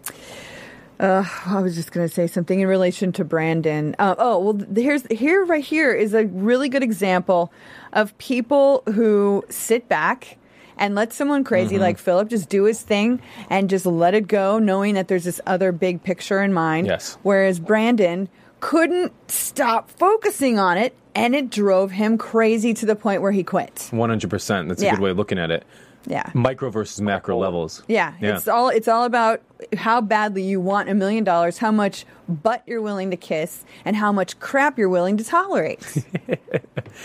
Uh, 1.00 1.24
I 1.46 1.60
was 1.60 1.74
just 1.74 1.90
going 1.90 2.06
to 2.06 2.12
say 2.14 2.28
something 2.28 2.60
in 2.60 2.68
relation 2.68 3.10
to 3.12 3.24
Brandon. 3.24 3.96
Uh, 3.98 4.14
oh, 4.18 4.38
well, 4.38 4.66
here's 4.76 5.04
here 5.08 5.44
right 5.44 5.64
here 5.64 5.92
is 5.92 6.14
a 6.14 6.26
really 6.26 6.68
good 6.68 6.82
example 6.84 7.52
of 7.92 8.16
people 8.18 8.84
who 8.94 9.42
sit 9.48 9.88
back 9.88 10.38
and 10.78 10.94
let 10.94 11.12
someone 11.12 11.42
crazy 11.42 11.74
Mm-hmm. 11.74 11.82
like 11.82 11.98
Phillip 11.98 12.28
just 12.28 12.48
do 12.48 12.64
his 12.64 12.82
thing 12.82 13.20
and 13.50 13.68
just 13.68 13.84
let 13.84 14.14
it 14.14 14.28
go, 14.28 14.60
knowing 14.60 14.94
that 14.94 15.08
there's 15.08 15.24
this 15.24 15.40
other 15.44 15.72
big 15.72 16.04
picture 16.04 16.40
in 16.40 16.52
mind. 16.52 16.86
Yes. 16.86 17.18
Whereas 17.22 17.58
Brandon 17.58 18.28
couldn't 18.60 19.12
stop 19.28 19.90
focusing 19.90 20.60
on 20.60 20.78
it, 20.78 20.94
and 21.16 21.34
it 21.34 21.50
drove 21.50 21.90
him 21.90 22.16
crazy 22.16 22.74
to 22.74 22.86
the 22.86 22.94
point 22.94 23.22
where 23.22 23.32
he 23.32 23.42
quit. 23.42 23.88
One 23.90 24.08
hundred 24.08 24.30
percent. 24.30 24.68
That's 24.68 24.82
a 24.82 24.84
Yeah. 24.84 24.92
good 24.92 25.00
way 25.02 25.10
of 25.10 25.16
looking 25.16 25.38
at 25.40 25.50
it. 25.50 25.64
Yeah. 26.06 26.30
Micro 26.34 26.70
versus 26.70 27.00
macro 27.00 27.36
levels. 27.36 27.82
Yeah, 27.88 28.14
it's 28.20 28.48
all 28.48 28.68
it's 28.68 28.88
all 28.88 29.04
about 29.04 29.40
how 29.76 30.00
badly 30.00 30.42
you 30.42 30.60
want 30.60 30.88
a 30.88 30.94
million 30.94 31.22
dollars, 31.24 31.58
how 31.58 31.70
much 31.70 32.04
butt 32.28 32.62
you're 32.66 32.82
willing 32.82 33.10
to 33.10 33.16
kiss, 33.16 33.64
and 33.84 33.94
how 33.94 34.10
much 34.12 34.38
crap 34.40 34.78
you're 34.78 34.88
willing 34.88 35.16
to 35.18 35.24
tolerate. 35.24 35.80
do 36.24 36.30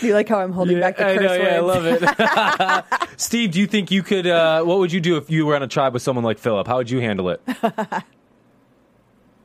you 0.08 0.14
like 0.14 0.28
how 0.28 0.40
I'm 0.40 0.52
holding 0.52 0.80
back 0.80 0.96
the 0.96 1.06
I 1.06 1.16
curse 1.16 1.22
know, 1.26 1.34
yeah, 1.34 1.56
I 1.56 1.60
love 1.60 1.84
it. 1.86 3.10
Steve, 3.20 3.52
do 3.52 3.60
you 3.60 3.66
think 3.66 3.90
you 3.90 4.02
could? 4.02 4.26
Uh, 4.26 4.62
what 4.64 4.78
would 4.78 4.92
you 4.92 5.00
do 5.00 5.16
if 5.16 5.30
you 5.30 5.46
were 5.46 5.54
on 5.54 5.62
a 5.62 5.68
tribe 5.68 5.92
with 5.92 6.02
someone 6.02 6.24
like 6.24 6.38
Phillip? 6.38 6.66
How 6.66 6.76
would 6.78 6.90
you 6.90 7.00
handle 7.00 7.28
it? 7.30 7.40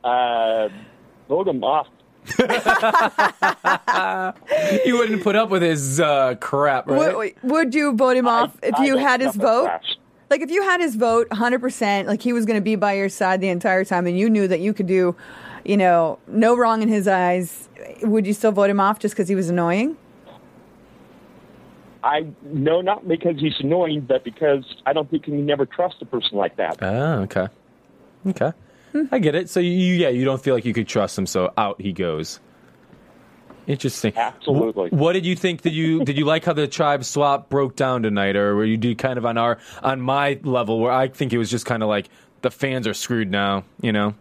Uh, 0.04 0.68
vote 1.28 1.48
him 1.48 1.64
off. 1.64 1.88
You 4.84 4.96
wouldn't 4.96 5.22
put 5.22 5.36
up 5.36 5.50
with 5.50 5.62
his 5.62 6.00
uh, 6.00 6.34
crap, 6.40 6.88
right? 6.88 7.16
Would, 7.16 7.34
would 7.42 7.74
you 7.74 7.92
vote 7.94 8.16
him 8.16 8.26
off 8.26 8.56
if 8.62 8.74
I 8.74 8.84
you 8.84 8.96
had 8.96 9.20
his 9.20 9.36
vote? 9.36 9.66
trash. 9.66 9.96
Like 10.30 10.40
if 10.40 10.50
you 10.50 10.62
had 10.62 10.80
his 10.80 10.96
vote 10.96 11.28
100%, 11.28 12.06
like 12.06 12.22
he 12.22 12.32
was 12.32 12.46
going 12.46 12.58
to 12.58 12.64
be 12.64 12.76
by 12.76 12.94
your 12.94 13.08
side 13.08 13.40
the 13.40 13.48
entire 13.48 13.84
time 13.84 14.06
and 14.06 14.18
you 14.18 14.30
knew 14.30 14.48
that 14.48 14.60
you 14.60 14.72
could 14.72 14.86
do, 14.86 15.14
you 15.64 15.76
know, 15.76 16.18
no 16.26 16.56
wrong 16.56 16.82
in 16.82 16.88
his 16.88 17.06
eyes, 17.06 17.68
would 18.02 18.26
you 18.26 18.32
still 18.32 18.52
vote 18.52 18.70
him 18.70 18.80
off 18.80 18.98
just 18.98 19.14
because 19.14 19.28
he 19.28 19.34
was 19.34 19.48
annoying? 19.48 19.96
I 22.02 22.26
no, 22.42 22.82
not 22.82 23.08
because 23.08 23.40
he's 23.40 23.58
annoying, 23.60 24.02
but 24.02 24.24
because 24.24 24.64
I 24.84 24.92
don't 24.92 25.10
think 25.10 25.26
you 25.26 25.32
can 25.32 25.46
never 25.46 25.64
trust 25.64 25.96
a 26.02 26.04
person 26.04 26.36
like 26.36 26.56
that. 26.56 26.78
Oh, 26.82 27.20
okay, 27.22 27.48
okay. 28.26 28.52
I 29.10 29.18
get 29.18 29.34
it. 29.34 29.50
So 29.50 29.60
you, 29.60 29.70
yeah, 29.70 30.08
you 30.08 30.24
don't 30.24 30.42
feel 30.42 30.54
like 30.54 30.64
you 30.64 30.74
could 30.74 30.88
trust 30.88 31.18
him, 31.18 31.26
so 31.26 31.52
out 31.56 31.80
he 31.80 31.92
goes. 31.92 32.40
Interesting. 33.66 34.12
Absolutely. 34.16 34.90
What 34.90 35.14
did 35.14 35.24
you 35.24 35.36
think? 35.36 35.62
Did 35.62 35.72
you 35.72 36.04
did 36.04 36.18
you 36.18 36.24
like 36.24 36.44
how 36.44 36.52
the 36.52 36.68
tribe 36.68 37.04
swap 37.04 37.48
broke 37.48 37.76
down 37.76 38.02
tonight, 38.02 38.36
or 38.36 38.54
were 38.54 38.64
you 38.64 38.76
do 38.76 38.94
kind 38.94 39.18
of 39.18 39.24
on 39.24 39.38
our 39.38 39.58
on 39.82 40.00
my 40.00 40.38
level 40.42 40.80
where 40.80 40.92
I 40.92 41.08
think 41.08 41.32
it 41.32 41.38
was 41.38 41.50
just 41.50 41.66
kind 41.66 41.82
of 41.82 41.88
like 41.88 42.08
the 42.42 42.50
fans 42.50 42.86
are 42.86 42.94
screwed 42.94 43.30
now, 43.30 43.64
you 43.80 43.92
know? 43.92 44.14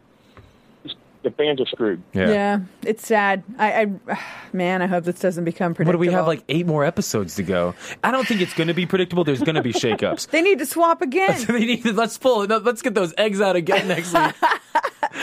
The 1.23 1.31
fans 1.31 1.61
are 1.61 1.65
screwed. 1.65 2.03
Yeah. 2.13 2.59
it's 2.81 3.07
sad. 3.07 3.43
I, 3.57 3.81
I, 4.07 4.19
man, 4.53 4.81
I 4.81 4.87
hope 4.87 5.05
this 5.05 5.19
doesn't 5.19 5.45
become 5.45 5.71
What 5.71 5.77
predictable. 5.77 6.03
do 6.03 6.09
we 6.09 6.13
have? 6.13 6.27
Like 6.27 6.43
eight 6.49 6.67
more 6.67 6.83
episodes 6.83 7.35
to 7.35 7.43
go. 7.43 7.75
I 8.03 8.11
don't 8.11 8.27
think 8.27 8.41
it's 8.41 8.53
going 8.53 8.67
to 8.67 8.73
be 8.73 8.85
predictable. 8.85 9.23
There's 9.23 9.41
going 9.41 9.55
to 9.55 9.61
be 9.63 9.71
shakeups. 9.73 10.27
They 10.31 10.41
need 10.41 10.59
to 10.59 10.65
swap 10.65 11.01
again. 11.01 11.39
they 11.47 11.65
need 11.65 11.83
to, 11.83 11.93
let's 11.93 12.17
pull. 12.17 12.45
Let's 12.45 12.81
get 12.81 12.93
those 12.93 13.13
eggs 13.17 13.39
out 13.39 13.55
again 13.55 13.87
next 13.87 14.13
week. 14.13 14.33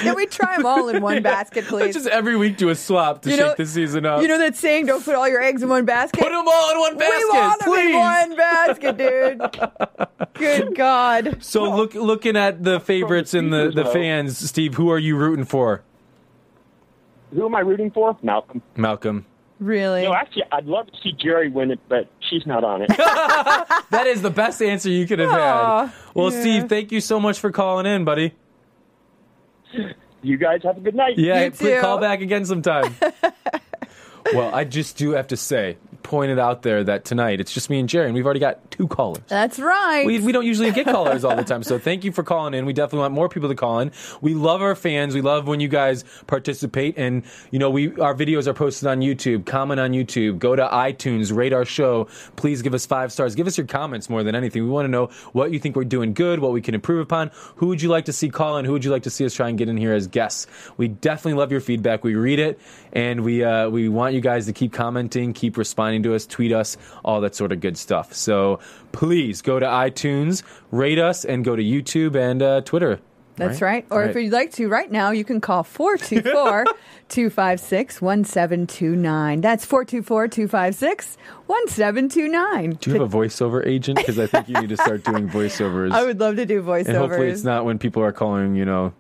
Can 0.00 0.14
we 0.14 0.24
try 0.26 0.56
them 0.56 0.64
all 0.66 0.88
in 0.88 1.02
one 1.02 1.22
basket, 1.22 1.64
please? 1.66 1.80
Let's 1.80 1.94
just 1.96 2.06
every 2.08 2.36
week 2.36 2.56
do 2.56 2.68
a 2.70 2.74
swap 2.74 3.22
to 3.22 3.30
You 3.30 3.36
shake 3.36 3.44
know- 3.46 3.54
the 3.56 3.66
season 3.66 4.06
up. 4.06 4.22
You 4.22 4.28
know 4.28 4.38
that 4.38 4.56
saying, 4.56 4.86
don't 4.86 5.04
put 5.04 5.14
all 5.14 5.28
your 5.28 5.42
eggs 5.42 5.62
in 5.62 5.68
one 5.68 5.84
basket? 5.84 6.20
Put 6.20 6.30
them 6.30 6.46
all 6.46 6.72
in 6.72 6.78
one 6.80 6.96
basket, 6.98 7.18
We 7.18 7.38
want 7.38 7.60
them 7.60 7.68
please. 7.68 7.90
in 7.90 7.98
one 7.98 8.36
basket, 8.36 8.96
dude. 8.96 10.28
Good 10.34 10.76
God. 10.76 11.38
So 11.42 11.64
look, 11.74 11.94
looking 11.94 12.36
at 12.36 12.62
the 12.62 12.80
favorites 12.80 13.34
and 13.34 13.52
the, 13.52 13.70
the 13.74 13.84
fans, 13.84 14.38
Steve, 14.38 14.74
who 14.74 14.90
are 14.90 14.98
you 14.98 15.16
rooting 15.16 15.44
for? 15.44 15.82
Who 17.32 17.46
am 17.46 17.54
I 17.54 17.60
rooting 17.60 17.90
for? 17.90 18.16
Malcolm. 18.22 18.62
Malcolm. 18.76 19.26
Really? 19.58 20.04
No, 20.04 20.14
actually, 20.14 20.44
I'd 20.50 20.64
love 20.64 20.86
to 20.86 20.92
see 21.02 21.12
Jerry 21.12 21.50
win 21.50 21.70
it, 21.70 21.80
but 21.88 22.08
she's 22.30 22.46
not 22.46 22.64
on 22.64 22.82
it. 22.82 22.90
That 23.90 24.06
is 24.06 24.22
the 24.22 24.30
best 24.30 24.62
answer 24.62 24.88
you 24.88 25.06
could 25.06 25.18
have 25.18 25.30
Aw, 25.30 25.86
had. 25.86 25.94
Well, 26.14 26.32
yeah. 26.32 26.40
Steve, 26.40 26.68
thank 26.68 26.92
you 26.92 27.00
so 27.00 27.18
much 27.20 27.38
for 27.40 27.50
calling 27.50 27.86
in, 27.86 28.04
buddy. 28.04 28.32
you 30.22 30.36
guys 30.36 30.60
have 30.62 30.76
a 30.76 30.80
good 30.80 30.94
night. 30.94 31.18
Yeah, 31.18 31.44
You 31.44 31.50
too. 31.50 31.78
call 31.80 31.98
back 31.98 32.20
again 32.20 32.44
sometime. 32.46 32.94
well, 34.32 34.54
I 34.54 34.64
just 34.64 34.96
do 34.96 35.10
have 35.10 35.26
to 35.28 35.36
say, 35.36 35.76
point 36.02 36.30
it 36.30 36.38
out 36.38 36.62
there 36.62 36.84
that 36.84 37.04
tonight 37.04 37.40
it's 37.40 37.52
just 37.52 37.70
me 37.70 37.78
and 37.78 37.88
Jerry, 37.88 38.06
and 38.06 38.14
we've 38.14 38.24
already 38.24 38.40
got 38.40 38.70
two 38.70 38.88
callers. 38.88 39.22
That's 39.28 39.58
right. 39.58 40.06
We, 40.06 40.18
we 40.20 40.32
don't 40.32 40.46
usually 40.46 40.70
get 40.72 40.86
callers 40.86 41.24
all 41.24 41.36
the 41.36 41.44
time, 41.50 41.62
so 41.62 41.78
thank 41.78 42.04
you 42.04 42.12
for 42.12 42.22
calling 42.22 42.54
in. 42.54 42.66
We 42.66 42.72
definitely 42.72 43.00
want 43.00 43.14
more 43.14 43.28
people 43.28 43.48
to 43.48 43.54
call 43.54 43.80
in. 43.80 43.92
We 44.20 44.34
love 44.34 44.62
our 44.62 44.74
fans. 44.74 45.14
We 45.14 45.20
love 45.20 45.46
when 45.46 45.60
you 45.60 45.68
guys 45.68 46.04
participate, 46.26 46.98
and 46.98 47.22
you 47.50 47.58
know, 47.58 47.70
we 47.70 47.98
our 48.00 48.14
videos 48.14 48.46
are 48.46 48.54
posted 48.54 48.88
on 48.88 49.00
YouTube. 49.00 49.46
Comment 49.46 49.78
on 49.78 49.92
YouTube. 49.92 50.38
Go 50.38 50.56
to 50.56 50.66
iTunes. 50.66 51.34
Rate 51.34 51.52
our 51.52 51.64
show. 51.64 52.08
Please 52.36 52.62
give 52.62 52.74
us 52.74 52.86
five 52.86 53.12
stars. 53.12 53.34
Give 53.34 53.46
us 53.46 53.58
your 53.58 53.66
comments 53.66 54.08
more 54.08 54.22
than 54.22 54.34
anything. 54.34 54.62
We 54.62 54.70
want 54.70 54.86
to 54.86 54.90
know 54.90 55.06
what 55.32 55.52
you 55.52 55.58
think 55.58 55.76
we're 55.76 55.84
doing 55.84 56.14
good, 56.14 56.40
what 56.40 56.52
we 56.52 56.60
can 56.60 56.74
improve 56.74 57.00
upon. 57.00 57.30
Who 57.56 57.66
would 57.68 57.82
you 57.82 57.88
like 57.88 58.06
to 58.06 58.12
see 58.12 58.30
call 58.30 58.58
in? 58.58 58.64
Who 58.64 58.72
would 58.72 58.84
you 58.84 58.90
like 58.90 59.04
to 59.04 59.10
see 59.10 59.24
us 59.24 59.34
try 59.34 59.48
and 59.48 59.58
get 59.58 59.68
in 59.68 59.76
here 59.76 59.92
as 59.92 60.06
guests? 60.06 60.46
We 60.76 60.88
definitely 60.88 61.34
love 61.34 61.52
your 61.52 61.60
feedback. 61.60 62.04
We 62.04 62.14
read 62.14 62.38
it, 62.38 62.60
and 62.92 63.22
we 63.24 63.44
uh, 63.44 63.68
we 63.68 63.88
want 63.88 64.14
you 64.14 64.20
guys 64.20 64.46
to 64.46 64.52
keep 64.52 64.72
commenting, 64.72 65.32
keep 65.32 65.56
responding 65.56 65.89
to 65.98 66.14
us, 66.14 66.26
tweet 66.26 66.52
us, 66.52 66.76
all 67.04 67.20
that 67.20 67.34
sort 67.34 67.52
of 67.52 67.60
good 67.60 67.76
stuff. 67.76 68.12
So 68.14 68.60
please 68.92 69.42
go 69.42 69.58
to 69.58 69.66
iTunes, 69.66 70.42
rate 70.70 70.98
us, 70.98 71.24
and 71.24 71.44
go 71.44 71.56
to 71.56 71.62
YouTube 71.62 72.14
and 72.16 72.42
uh, 72.42 72.60
Twitter. 72.62 73.00
That's 73.36 73.62
right. 73.62 73.86
Or 73.90 74.02
All 74.02 74.08
if 74.10 74.16
you'd 74.16 74.32
like 74.32 74.52
to, 74.54 74.68
right 74.68 74.90
now, 74.90 75.12
you 75.12 75.24
can 75.24 75.40
call 75.40 75.62
424 75.62 76.64
256 77.08 78.02
1729. 78.02 79.40
That's 79.40 79.64
424 79.64 80.28
256 80.28 81.16
1729. 81.46 82.70
Do 82.80 82.90
you 82.90 83.00
have 83.00 83.14
a 83.14 83.16
voiceover 83.16 83.66
agent? 83.66 83.98
Because 83.98 84.18
I 84.18 84.26
think 84.26 84.48
you 84.48 84.60
need 84.60 84.68
to 84.68 84.76
start 84.76 85.04
doing 85.04 85.28
voiceovers. 85.28 85.92
I 85.92 86.04
would 86.04 86.20
love 86.20 86.36
to 86.36 86.46
do 86.46 86.62
voiceovers. 86.62 86.86
and 86.88 86.96
hopefully 86.96 87.28
it's 87.28 87.44
not 87.44 87.64
when 87.64 87.78
people 87.78 88.02
are 88.02 88.12
calling, 88.12 88.54
you 88.56 88.64
know, 88.64 88.92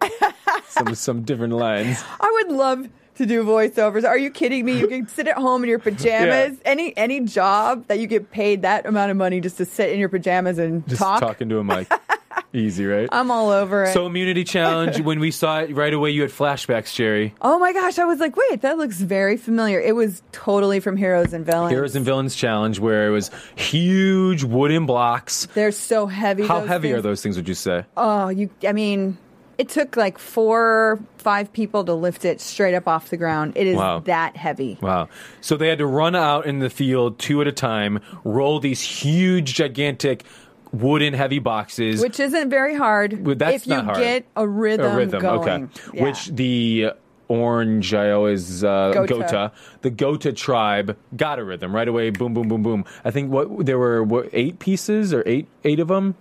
some 0.68 0.94
some 0.94 1.22
different 1.22 1.52
lines. 1.52 2.02
I 2.20 2.42
would 2.42 2.56
love 2.56 2.88
to 3.20 3.26
do 3.26 3.44
voiceovers. 3.44 4.04
Are 4.04 4.18
you 4.18 4.30
kidding 4.30 4.64
me? 4.64 4.78
You 4.78 4.88
can 4.88 5.06
sit 5.08 5.28
at 5.28 5.36
home 5.36 5.62
in 5.62 5.68
your 5.70 5.78
pajamas. 5.88 6.58
Any 6.64 6.96
any 6.96 7.20
job 7.20 7.86
that 7.88 7.98
you 8.00 8.06
get 8.06 8.30
paid 8.30 8.62
that 8.62 8.86
amount 8.86 9.10
of 9.10 9.16
money 9.16 9.40
just 9.40 9.58
to 9.58 9.64
sit 9.64 9.90
in 9.90 9.98
your 9.98 10.08
pajamas 10.08 10.58
and 10.58 10.86
Just 10.88 11.00
talk. 11.00 11.20
talking 11.20 11.48
to 11.50 11.58
a 11.58 11.64
mic. 11.64 11.90
Easy, 12.52 12.84
right? 12.84 13.08
I'm 13.12 13.30
all 13.30 13.50
over 13.50 13.84
it. 13.84 13.92
so 13.92 14.06
immunity 14.06 14.42
challenge. 14.42 15.00
When 15.00 15.20
we 15.20 15.30
saw 15.30 15.60
it 15.60 15.74
right 15.76 15.92
away, 15.92 16.10
you 16.10 16.22
had 16.22 16.30
flashbacks, 16.30 16.92
Jerry. 16.94 17.32
oh 17.40 17.58
my 17.60 17.72
gosh, 17.72 17.98
I 17.98 18.04
was 18.04 18.18
like, 18.18 18.34
wait, 18.36 18.62
that 18.62 18.76
looks 18.76 18.96
very 19.00 19.36
familiar. 19.36 19.80
It 19.80 19.94
was 19.94 20.20
totally 20.32 20.80
from 20.80 20.96
Heroes 20.96 21.32
and 21.32 21.46
Villains. 21.46 21.70
Heroes 21.70 21.94
and 21.94 22.04
Villains 22.04 22.34
challenge, 22.34 22.80
where 22.80 23.06
it 23.06 23.10
was 23.10 23.30
huge 23.54 24.42
wooden 24.42 24.84
blocks. 24.86 25.46
They're 25.54 25.70
so 25.70 26.06
heavy. 26.06 26.44
How 26.46 26.64
heavy 26.66 26.88
things. 26.88 26.98
are 26.98 27.02
those 27.02 27.22
things? 27.22 27.36
Would 27.36 27.46
you 27.48 27.54
say? 27.54 27.84
Oh, 27.96 28.28
you. 28.30 28.50
I 28.66 28.72
mean, 28.72 29.16
it 29.60 29.68
took 29.68 29.94
like 29.96 30.18
four, 30.18 30.98
five 31.18 31.52
people 31.52 31.84
to 31.84 31.92
lift 31.92 32.24
it 32.24 32.40
straight 32.40 32.74
up 32.74 32.88
off 32.88 33.10
the 33.10 33.16
ground. 33.18 33.52
It 33.56 33.66
is 33.66 33.76
Wow. 33.76 33.98
that 34.00 34.36
heavy. 34.36 34.78
Wow. 34.80 35.08
So 35.42 35.56
they 35.58 35.68
had 35.68 35.78
to 35.78 35.86
run 35.86 36.16
out 36.16 36.46
in 36.46 36.60
the 36.60 36.70
field 36.70 37.18
two 37.18 37.40
at 37.42 37.46
a 37.46 37.52
time, 37.52 38.00
roll 38.24 38.58
these 38.58 38.80
huge, 38.80 39.52
gigantic 39.54 40.24
wooden 40.72 41.12
heavy 41.12 41.40
boxes. 41.40 42.00
Which 42.00 42.18
isn't 42.20 42.48
very 42.48 42.74
hard 42.74 43.26
Well, 43.26 43.34
that's 43.36 43.56
if 43.56 43.66
you 43.66 43.74
hard. 43.80 43.98
get 43.98 44.24
a 44.34 44.48
rhythm, 44.48 44.92
a 44.92 44.96
rhythm, 44.96 45.20
going. 45.20 45.64
okay. 45.64 45.80
Yeah. 45.92 46.02
Which 46.04 46.26
the 46.28 46.92
orange, 47.28 47.92
I 47.92 48.12
always 48.12 48.64
uh, 48.64 48.92
Gota. 48.94 49.06
Gota. 49.08 49.52
the 49.82 49.90
Gota 49.90 50.34
tribe 50.34 50.96
got 51.16 51.38
a 51.38 51.44
rhythm 51.44 51.74
right 51.74 51.86
away. 51.86 52.10
Boom, 52.10 52.32
boom, 52.34 52.48
boom, 52.48 52.62
boom. 52.62 52.84
I 53.04 53.10
think 53.10 53.30
what 53.30 53.66
there 53.66 53.78
were 53.78 54.02
what, 54.02 54.30
eight 54.32 54.58
pieces 54.58 55.12
or 55.12 55.22
eight 55.26 55.48
eight 55.64 55.80
of 55.80 55.88
them. 55.88 56.14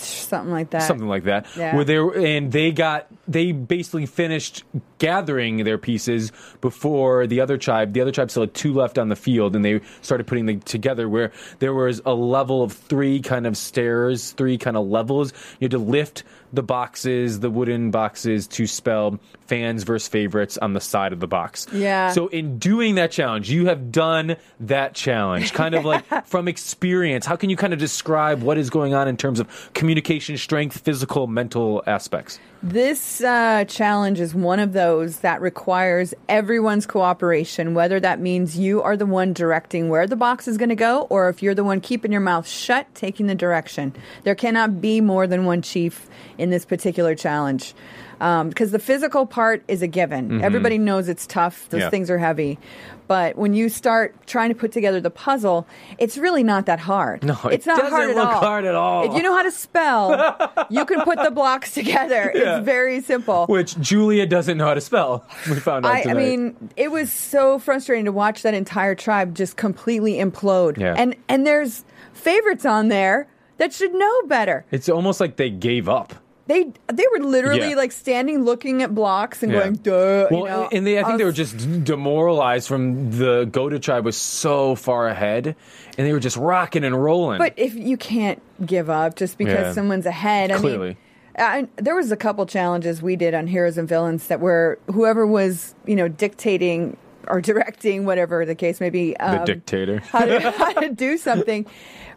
Something 0.00 0.52
like 0.52 0.70
that. 0.70 0.82
something 0.82 1.08
like 1.08 1.24
that. 1.24 1.46
Yeah. 1.56 1.74
Where 1.74 1.84
they 1.84 1.98
were, 1.98 2.16
and 2.16 2.52
they 2.52 2.72
got 2.72 3.06
they 3.26 3.52
basically 3.52 4.06
finished 4.06 4.64
gathering 4.98 5.64
their 5.64 5.78
pieces 5.78 6.32
before 6.60 7.26
the 7.26 7.40
other 7.40 7.58
tribe. 7.58 7.92
The 7.92 8.00
other 8.00 8.12
tribe 8.12 8.30
still 8.30 8.44
had 8.44 8.54
two 8.54 8.72
left 8.72 8.98
on 8.98 9.08
the 9.08 9.16
field, 9.16 9.56
and 9.56 9.64
they 9.64 9.80
started 10.02 10.26
putting 10.26 10.46
them 10.46 10.60
together. 10.60 11.08
Where 11.08 11.32
there 11.58 11.74
was 11.74 12.00
a 12.04 12.14
level 12.14 12.62
of 12.62 12.72
three 12.72 13.20
kind 13.20 13.46
of 13.46 13.56
stairs, 13.56 14.32
three 14.32 14.58
kind 14.58 14.76
of 14.76 14.86
levels. 14.86 15.32
You 15.60 15.66
had 15.66 15.72
to 15.72 15.78
lift 15.78 16.24
the 16.54 16.62
boxes, 16.62 17.40
the 17.40 17.50
wooden 17.50 17.90
boxes, 17.90 18.46
to 18.48 18.66
spell 18.66 19.18
fans 19.46 19.82
versus 19.82 20.08
favorites 20.08 20.58
on 20.58 20.72
the 20.72 20.80
side 20.80 21.12
of 21.12 21.20
the 21.20 21.26
box. 21.26 21.66
Yeah. 21.72 22.10
So 22.12 22.28
in 22.28 22.58
doing 22.58 22.94
that 22.96 23.10
challenge, 23.10 23.50
you 23.50 23.66
have 23.66 23.92
done 23.92 24.36
that 24.60 24.94
challenge, 24.94 25.52
kind 25.52 25.74
of 25.74 25.84
like 25.84 26.04
from 26.26 26.48
experience. 26.48 27.26
How 27.26 27.36
can 27.36 27.50
you 27.50 27.56
kind 27.56 27.72
of 27.72 27.78
describe 27.78 28.42
what 28.42 28.58
is 28.58 28.70
going 28.70 28.94
on 28.94 29.08
in 29.08 29.16
terms 29.16 29.40
of 29.40 29.72
communication, 29.74 30.36
strength, 30.36 30.78
physical, 30.78 31.26
mental 31.26 31.82
aspects? 31.86 32.38
This 32.64 33.20
uh, 33.20 33.66
challenge 33.66 34.20
is 34.20 34.34
one 34.34 34.58
of 34.58 34.72
those 34.72 35.18
that 35.18 35.42
requires 35.42 36.14
everyone's 36.30 36.86
cooperation, 36.86 37.74
whether 37.74 38.00
that 38.00 38.20
means 38.20 38.58
you 38.58 38.80
are 38.80 38.96
the 38.96 39.04
one 39.04 39.34
directing 39.34 39.90
where 39.90 40.06
the 40.06 40.16
box 40.16 40.48
is 40.48 40.56
going 40.56 40.70
to 40.70 40.74
go, 40.74 41.02
or 41.10 41.28
if 41.28 41.42
you're 41.42 41.54
the 41.54 41.62
one 41.62 41.82
keeping 41.82 42.10
your 42.10 42.22
mouth 42.22 42.48
shut, 42.48 42.86
taking 42.94 43.26
the 43.26 43.34
direction. 43.34 43.92
There 44.22 44.34
cannot 44.34 44.80
be 44.80 45.02
more 45.02 45.26
than 45.26 45.44
one 45.44 45.60
chief 45.60 46.08
in 46.38 46.48
this 46.48 46.64
particular 46.64 47.14
challenge. 47.14 47.74
Because 48.18 48.70
the 48.70 48.78
physical 48.78 49.26
part 49.26 49.62
is 49.68 49.82
a 49.82 49.86
given. 49.86 50.42
Everybody 50.42 50.78
knows 50.78 51.08
it's 51.08 51.26
tough; 51.26 51.68
those 51.70 51.78
Mm-hmm. 51.78 51.86
Yeah. 51.86 51.90
things 51.90 52.10
are 52.10 52.18
heavy. 52.18 52.58
But 53.06 53.36
when 53.36 53.52
you 53.52 53.68
start 53.68 54.14
trying 54.26 54.48
to 54.48 54.54
put 54.54 54.72
together 54.72 54.98
the 54.98 55.10
puzzle, 55.10 55.66
it's 55.98 56.16
really 56.16 56.42
not 56.42 56.64
that 56.66 56.80
hard. 56.80 57.22
No, 57.22 57.36
it 57.44 57.52
it's 57.54 57.66
not 57.66 57.76
doesn't 57.76 57.90
hard 57.92 58.10
at 58.10 58.16
look 58.16 58.28
all. 58.28 58.40
hard 58.40 58.64
at 58.64 58.74
all. 58.74 59.04
If 59.10 59.14
you 59.14 59.22
know 59.22 59.34
how 59.36 59.42
to 59.42 59.50
spell, 59.50 60.66
you 60.70 60.86
can 60.86 61.02
put 61.02 61.18
the 61.22 61.30
blocks 61.30 61.74
together. 61.74 62.32
Yeah. 62.34 62.56
It's 62.58 62.64
very 62.64 63.02
simple. 63.02 63.44
Which 63.46 63.78
Julia 63.78 64.26
doesn't 64.26 64.56
know 64.56 64.66
how 64.68 64.72
to 64.74 64.80
spell. 64.80 65.26
We 65.50 65.56
found 65.56 65.84
out 65.84 65.92
I, 66.06 66.10
I 66.12 66.14
mean, 66.14 66.56
it 66.76 66.90
was 66.90 67.12
so 67.12 67.58
frustrating 67.58 68.06
to 68.06 68.12
watch 68.12 68.40
that 68.40 68.54
entire 68.54 68.94
tribe 68.94 69.34
just 69.34 69.58
completely 69.58 70.14
implode. 70.14 70.78
Yeah. 70.78 70.94
And 70.96 71.14
and 71.28 71.46
there's 71.46 71.84
favorites 72.14 72.64
on 72.64 72.88
there 72.88 73.28
that 73.58 73.72
should 73.74 73.92
know 73.92 74.22
better. 74.28 74.64
it's 74.70 74.88
almost 74.88 75.20
like 75.20 75.36
they 75.36 75.50
gave 75.50 75.90
up. 75.90 76.14
They 76.46 76.64
they 76.92 77.04
were 77.16 77.24
literally 77.24 77.70
Yeah. 77.70 77.76
like 77.76 77.90
standing 77.92 78.44
looking 78.44 78.82
at 78.82 78.94
blocks 78.94 79.42
and 79.42 79.50
Yeah. 79.50 79.60
going, 79.60 79.74
duh. 79.76 80.26
Well, 80.30 80.40
you 80.40 80.44
know, 80.48 80.68
and 80.72 80.86
they, 80.86 80.98
I 80.98 81.04
think 81.04 81.16
they 81.18 81.24
were 81.24 81.28
was- 81.30 81.36
just 81.36 81.84
demoralized 81.84 82.68
from 82.68 83.10
the 83.12 83.46
Gota 83.50 83.80
tribe 83.80 84.04
was 84.04 84.16
so 84.16 84.74
far 84.74 85.08
ahead, 85.08 85.56
and 85.96 86.06
they 86.06 86.12
were 86.12 86.20
just 86.20 86.36
rocking 86.36 86.84
and 86.84 87.02
rolling. 87.02 87.38
But 87.38 87.54
if 87.56 87.74
you 87.74 87.96
can't 87.96 88.42
give 88.66 88.90
up 88.90 89.16
just 89.16 89.38
because 89.38 89.58
Yeah. 89.68 89.72
someone's 89.72 90.04
ahead, 90.06 90.50
I 90.50 90.58
Clearly. 90.58 90.88
mean, 90.88 90.96
I, 91.38 91.66
there 91.76 91.94
was 91.96 92.12
a 92.12 92.16
couple 92.16 92.44
challenges 92.46 93.00
we 93.02 93.16
did 93.16 93.32
on 93.34 93.46
Heroes 93.46 93.78
and 93.78 93.88
Villains 93.88 94.26
that 94.28 94.38
were 94.40 94.78
whoever 94.92 95.26
was 95.26 95.74
you 95.86 95.96
know 95.96 96.08
dictating 96.08 96.96
or 97.26 97.40
directing 97.50 98.04
whatever 98.04 98.44
the 98.44 98.54
case 98.54 98.80
may 98.80 98.90
be. 98.90 99.12
the 99.18 99.40
Um, 99.40 99.44
dictator. 99.46 100.00
how 100.10 100.26
to, 100.26 100.50
how 100.58 100.72
to 100.74 100.90
do 100.90 101.16
something. 101.16 101.64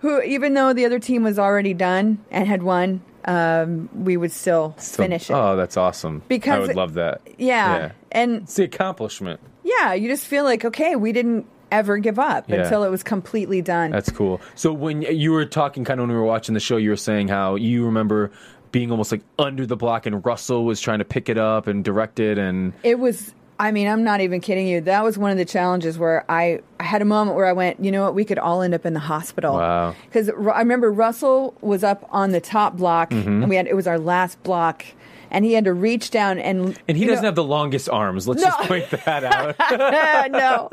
Who, 0.02 0.22
even 0.22 0.54
though 0.54 0.74
the 0.74 0.86
other 0.86 1.00
team 1.00 1.24
was 1.24 1.40
already 1.40 1.74
done 1.74 2.20
and 2.30 2.46
had 2.48 2.62
won, 2.62 3.02
um, 3.28 3.90
we 3.94 4.18
would 4.18 4.32
still 4.32 4.74
So- 4.78 5.04
finish 5.04 5.30
it. 5.30 5.34
Oh, 5.34 5.56
that's 5.56 5.78
awesome. 5.78 6.22
Because 6.28 6.56
I 6.56 6.60
would 6.60 6.76
love 6.76 6.94
that. 6.96 7.22
yeah. 7.38 7.78
yeah. 7.78 7.92
and 8.12 8.44
It's 8.44 8.56
the 8.56 8.64
accomplishment. 8.64 9.40
yeah, 9.64 9.94
you 9.94 10.08
just 10.10 10.26
feel 10.26 10.44
like 10.44 10.64
okay, 10.66 10.96
we 10.96 11.12
didn't 11.12 11.46
ever 11.72 11.98
give 11.98 12.18
up 12.18 12.46
Yeah. 12.50 12.64
until 12.64 12.84
it 12.86 12.90
was 12.90 13.04
completely 13.04 13.62
done. 13.62 13.92
That's 13.92 14.10
cool. 14.10 14.40
So 14.56 14.72
when 14.72 15.02
you 15.02 15.34
were 15.34 15.46
talking, 15.46 15.84
kind 15.84 16.00
of 16.00 16.06
when 16.08 16.16
we 16.16 16.20
were 16.20 16.26
watching 16.26 16.54
the 16.54 16.62
show, 16.62 16.78
you 16.78 16.90
were 16.90 16.96
saying 16.96 17.28
how 17.28 17.56
you 17.56 17.86
remember 17.86 18.32
being 18.72 18.90
almost 18.92 19.12
like 19.12 19.22
under 19.40 19.66
the 19.66 19.76
block, 19.76 20.06
and 20.06 20.26
Russell 20.26 20.64
was 20.66 20.80
trying 20.80 21.00
to 21.00 21.06
pick 21.06 21.28
it 21.30 21.38
up 21.38 21.68
and 21.68 21.84
direct 21.84 22.20
it, 22.20 22.38
and 22.38 22.74
It 22.84 23.00
was. 23.00 23.34
I 23.60 23.72
mean, 23.72 23.88
I'm 23.88 24.04
not 24.04 24.22
even 24.22 24.40
kidding 24.40 24.68
you. 24.68 24.82
That 24.82 25.04
was 25.04 25.18
one 25.18 25.32
of 25.32 25.38
the 25.38 25.46
challenges 25.46 25.98
where 25.98 26.24
I, 26.30 26.60
I 26.80 26.84
had 26.84 27.02
a 27.02 27.06
moment 27.06 27.36
where 27.36 27.48
I 27.48 27.54
went, 27.54 27.84
you 27.84 27.92
know 27.92 28.04
what, 28.04 28.14
we 28.14 28.24
could 28.24 28.38
all 28.38 28.62
end 28.62 28.76
up 28.76 28.86
in 28.86 28.94
the 28.94 29.00
hospital. 29.00 29.56
Wow. 29.56 29.96
Because 30.06 30.30
I 30.30 30.60
remember 30.60 30.92
Russell 30.92 31.56
was 31.62 31.84
up 31.84 32.08
on 32.12 32.32
the 32.32 32.40
top 32.42 32.78
block, 32.78 33.10
Mm-hmm. 33.10 33.28
and 33.42 33.50
we 33.50 33.56
had 33.56 33.66
it 33.68 33.76
was 33.76 33.88
our 33.88 33.98
last 33.98 34.42
block, 34.44 34.86
and 35.32 35.44
he 35.44 35.54
had 35.54 35.64
to 35.66 35.74
reach 35.74 36.12
down 36.12 36.38
and 36.38 36.80
and 36.88 36.98
he 36.98 37.06
doesn't 37.06 37.24
know- 37.24 37.28
have 37.30 37.36
the 37.36 37.44
longest 37.44 37.90
arms. 37.90 38.28
Let's 38.28 38.42
No. 38.44 38.48
just 38.50 38.68
point 38.70 38.90
that 38.92 39.24
out. 39.72 40.32
no. 40.32 40.70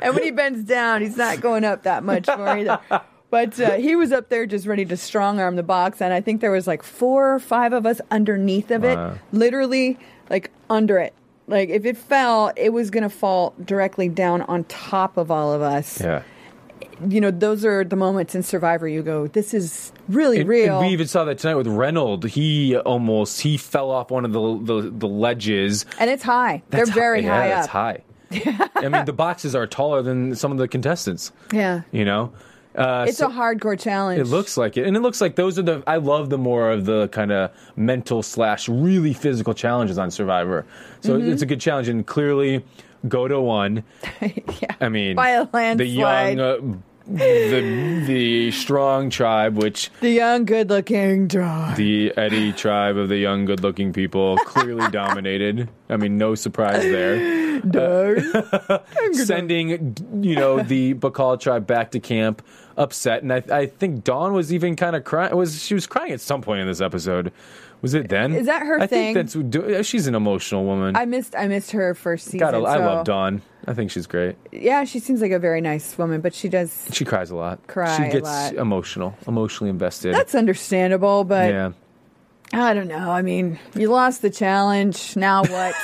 And 0.00 0.14
when 0.14 0.22
he 0.24 0.30
bends 0.30 0.64
down, 0.64 1.02
he's 1.02 1.16
not 1.16 1.40
going 1.40 1.64
up 1.64 1.82
that 1.82 2.02
much 2.02 2.26
more 2.26 2.56
either. 2.56 2.78
But 3.30 3.58
uh, 3.60 3.72
he 3.72 3.96
was 3.96 4.12
up 4.12 4.28
there 4.28 4.44
just 4.46 4.66
ready 4.66 4.84
to 4.86 4.96
strong 4.96 5.38
arm 5.40 5.56
the 5.56 5.62
box, 5.62 6.00
and 6.02 6.12
I 6.12 6.20
think 6.20 6.40
there 6.40 6.50
was 6.50 6.66
like 6.66 6.82
four 6.82 7.34
or 7.34 7.38
five 7.38 7.72
of 7.72 7.86
us 7.86 8.00
underneath 8.10 8.70
of 8.70 8.84
it, 8.84 8.96
Wow. 8.96 9.14
literally 9.32 9.98
like 10.30 10.50
under 10.70 10.98
it. 10.98 11.14
Like 11.52 11.68
if 11.68 11.84
it 11.84 11.96
fell, 11.96 12.50
it 12.56 12.70
was 12.72 12.90
going 12.90 13.02
to 13.04 13.08
fall 13.10 13.54
directly 13.64 14.08
down 14.08 14.42
on 14.42 14.64
top 14.64 15.16
of 15.16 15.30
all 15.30 15.52
of 15.52 15.62
us. 15.62 16.00
yeah. 16.00 16.22
You 17.08 17.20
know, 17.20 17.30
those 17.32 17.64
are 17.64 17.82
the 17.84 17.96
moments 17.96 18.34
in 18.34 18.42
Survivor 18.44 18.86
you 18.86 19.02
go, 19.02 19.26
this 19.26 19.54
is 19.54 19.92
really 20.08 20.40
And, 20.40 20.48
real. 20.48 20.78
and 20.78 20.86
we 20.86 20.92
even 20.92 21.06
saw 21.08 21.24
that 21.24 21.38
tonight 21.38 21.56
with 21.56 21.66
Reynolds. 21.66 22.32
He 22.32 22.76
almost 22.76 23.40
he 23.40 23.56
fell 23.56 23.90
off 23.90 24.10
one 24.10 24.24
of 24.24 24.32
the 24.32 24.40
the, 24.62 24.90
the 24.90 25.08
ledges. 25.08 25.84
and 25.98 26.08
it's 26.10 26.22
high. 26.22 26.62
They're 26.70 26.84
That's 26.84 26.94
very 26.96 27.22
hi- 27.24 27.28
high 27.28 27.48
yeah, 27.48 27.66
high. 27.66 28.02
I 28.76 28.88
mean, 28.88 29.04
the 29.04 29.12
boxes 29.12 29.54
are 29.54 29.66
taller 29.66 30.00
than 30.02 30.34
some 30.36 30.52
of 30.52 30.58
the 30.58 30.68
contestants. 30.68 31.32
Yeah. 31.52 31.82
You 31.92 32.04
know, 32.04 32.32
uh, 32.76 33.04
It's 33.08 33.18
so- 33.18 33.26
a 33.26 33.30
hardcore 33.30 33.78
challenge. 33.78 34.20
It 34.20 34.26
looks 34.26 34.56
like 34.56 34.76
it, 34.76 34.86
and 34.86 34.96
it 34.96 35.00
looks 35.00 35.20
like 35.20 35.36
those 35.36 35.58
are 35.58 35.62
the. 35.62 35.82
I 35.86 35.96
love 35.96 36.30
the 36.30 36.38
more 36.38 36.70
of 36.70 36.84
the 36.84 37.08
kind 37.08 37.30
of 37.32 37.50
mental 37.76 38.22
slash 38.22 38.68
really 38.68 39.12
physical 39.14 39.54
challenges 39.54 39.98
on 39.98 40.10
Survivor. 40.10 40.64
So 41.00 41.18
Mm-hmm. 41.18 41.30
it's 41.32 41.42
a 41.42 41.46
good 41.46 41.60
challenge, 41.60 41.88
and 41.88 42.06
clearly, 42.06 42.64
go 43.08 43.28
to 43.28 43.40
won. 43.40 43.82
yeah. 44.22 44.74
I 44.80 44.88
mean, 44.88 45.16
By 45.16 45.30
a 45.30 45.76
the 45.76 45.84
young, 45.86 46.40
uh, 46.40 46.56
the 47.06 48.02
the 48.06 48.50
strong 48.52 49.10
tribe, 49.10 49.56
which 49.56 49.90
The 50.00 50.10
young, 50.10 50.44
good 50.44 50.70
looking 50.70 51.28
tribe, 51.28 51.76
the 51.76 52.12
Eddie 52.16 52.52
tribe 52.52 52.96
of 52.96 53.08
the 53.08 53.16
young, 53.16 53.44
good-looking 53.44 53.92
people 53.92 54.36
clearly 54.38 54.88
dominated. 54.92 55.68
I 55.88 55.96
mean, 55.96 56.18
no 56.18 56.34
surprise 56.34 56.82
there. 56.82 57.60
Uh, 57.62 58.78
sending, 59.12 59.96
you 60.20 60.34
know, 60.34 60.62
the 60.62 60.94
Bikal 60.94 61.38
tribe 61.38 61.66
back 61.66 61.90
to 61.92 62.00
camp, 62.00 62.42
upset, 62.76 63.22
and 63.22 63.32
I, 63.32 63.42
I 63.50 63.66
think 63.66 64.04
Dawn 64.04 64.32
was 64.32 64.52
even 64.52 64.76
kind 64.76 64.96
of 64.96 65.04
crying. 65.04 65.36
Was 65.36 65.62
she 65.62 65.74
was 65.74 65.86
crying 65.86 66.12
at 66.12 66.20
some 66.20 66.42
point 66.42 66.60
in 66.60 66.66
this 66.66 66.80
episode? 66.80 67.32
Was 67.82 67.94
it 67.94 68.08
then? 68.08 68.32
Is 68.34 68.46
that 68.46 68.62
her 68.64 68.80
I 68.80 68.86
thing? 68.86 69.14
think 69.14 69.32
that's 69.32 69.56
uh, 69.56 69.82
she's 69.82 70.06
an 70.06 70.14
emotional 70.14 70.64
woman. 70.64 70.96
I 70.96 71.04
missed 71.04 71.34
I 71.36 71.48
missed 71.48 71.72
her 71.72 71.94
first 71.94 72.26
season. 72.26 72.38
God, 72.38 72.54
I, 72.54 72.58
I 72.60 72.76
so- 72.78 72.84
love 72.84 73.04
Dawn. 73.04 73.42
I 73.66 73.74
think 73.74 73.90
she's 73.92 74.06
great. 74.08 74.34
Yeah, 74.50 74.82
she 74.84 74.98
seems 74.98 75.20
like 75.20 75.30
a 75.30 75.38
very 75.38 75.60
nice 75.60 75.96
woman, 75.96 76.20
but 76.20 76.34
she 76.34 76.48
does. 76.48 76.88
She 76.92 77.04
cries 77.04 77.30
a 77.30 77.36
lot. 77.36 77.64
Cry 77.68 77.96
She 77.96 78.02
a 78.04 78.10
gets 78.10 78.24
lot. 78.24 78.54
emotional, 78.54 79.14
emotionally 79.28 79.70
invested. 79.70 80.14
That's 80.14 80.34
understandable, 80.34 81.22
but 81.24 81.52
yeah. 81.52 81.72
I 82.52 82.74
don't 82.74 82.88
know. 82.88 83.10
I 83.10 83.22
mean, 83.22 83.58
you 83.76 83.88
lost 83.88 84.20
the 84.22 84.30
challenge. 84.30 85.16
Now 85.16 85.44
what? 85.44 85.74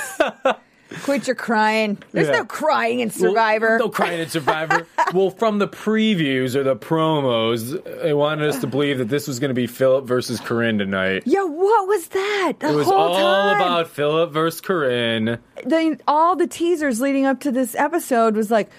Quit 1.03 1.27
your 1.27 1.35
crying. 1.35 1.97
There's 2.11 2.27
Yeah. 2.27 2.37
no 2.37 2.45
crying 2.45 2.99
in 2.99 3.11
Survivor. 3.11 3.77
Well, 3.77 3.79
no 3.79 3.89
crying 3.89 4.19
in 4.19 4.29
Survivor. 4.29 4.87
well, 5.13 5.29
from 5.29 5.59
the 5.59 5.67
previews 5.67 6.55
or 6.55 6.63
the 6.63 6.75
promos, 6.75 7.81
they 8.01 8.13
wanted 8.13 8.49
us 8.49 8.59
to 8.61 8.67
believe 8.67 8.97
that 8.97 9.09
this 9.09 9.27
was 9.27 9.39
going 9.39 9.49
to 9.49 9.53
be 9.55 9.67
Phillip 9.67 10.05
versus 10.05 10.39
Corinne 10.39 10.77
tonight. 10.79 11.23
yeah, 11.25 11.43
what 11.43 11.87
was 11.87 12.07
that? 12.09 12.53
The 12.59 12.69
It 12.69 12.75
was 12.75 12.87
all 12.87 13.13
time. 13.15 13.57
about 13.57 13.87
Phillip 13.89 14.31
versus 14.31 14.61
Corinne. 14.61 15.37
the, 15.65 15.99
all 16.07 16.35
the 16.35 16.47
teasers 16.47 16.99
leading 17.01 17.25
up 17.25 17.39
to 17.41 17.51
this 17.51 17.75
episode 17.75 18.35
was 18.35 18.49
like, 18.49 18.69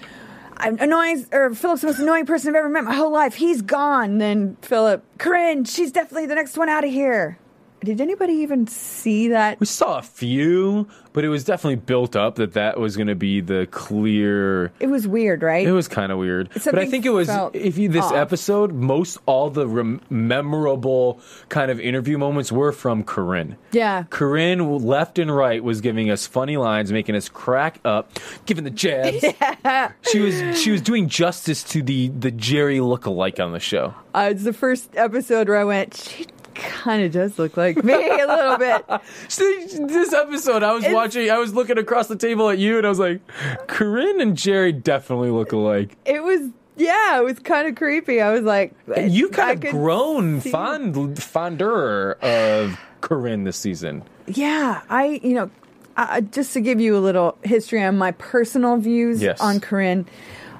I'm 0.57 0.77
annoying, 0.79 1.25
or 1.31 1.53
Phillip's 1.55 1.81
the 1.81 1.87
most 1.87 1.99
annoying 1.99 2.25
person 2.27 2.49
I've 2.49 2.55
ever 2.59 2.69
met 2.69 2.83
my 2.83 2.93
whole 2.93 3.11
life. 3.11 3.33
He's 3.35 3.61
gone. 3.63 4.19
Then 4.19 4.57
Phillip, 4.61 5.03
Corinne, 5.17 5.63
she's 5.63 5.91
definitely 5.91 6.27
the 6.27 6.35
next 6.35 6.55
one 6.57 6.69
out 6.69 6.83
of 6.83 6.91
here. 6.91 7.37
Did 7.83 7.99
anybody 7.99 8.33
even 8.33 8.67
see 8.67 9.29
that? 9.29 9.59
We 9.59 9.65
saw 9.65 9.97
a 9.97 10.01
few, 10.03 10.87
but 11.13 11.23
it 11.25 11.29
was 11.29 11.43
definitely 11.43 11.77
built 11.77 12.15
up 12.15 12.35
that 12.35 12.53
that 12.53 12.79
was 12.79 12.95
going 12.95 13.07
to 13.07 13.15
be 13.15 13.41
the 13.41 13.67
clear. 13.71 14.71
It 14.79 14.87
was 14.87 15.07
weird, 15.07 15.41
right? 15.41 15.65
It 15.65 15.71
was 15.71 15.87
kind 15.87 16.11
of 16.11 16.19
weird, 16.19 16.49
but 16.63 16.77
I 16.77 16.85
think 16.85 17.05
it 17.05 17.09
was 17.09 17.27
if 17.53 17.77
you 17.79 17.89
this 17.89 18.05
off. 18.05 18.13
episode, 18.13 18.71
most 18.71 19.17
all 19.25 19.49
the 19.49 19.67
rem- 19.67 20.01
memorable 20.09 21.19
kind 21.49 21.71
of 21.71 21.79
interview 21.79 22.17
moments 22.17 22.51
were 22.51 22.71
from 22.71 23.03
Corinne. 23.03 23.55
yeah. 23.71 24.03
Corinne, 24.09 24.77
left 24.79 25.17
and 25.17 25.35
right, 25.35 25.63
was 25.63 25.81
giving 25.81 26.09
us 26.11 26.27
funny 26.27 26.57
lines, 26.57 26.91
making 26.91 27.15
us 27.15 27.29
crack 27.29 27.79
up, 27.83 28.11
giving 28.45 28.63
the 28.63 28.69
jabs. 28.69 29.25
She 30.11 30.19
was 30.19 30.61
she 30.61 30.71
was 30.71 30.81
doing 30.81 31.07
justice 31.07 31.63
to 31.65 31.81
the 31.81 32.09
the 32.09 32.31
Jerry 32.31 32.77
lookalike 32.77 33.43
on 33.43 33.51
the 33.53 33.59
show. 33.59 33.93
Uh, 34.13 34.29
it's 34.31 34.43
the 34.43 34.53
first 34.53 34.95
episode 34.95 35.47
where 35.47 35.57
I 35.57 35.63
went, 35.63 35.95
she 35.95 36.25
kind 36.61 37.03
of 37.03 37.11
does 37.11 37.37
look 37.37 37.57
like 37.57 37.83
me 37.83 37.93
a 37.93 38.25
little 38.27 38.57
bit. 38.57 38.85
See, 39.27 39.67
this 39.87 40.13
episode, 40.13 40.63
I 40.63 40.73
was 40.73 40.83
It's- 40.83 40.95
watching, 40.95 41.29
I 41.29 41.37
was 41.37 41.53
looking 41.53 41.77
across 41.77 42.07
the 42.07 42.15
table 42.15 42.49
at 42.49 42.57
you, 42.57 42.77
and 42.77 42.85
I 42.85 42.89
was 42.89 42.99
like, 42.99 43.21
Corinne 43.67 44.21
and 44.21 44.37
Jerry 44.37 44.71
definitely 44.71 45.29
look 45.31 45.51
alike. 45.51 45.97
It 46.05 46.23
was, 46.23 46.49
yeah, 46.77 47.17
it 47.19 47.23
was 47.23 47.39
kind 47.39 47.67
of 47.67 47.75
creepy. 47.75 48.21
I 48.21 48.31
was 48.31 48.41
like, 48.43 48.73
You've 48.97 49.31
kind 49.31 49.63
of 49.63 49.71
grown 49.71 50.39
fond 50.41 51.21
fonder 51.21 52.13
of 52.13 52.79
Corinne 53.01 53.43
this 53.43 53.57
season. 53.57 54.03
Yeah, 54.27 54.81
I, 54.89 55.19
you 55.23 55.33
know, 55.33 55.51
uh, 55.97 56.21
just 56.21 56.53
to 56.53 56.61
give 56.61 56.79
you 56.79 56.95
a 56.95 56.99
little 56.99 57.37
history 57.43 57.83
on 57.83 57.97
my 57.97 58.11
personal 58.13 58.77
views 58.77 59.21
Yes. 59.21 59.41
on 59.41 59.59
Corinne. 59.59 60.05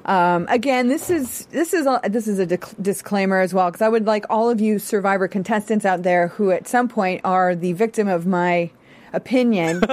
Um, 0.05 0.45
again, 0.49 0.87
this 0.87 1.09
is 1.09 1.45
this 1.47 1.73
is 1.73 1.85
a, 1.85 2.01
this 2.09 2.27
is 2.27 2.39
a 2.39 2.45
dic- 2.45 2.65
disclaimer 2.81 3.39
as 3.39 3.53
well 3.53 3.69
because 3.69 3.81
I 3.81 3.89
would 3.89 4.05
like 4.05 4.25
all 4.29 4.49
of 4.49 4.59
you 4.59 4.79
Survivor 4.79 5.27
contestants 5.27 5.85
out 5.85 6.03
there 6.03 6.29
who 6.29 6.51
at 6.51 6.67
some 6.67 6.87
point 6.87 7.21
are 7.23 7.55
the 7.55 7.73
victim 7.73 8.07
of 8.07 8.25
my 8.25 8.71
opinion. 9.13 9.83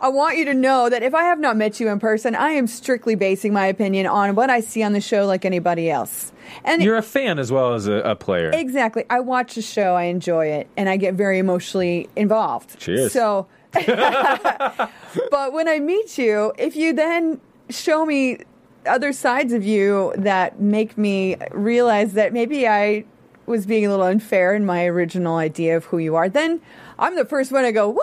I 0.00 0.08
want 0.08 0.36
you 0.36 0.44
to 0.44 0.54
know 0.54 0.90
that 0.90 1.02
if 1.02 1.14
I 1.14 1.24
have 1.24 1.40
not 1.40 1.56
met 1.56 1.80
you 1.80 1.88
in 1.88 1.98
person, 1.98 2.34
I 2.34 2.50
am 2.50 2.66
strictly 2.66 3.14
basing 3.14 3.54
my 3.54 3.66
opinion 3.66 4.06
on 4.06 4.34
what 4.34 4.50
I 4.50 4.60
see 4.60 4.82
on 4.82 4.92
the 4.92 5.00
show, 5.00 5.24
like 5.24 5.46
anybody 5.46 5.90
else. 5.90 6.30
And 6.62 6.82
You're 6.82 6.98
a 6.98 7.02
fan 7.02 7.38
as 7.38 7.50
well 7.50 7.72
as 7.72 7.86
a, 7.86 7.94
a 7.94 8.14
player. 8.14 8.50
Exactly. 8.52 9.04
I 9.08 9.20
watch 9.20 9.54
the 9.54 9.62
show, 9.62 9.94
I 9.94 10.04
enjoy 10.04 10.48
it, 10.48 10.68
and 10.76 10.90
I 10.90 10.98
get 10.98 11.14
very 11.14 11.38
emotionally 11.38 12.10
involved. 12.16 12.78
Cheers. 12.78 13.12
So, 13.12 13.46
but 13.72 15.52
when 15.52 15.68
I 15.68 15.78
meet 15.80 16.18
you, 16.18 16.52
if 16.58 16.76
you 16.76 16.92
then 16.92 17.40
show 17.70 18.04
me 18.04 18.40
other 18.86 19.12
sides 19.12 19.52
of 19.52 19.64
you 19.64 20.12
that 20.16 20.60
make 20.60 20.96
me 20.98 21.36
realize 21.50 22.12
that 22.14 22.32
maybe 22.32 22.66
I 22.68 23.04
was 23.46 23.66
being 23.66 23.84
a 23.86 23.90
little 23.90 24.06
unfair 24.06 24.54
in 24.54 24.64
my 24.64 24.86
original 24.86 25.36
idea 25.36 25.76
of 25.76 25.84
who 25.86 25.98
you 25.98 26.14
are, 26.16 26.28
then 26.28 26.60
I'm 26.98 27.14
the 27.16 27.24
first 27.24 27.52
one 27.52 27.64
to 27.64 27.72
go, 27.72 27.88
wow, 27.90 28.00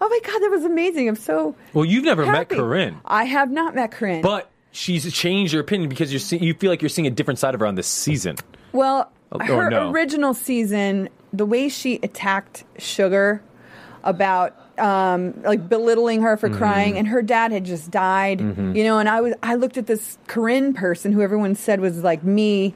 oh 0.00 0.08
my 0.08 0.18
God, 0.24 0.38
that 0.40 0.50
was 0.50 0.64
amazing. 0.64 1.08
I'm 1.08 1.16
so. 1.16 1.54
Well, 1.72 1.84
you've 1.84 2.04
never 2.04 2.26
met. 2.26 2.48
Corinne, 2.48 3.00
I 3.04 3.24
have 3.24 3.50
not 3.50 3.74
met 3.74 3.90
Corinne. 3.90 4.20
but 4.22 4.50
she's 4.72 5.10
changed 5.12 5.52
your 5.52 5.62
opinion 5.62 5.88
because 5.88 6.12
you're 6.12 6.20
see- 6.20 6.38
you 6.38 6.52
feel 6.54 6.70
like 6.70 6.82
you're 6.82 6.88
seeing 6.90 7.06
a 7.06 7.10
different 7.10 7.38
side 7.38 7.54
of 7.54 7.60
her 7.60 7.66
on 7.66 7.74
this 7.74 7.86
season. 7.88 8.36
Well, 8.72 9.10
Or 9.32 9.42
her 9.42 9.70
no? 9.70 9.90
original 9.90 10.34
season, 10.34 11.08
the 11.32 11.46
way 11.46 11.68
she 11.68 11.98
attacked 12.02 12.64
Sugar 12.78 13.42
about 14.04 14.54
um, 14.80 15.40
like 15.42 15.68
belittling 15.68 16.22
her 16.22 16.36
for 16.36 16.48
Mm-hmm. 16.48 16.58
crying, 16.58 16.98
and 16.98 17.06
her 17.08 17.22
dad 17.22 17.52
had 17.52 17.64
just 17.64 17.90
died, 17.90 18.40
you 18.40 18.82
know. 18.84 18.98
And 18.98 19.08
I 19.08 19.20
was 19.20 19.34
I 19.42 19.54
looked 19.54 19.76
at 19.76 19.86
this 19.86 20.18
Corinne 20.26 20.72
person 20.74 21.12
who 21.12 21.20
everyone 21.22 21.54
said 21.54 21.80
was 21.80 22.02
like 22.02 22.24
me, 22.24 22.74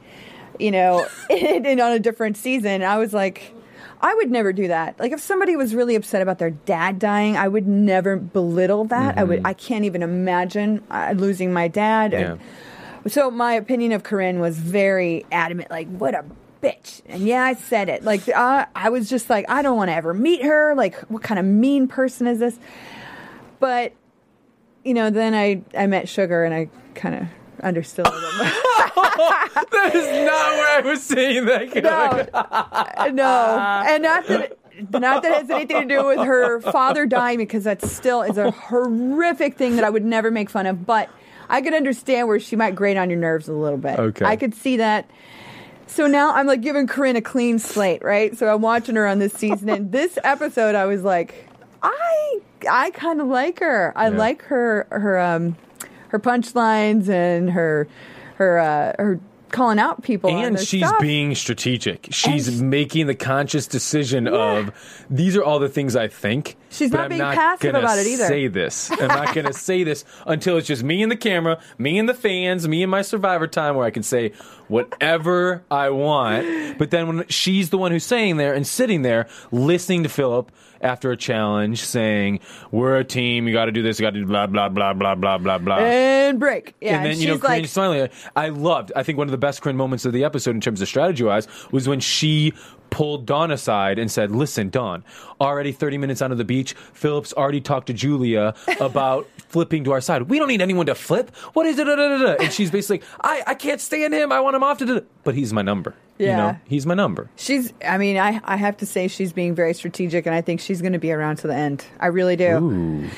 you 0.59 0.71
know, 0.71 1.07
and, 1.31 1.67
and 1.67 1.81
on 1.81 1.93
a 1.93 1.99
different 1.99 2.37
season. 2.37 2.71
And 2.71 2.85
I 2.85 2.99
was 2.99 3.13
like. 3.13 3.53
I 4.01 4.13
would 4.17 4.31
never 4.31 4.53
do 4.53 4.69
that. 4.69 5.01
Like 5.01 5.13
if 5.13 5.21
somebody 5.21 5.57
was 5.57 5.75
really 5.75 5.95
upset 5.95 6.21
about 6.21 6.39
their 6.39 6.51
dad 6.51 6.99
dying, 6.99 7.39
I 7.39 7.49
would 7.49 7.67
never 7.67 8.17
belittle 8.17 8.85
that. 8.87 9.17
I 9.17 9.25
would. 9.25 9.41
I 9.47 9.55
can't 9.55 9.87
even 9.87 10.03
imagine 10.03 10.83
uh, 10.91 11.15
losing 11.17 11.55
my 11.55 11.69
dad. 11.69 12.13
Yeah. 12.13 12.37
So 13.07 13.31
my 13.31 13.55
opinion 13.55 13.93
of 13.93 14.03
Corinne 14.03 14.41
was 14.41 14.59
very 14.59 15.25
adamant. 15.33 15.71
Like, 15.71 15.89
what 15.89 16.15
a 16.15 16.23
bitch! 16.65 17.03
And 17.07 17.23
yeah, 17.27 17.43
I 17.43 17.55
said 17.55 17.89
it. 17.89 18.05
Like, 18.05 18.29
uh, 18.29 18.67
I 18.75 18.89
was 18.91 19.09
just 19.11 19.29
like, 19.29 19.45
I 19.49 19.63
don't 19.63 19.77
want 19.77 19.91
to 19.91 19.95
ever 19.95 20.15
meet 20.15 20.43
her. 20.43 20.75
Like, 20.75 20.97
what 21.11 21.23
kind 21.23 21.39
of 21.39 21.45
mean 21.45 21.89
person 21.89 22.27
is 22.27 22.39
this? 22.39 22.59
But 23.61 23.93
you 24.85 24.95
know, 24.95 25.11
then 25.11 25.35
I 25.35 25.63
I 25.77 25.87
met 25.87 26.09
Sugar, 26.09 26.45
and 26.45 26.55
I 26.55 26.69
kind 26.95 27.15
of 27.15 27.29
understood 27.63 28.07
a 28.07 28.11
little 28.11 28.31
bit. 28.31 28.39
that 29.71 29.91
is 29.95 30.27
not 30.27 30.53
where 30.57 30.79
I 30.79 30.83
was 30.85 31.03
seeing 31.03 31.47
that. 31.47 31.75
no, 31.75 33.09
no, 33.11 33.85
and 33.89 34.03
not 34.03 34.27
that. 34.27 34.59
Not 34.91 35.23
that 35.23 35.31
it 35.31 35.35
has 35.43 35.51
anything 35.51 35.89
to 35.89 35.95
do 36.01 36.05
with 36.05 36.19
her 36.19 36.61
father 36.61 37.07
dying, 37.07 37.39
because 37.39 37.63
that 37.63 37.81
still 37.83 38.23
is 38.23 38.37
a 38.39 38.51
horrific 38.51 39.57
thing 39.57 39.77
that 39.77 39.85
I 39.85 39.91
would 39.91 40.05
never 40.05 40.33
make 40.33 40.51
fun 40.51 40.67
of. 40.67 40.85
But 40.85 41.09
I 41.49 41.63
could 41.63 41.75
understand 41.75 42.27
where 42.27 42.41
she 42.41 42.57
might 42.57 42.75
grate 42.75 42.97
on 42.97 43.09
your 43.09 43.19
nerves 43.19 43.49
a 43.49 43.53
little 43.53 43.79
bit. 43.79 43.99
Okay. 43.99 44.25
I 44.25 44.35
could 44.35 44.55
see 44.55 44.79
that. 44.79 45.09
So 45.87 46.07
now 46.07 46.33
I'm 46.35 46.47
like 46.47 46.61
giving 46.61 46.87
Corinne 46.87 47.17
a 47.17 47.21
clean 47.23 47.59
slate, 47.59 48.03
right? 48.03 48.37
So 48.37 48.53
I'm 48.53 48.63
watching 48.63 48.97
her 48.97 49.07
on 49.07 49.19
this 49.19 49.33
season, 49.35 49.69
and 49.69 49.93
this 49.93 50.19
episode, 50.25 50.75
I 50.75 50.87
was 50.87 51.03
like, 51.03 51.49
I, 51.83 52.41
I 52.69 52.91
kind 52.91 53.21
of 53.21 53.27
like 53.29 53.61
her. 53.61 53.93
I 53.97 54.09
Yeah. 54.09 54.17
like 54.17 54.43
her, 54.45 54.87
her, 54.91 55.19
um, 55.21 55.57
her 56.09 56.19
punchlines 56.19 57.09
and 57.09 57.51
her, 57.51 57.87
her, 58.37 58.59
uh, 58.59 58.93
her 59.03 59.21
calling 59.51 59.79
out 59.79 60.03
people. 60.03 60.31
And 60.31 60.59
she's 60.59 60.87
stuff. 60.87 61.01
being 61.01 61.35
strategic. 61.35 62.09
She's 62.11 62.49
And 62.49 62.57
sh- 62.57 62.61
making 62.61 63.07
the 63.07 63.15
conscious 63.15 63.67
decision 63.69 64.27
of 64.27 64.73
these 65.11 65.37
are 65.37 65.45
all 65.45 65.59
the 65.61 65.69
things 65.69 65.95
I 65.95 66.09
think. 66.09 66.57
She's 66.75 66.91
but 66.91 66.97
not 66.97 67.05
I'm 67.05 67.09
being 67.11 67.21
not 67.21 67.35
passive 67.35 67.73
gonna 67.73 67.85
about 67.85 67.99
it 67.99 68.07
either. 68.07 68.27
Say 68.27 68.49
this. 68.49 68.91
I'm 68.91 69.09
not 69.09 69.35
going 69.35 69.47
to 69.53 69.53
say 69.53 69.85
this 69.85 70.05
until 70.27 70.57
it's 70.59 70.67
just 70.67 70.83
me 70.83 71.03
and 71.03 71.11
the 71.11 71.17
camera, 71.17 71.61
me 71.79 71.99
and 71.99 72.09
the 72.09 72.15
fans, 72.15 72.67
me 72.67 72.83
and 72.83 72.91
my 72.91 73.03
Survivor 73.03 73.47
time, 73.47 73.77
where 73.77 73.87
I 73.87 73.91
can 73.91 74.03
say 74.03 74.33
whatever 74.69 75.63
I 75.71 75.91
want. 75.91 76.79
But 76.79 76.91
then 76.91 77.07
when 77.07 77.29
she's 77.29 77.71
the 77.71 77.79
one 77.79 77.93
who's 77.93 78.05
saying 78.05 78.39
there 78.39 78.55
and 78.55 78.67
sitting 78.67 79.03
there, 79.03 79.29
listening 79.53 80.03
to 80.03 80.09
Phillip 80.09 80.51
after 80.81 81.13
a 81.13 81.17
challenge, 81.17 81.83
saying, 81.83 82.41
"We're 82.71 82.97
a 82.97 83.05
team. 83.05 83.47
You 83.47 83.55
got 83.55 83.67
to 83.67 83.73
do 83.73 83.83
this. 83.83 83.99
You 83.99 84.05
got 84.05 84.15
to 84.15 84.21
do 84.21 84.27
blah 84.27 84.47
blah 84.47 84.69
blah 84.69 84.93
blah 84.93 85.15
blah 85.15 85.39
blah 85.39 85.59
blah." 85.59 85.79
and 85.79 86.41
break. 86.41 86.75
Yeah, 86.81 86.97
and 86.97 87.05
then 87.05 87.13
and 87.13 87.21
you 87.21 87.29
know, 87.29 87.39
Corinne 87.39 87.63
like, 87.63 87.69
smiling. 87.69 88.09
I 88.35 88.49
loved. 88.49 88.93
I 88.95 89.03
think 89.03 89.19
one 89.19 89.27
of 89.27 89.33
the 89.33 89.39
best 89.39 89.63
Corinne 89.63 89.77
moments 89.77 90.05
of 90.05 90.13
the 90.13 90.25
episode 90.25 90.55
in 90.55 90.61
terms 90.61 90.81
of 90.81 90.89
strategy 90.89 91.25
wise 91.25 91.47
was 91.71 91.89
when 91.89 92.01
she 92.01 92.53
pulled 92.95 93.27
Dawn 93.27 93.51
aside 93.51 93.99
and 93.99 94.09
said, 94.11 94.31
"Listen, 94.31 94.71
Dawn. 94.71 95.03
Already 95.41 95.73
30 95.73 95.99
minutes 95.99 96.23
onto 96.23 96.37
the 96.37 96.45
beach, 96.45 96.75
Phillips 96.93 97.33
already 97.33 97.61
talked 97.61 97.89
to 97.89 97.93
Julia 97.93 98.55
about 98.81 99.27
flipping 99.49 99.83
to 99.85 99.93
our 99.93 100.01
side. 100.01 100.23
We 100.23 100.39
don't 100.39 100.47
need 100.49 100.63
anyone 100.63 100.87
to 100.87 100.95
flip. 100.95 101.35
What 101.55 101.67
is 101.67 101.77
it?" 101.79 101.85
Da, 101.85 101.97
da, 101.97 102.09
da, 102.09 102.19
da." 102.19 102.33
And 102.45 102.53
she's 102.53 102.71
basically, 102.71 103.05
"I 103.21 103.43
I 103.49 103.55
can't 103.55 103.81
stand 103.81 104.15
him. 104.15 104.31
I 104.31 104.41
want 104.41 104.55
him 104.57 104.63
off 104.63 104.79
to. 104.79 105.05
But 105.25 105.35
he's 105.35 105.53
my 105.53 105.63
number. 105.63 105.95
You 106.19 106.27
Yeah. 106.27 106.37
know, 106.37 106.57
he's 106.67 106.87
my 106.87 106.95
number. 106.95 107.29
she's. 107.37 107.73
I 107.85 107.99
mean, 107.99 108.17
I 108.17 108.41
I 108.45 108.57
have 108.57 108.77
to 108.77 108.87
say 108.87 109.09
she's 109.09 109.33
being 109.33 109.55
very 109.57 109.75
strategic, 109.75 110.27
and 110.27 110.35
I 110.35 110.41
think 110.41 110.61
she's 110.61 110.81
going 110.81 110.93
to 110.93 111.01
be 111.01 111.11
around 111.11 111.37
to 111.39 111.49
the 111.49 111.55
end. 111.57 111.85
I 111.99 112.07
really 112.07 112.37
do. 112.37 113.09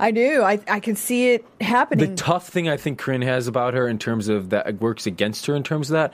I 0.00 0.10
do. 0.10 0.42
I 0.42 0.58
I 0.68 0.80
can 0.80 0.96
see 0.96 1.34
it 1.34 1.44
happening. 1.60 2.10
The 2.10 2.16
tough 2.16 2.48
thing 2.48 2.68
I 2.68 2.76
think 2.76 2.98
Corinne 2.98 3.22
has 3.22 3.46
about 3.46 3.74
her 3.74 3.86
in 3.86 3.98
terms 4.00 4.28
of 4.28 4.50
that 4.50 4.80
works 4.80 5.06
against 5.06 5.46
her 5.46 5.54
in 5.54 5.62
terms 5.62 5.88
of 5.90 5.94
that 5.94 6.12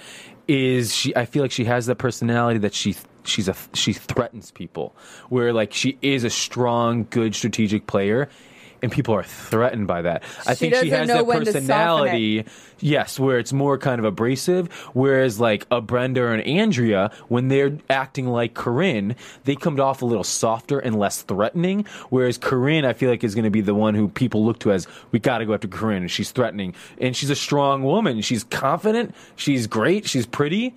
is 0.51 0.92
she 0.92 1.14
I 1.14 1.26
feel 1.26 1.42
like 1.42 1.53
she 1.53 1.64
has 1.66 1.86
that 1.86 1.96
personality 1.96 2.59
that 2.59 2.74
she 2.74 2.96
she's 3.22 3.48
a 3.48 3.55
she 3.72 3.92
threatens 3.92 4.51
people. 4.51 4.94
Where 5.28 5.53
like 5.53 5.72
she 5.72 5.96
is 6.03 6.24
a 6.24 6.30
strong 6.30 7.07
good 7.09 7.36
strategic 7.36 7.86
player 7.86 8.28
and 8.83 8.91
people 8.93 9.14
are 9.14 9.22
threatened 9.22 9.87
by 9.87 10.03
that. 10.03 10.22
I 10.47 10.55
She 10.55 10.70
think 10.70 10.74
she 10.76 10.91
has 10.91 11.09
that 11.09 11.26
when 11.26 11.41
to 11.41 11.47
soften 11.47 11.57
it. 11.59 11.68
personality 11.68 12.45
yes 12.83 13.18
where 13.20 13.39
it's 13.39 13.53
more 13.53 13.76
kind 13.76 13.99
of 13.99 14.05
abrasive 14.07 14.72
whereas 14.95 15.39
like 15.39 15.66
a 15.70 15.81
Brenda 15.83 16.22
or 16.22 16.33
an 16.33 16.41
Andrea 16.41 17.11
when 17.28 17.49
they're 17.49 17.76
acting 17.91 18.26
like 18.26 18.55
Corinne 18.55 19.16
they 19.45 19.55
come 19.55 19.78
off 19.81 20.01
a 20.03 20.07
little 20.07 20.24
softer 20.24 20.78
and 20.78 20.99
less 20.99 21.20
threatening 21.22 21.85
whereas 22.09 22.39
Corinne 22.39 22.85
I 22.87 22.95
feel 22.95 23.11
like 23.11 23.22
is 23.22 23.35
going 23.35 23.45
to 23.45 23.51
be 23.51 23.61
the 23.61 23.74
one 23.74 23.95
who 23.95 24.09
people 24.09 24.45
look 24.45 24.59
to 24.61 24.72
as 24.72 24.87
we 25.12 25.18
got 25.18 25.39
to 25.39 25.47
go 25.47 25.53
after 25.55 25.68
Corinne 25.68 26.03
and 26.03 26.11
she's 26.11 26.31
threatening. 26.31 26.74
And 26.99 27.14
she's 27.14 27.31
a 27.31 27.37
strong 27.37 27.83
woman. 27.83 28.20
She's 28.22 28.45
confident. 28.45 29.14
She's 29.37 29.66
great. 29.66 30.07
She's 30.09 30.26
pretty 30.26 30.74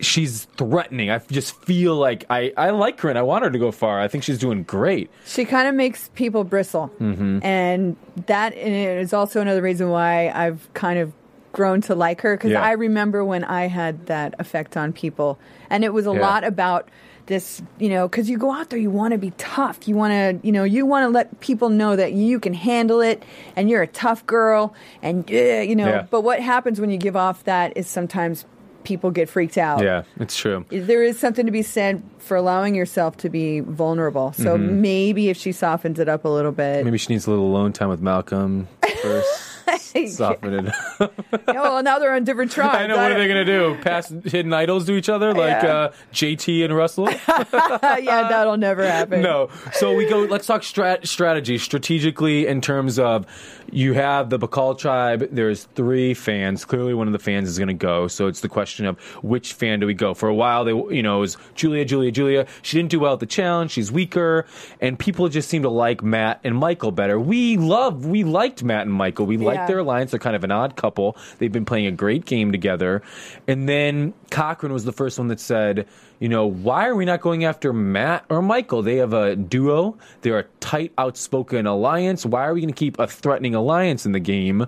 she's 0.00 0.44
threatening 0.56 1.10
I 1.10 1.18
just 1.18 1.56
feel 1.64 1.96
like 1.96 2.24
I 2.28 2.52
I 2.56 2.70
like 2.70 3.00
her 3.00 3.08
and 3.08 3.18
I 3.18 3.22
want 3.22 3.44
her 3.44 3.50
to 3.50 3.58
go 3.58 3.72
far 3.72 4.00
I 4.00 4.08
think 4.08 4.24
she's 4.24 4.38
doing 4.38 4.62
great 4.62 5.10
She 5.26 5.44
kind 5.44 5.66
of 5.68 5.74
makes 5.74 6.10
people 6.14 6.44
bristle, 6.44 6.90
Mm-hmm. 7.00 7.38
and 7.42 7.96
that 8.26 8.54
is 8.56 9.12
also 9.12 9.40
another 9.40 9.62
reason 9.62 9.88
why 9.90 10.28
I've 10.28 10.68
kind 10.74 10.98
of 10.98 11.12
grown 11.52 11.80
to 11.82 11.94
like 11.94 12.20
her 12.20 12.36
because 12.36 12.50
Yeah. 12.52 12.62
I 12.62 12.72
remember 12.72 13.24
when 13.24 13.42
I 13.44 13.66
had 13.68 14.06
that 14.06 14.34
effect 14.38 14.76
on 14.76 14.92
people, 14.92 15.38
and 15.70 15.84
it 15.84 15.92
was 15.94 16.06
a 16.06 16.12
Yeah. 16.12 16.20
lot 16.20 16.44
about 16.44 16.88
this, 17.24 17.60
you 17.80 17.88
know, 17.88 18.06
because 18.06 18.30
you 18.30 18.38
go 18.38 18.52
out 18.52 18.70
there, 18.70 18.78
you 18.78 18.90
want 18.90 19.10
to 19.12 19.18
be 19.18 19.32
tough, 19.38 19.88
you 19.88 19.96
want 19.96 20.12
to, 20.12 20.46
you 20.46 20.52
know, 20.52 20.62
you 20.62 20.86
want 20.86 21.02
to 21.04 21.08
let 21.08 21.40
people 21.40 21.70
know 21.70 21.96
that 21.96 22.12
you 22.12 22.38
can 22.38 22.52
handle 22.54 23.00
it, 23.00 23.22
and 23.56 23.68
you're 23.70 23.82
a 23.82 23.86
tough 23.88 24.24
girl, 24.26 24.74
and 25.02 25.28
uh, 25.30 25.34
you 25.34 25.74
know. 25.74 25.88
Yeah. 25.88 26.06
But 26.10 26.20
what 26.20 26.38
happens 26.40 26.80
when 26.80 26.90
you 26.90 26.98
give 26.98 27.16
off 27.16 27.42
that 27.44 27.76
is 27.76 27.88
sometimes 27.88 28.44
people 28.86 29.10
get 29.10 29.28
freaked 29.28 29.58
out 29.58 29.82
yeah 29.82 30.02
it's 30.20 30.36
true 30.36 30.64
there 30.70 31.02
is 31.02 31.18
something 31.18 31.44
to 31.44 31.52
be 31.52 31.62
said 31.62 32.02
for 32.18 32.36
allowing 32.36 32.74
yourself 32.74 33.16
to 33.18 33.28
be 33.28 33.60
vulnerable. 33.60 34.32
So 34.32 34.58
maybe 34.58 35.28
if 35.28 35.36
she 35.36 35.52
softens 35.52 36.00
it 36.00 36.08
up 36.08 36.24
a 36.24 36.28
little 36.28 36.50
bit. 36.50 36.78
Mm-hmm. 36.78 36.84
Maybe 36.86 36.98
she 36.98 37.12
needs 37.12 37.26
a 37.28 37.30
little 37.30 37.46
alone 37.46 37.72
time 37.72 37.88
with 37.88 38.00
Malcolm 38.00 38.66
first. 39.00 39.42
Soften 40.08 40.66
it 40.66 40.74
up. 41.00 41.12
oh, 41.48 41.52
well, 41.54 41.82
now 41.82 41.98
they're 41.98 42.12
on 42.14 42.24
different 42.24 42.50
tribes. 42.56 42.76
I 42.76 42.86
know. 42.86 42.96
What 42.96 43.12
are 43.12 43.18
they 43.18 43.26
going 43.28 43.44
to 43.46 43.76
do? 43.76 43.76
Pass 43.82 44.10
hidden 44.24 44.52
idols 44.52 44.86
to 44.86 44.92
each 44.94 45.08
other 45.08 45.32
like 45.34 45.62
Yeah. 45.62 45.74
uh, 45.74 45.92
JT 46.12 46.64
and 46.64 46.76
Russell? 46.76 47.08
yeah, 47.28 48.28
that'll 48.28 48.56
never 48.56 48.84
happen. 48.86 49.22
no. 49.22 49.48
So 49.72 49.94
we 49.94 50.06
go. 50.08 50.20
Let's 50.20 50.46
talk 50.46 50.62
strat- 50.62 51.06
strategy 51.06 51.58
strategically 51.58 52.46
in 52.46 52.60
terms 52.60 52.98
of 52.98 53.24
you 53.70 53.94
have 53.94 54.30
the 54.30 54.38
Bikal 54.38 54.78
tribe. 54.78 55.28
There's 55.30 55.64
three 55.74 56.14
fans. 56.14 56.64
Clearly, 56.64 56.94
one 56.94 57.06
of 57.06 57.12
the 57.12 57.18
fans 57.18 57.48
is 57.48 57.58
going 57.58 57.68
to 57.68 57.74
go. 57.74 58.08
So 58.08 58.26
it's 58.26 58.40
the 58.40 58.48
question 58.48 58.86
of 58.86 58.98
which 59.22 59.52
fan 59.52 59.80
do 59.80 59.86
we 59.86 59.94
go? 59.94 60.14
For 60.14 60.28
a 60.28 60.34
while, 60.34 60.64
they 60.64 60.72
you 60.72 61.02
know 61.02 61.18
it 61.18 61.20
was 61.20 61.36
Julia, 61.54 61.84
Julia, 61.84 62.10
Julia. 62.10 62.46
She 62.62 62.76
didn't 62.76 62.90
do 62.90 63.00
well 63.00 63.14
at 63.14 63.20
the 63.20 63.26
challenge. 63.26 63.72
She's 63.72 63.90
weaker, 63.92 64.46
and 64.80 64.98
people 64.98 65.28
just 65.28 65.48
seem 65.48 65.62
to 65.62 65.70
like 65.70 66.02
Matt 66.02 66.40
and 66.44 66.56
Michael 66.56 66.90
better. 66.92 67.18
We 67.18 67.56
love, 67.56 68.06
we 68.06 68.24
liked 68.24 68.62
Matt 68.62 68.82
and 68.82 68.92
Michael. 68.92 69.26
We 69.26 69.36
liked 69.36 69.60
Yeah. 69.60 69.66
their 69.66 69.78
alliance. 69.78 70.10
They're 70.10 70.20
kind 70.20 70.36
of 70.36 70.44
an 70.44 70.50
odd 70.50 70.76
couple. 70.76 71.16
They've 71.38 71.52
been 71.52 71.64
playing 71.64 71.86
a 71.86 71.92
great 71.92 72.24
game 72.24 72.52
together. 72.52 73.02
And 73.46 73.68
then 73.68 74.14
Cochran 74.30 74.72
was 74.72 74.84
the 74.84 74.92
first 74.92 75.18
one 75.18 75.28
that 75.28 75.40
said, 75.40 75.86
you 76.18 76.28
know, 76.28 76.46
why 76.46 76.88
are 76.88 76.94
we 76.94 77.04
not 77.04 77.20
going 77.20 77.44
after 77.44 77.72
Matt 77.72 78.24
or 78.30 78.40
Michael? 78.40 78.82
They 78.82 78.96
have 78.96 79.12
a 79.12 79.36
duo. 79.36 79.98
They're 80.22 80.38
a 80.38 80.44
tight, 80.60 80.92
outspoken 80.96 81.66
alliance. 81.66 82.24
Why 82.24 82.46
are 82.46 82.54
we 82.54 82.60
going 82.60 82.72
to 82.72 82.78
keep 82.78 82.98
a 82.98 83.06
threatening 83.06 83.54
alliance 83.54 84.06
in 84.06 84.12
the 84.12 84.20
game 84.20 84.66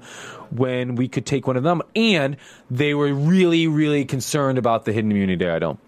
when 0.50 0.94
we 0.94 1.08
could 1.08 1.24
take 1.24 1.46
one 1.46 1.56
of 1.56 1.62
them? 1.62 1.82
And 1.96 2.36
they 2.70 2.94
were 2.94 3.12
really, 3.12 3.66
really 3.66 4.04
concerned 4.04 4.58
about 4.58 4.84
the 4.84 4.92
hidden 4.92 5.10
immunity 5.10 5.48
idol. 5.48 5.78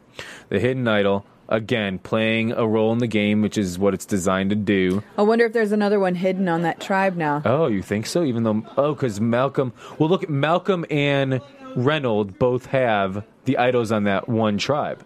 The 0.49 0.59
hidden 0.59 0.89
idol, 0.89 1.27
again, 1.49 1.99
playing 1.99 2.53
a 2.53 2.67
role 2.67 2.93
in 2.93 2.99
the 2.99 3.07
game, 3.07 3.43
which 3.43 3.59
is 3.59 3.79
what 3.79 3.93
it's 3.93 4.07
designed 4.07 4.51
to 4.51 4.57
do. 4.57 5.03
I 5.19 5.23
wonder 5.23 5.45
if 5.45 5.53
there's 5.53 5.73
another 5.73 6.01
one 6.01 6.15
hidden 6.15 6.49
on 6.49 6.63
that 6.63 6.81
tribe 6.81 7.17
now. 7.17 7.43
Oh, 7.45 7.67
you 7.67 7.83
think 7.83 8.07
so? 8.07 8.25
Even 8.25 8.45
though, 8.45 8.65
oh, 8.79 8.95
because 8.95 9.21
Malcolm. 9.21 9.75
Well, 9.99 10.09
look, 10.09 10.29
Malcolm 10.29 10.87
and 10.91 11.41
Reynolds 11.77 12.33
both 12.39 12.67
have 12.67 13.25
the 13.45 13.59
idols 13.59 13.93
on 13.93 14.05
that 14.05 14.29
one 14.29 14.59
tribe. 14.59 15.05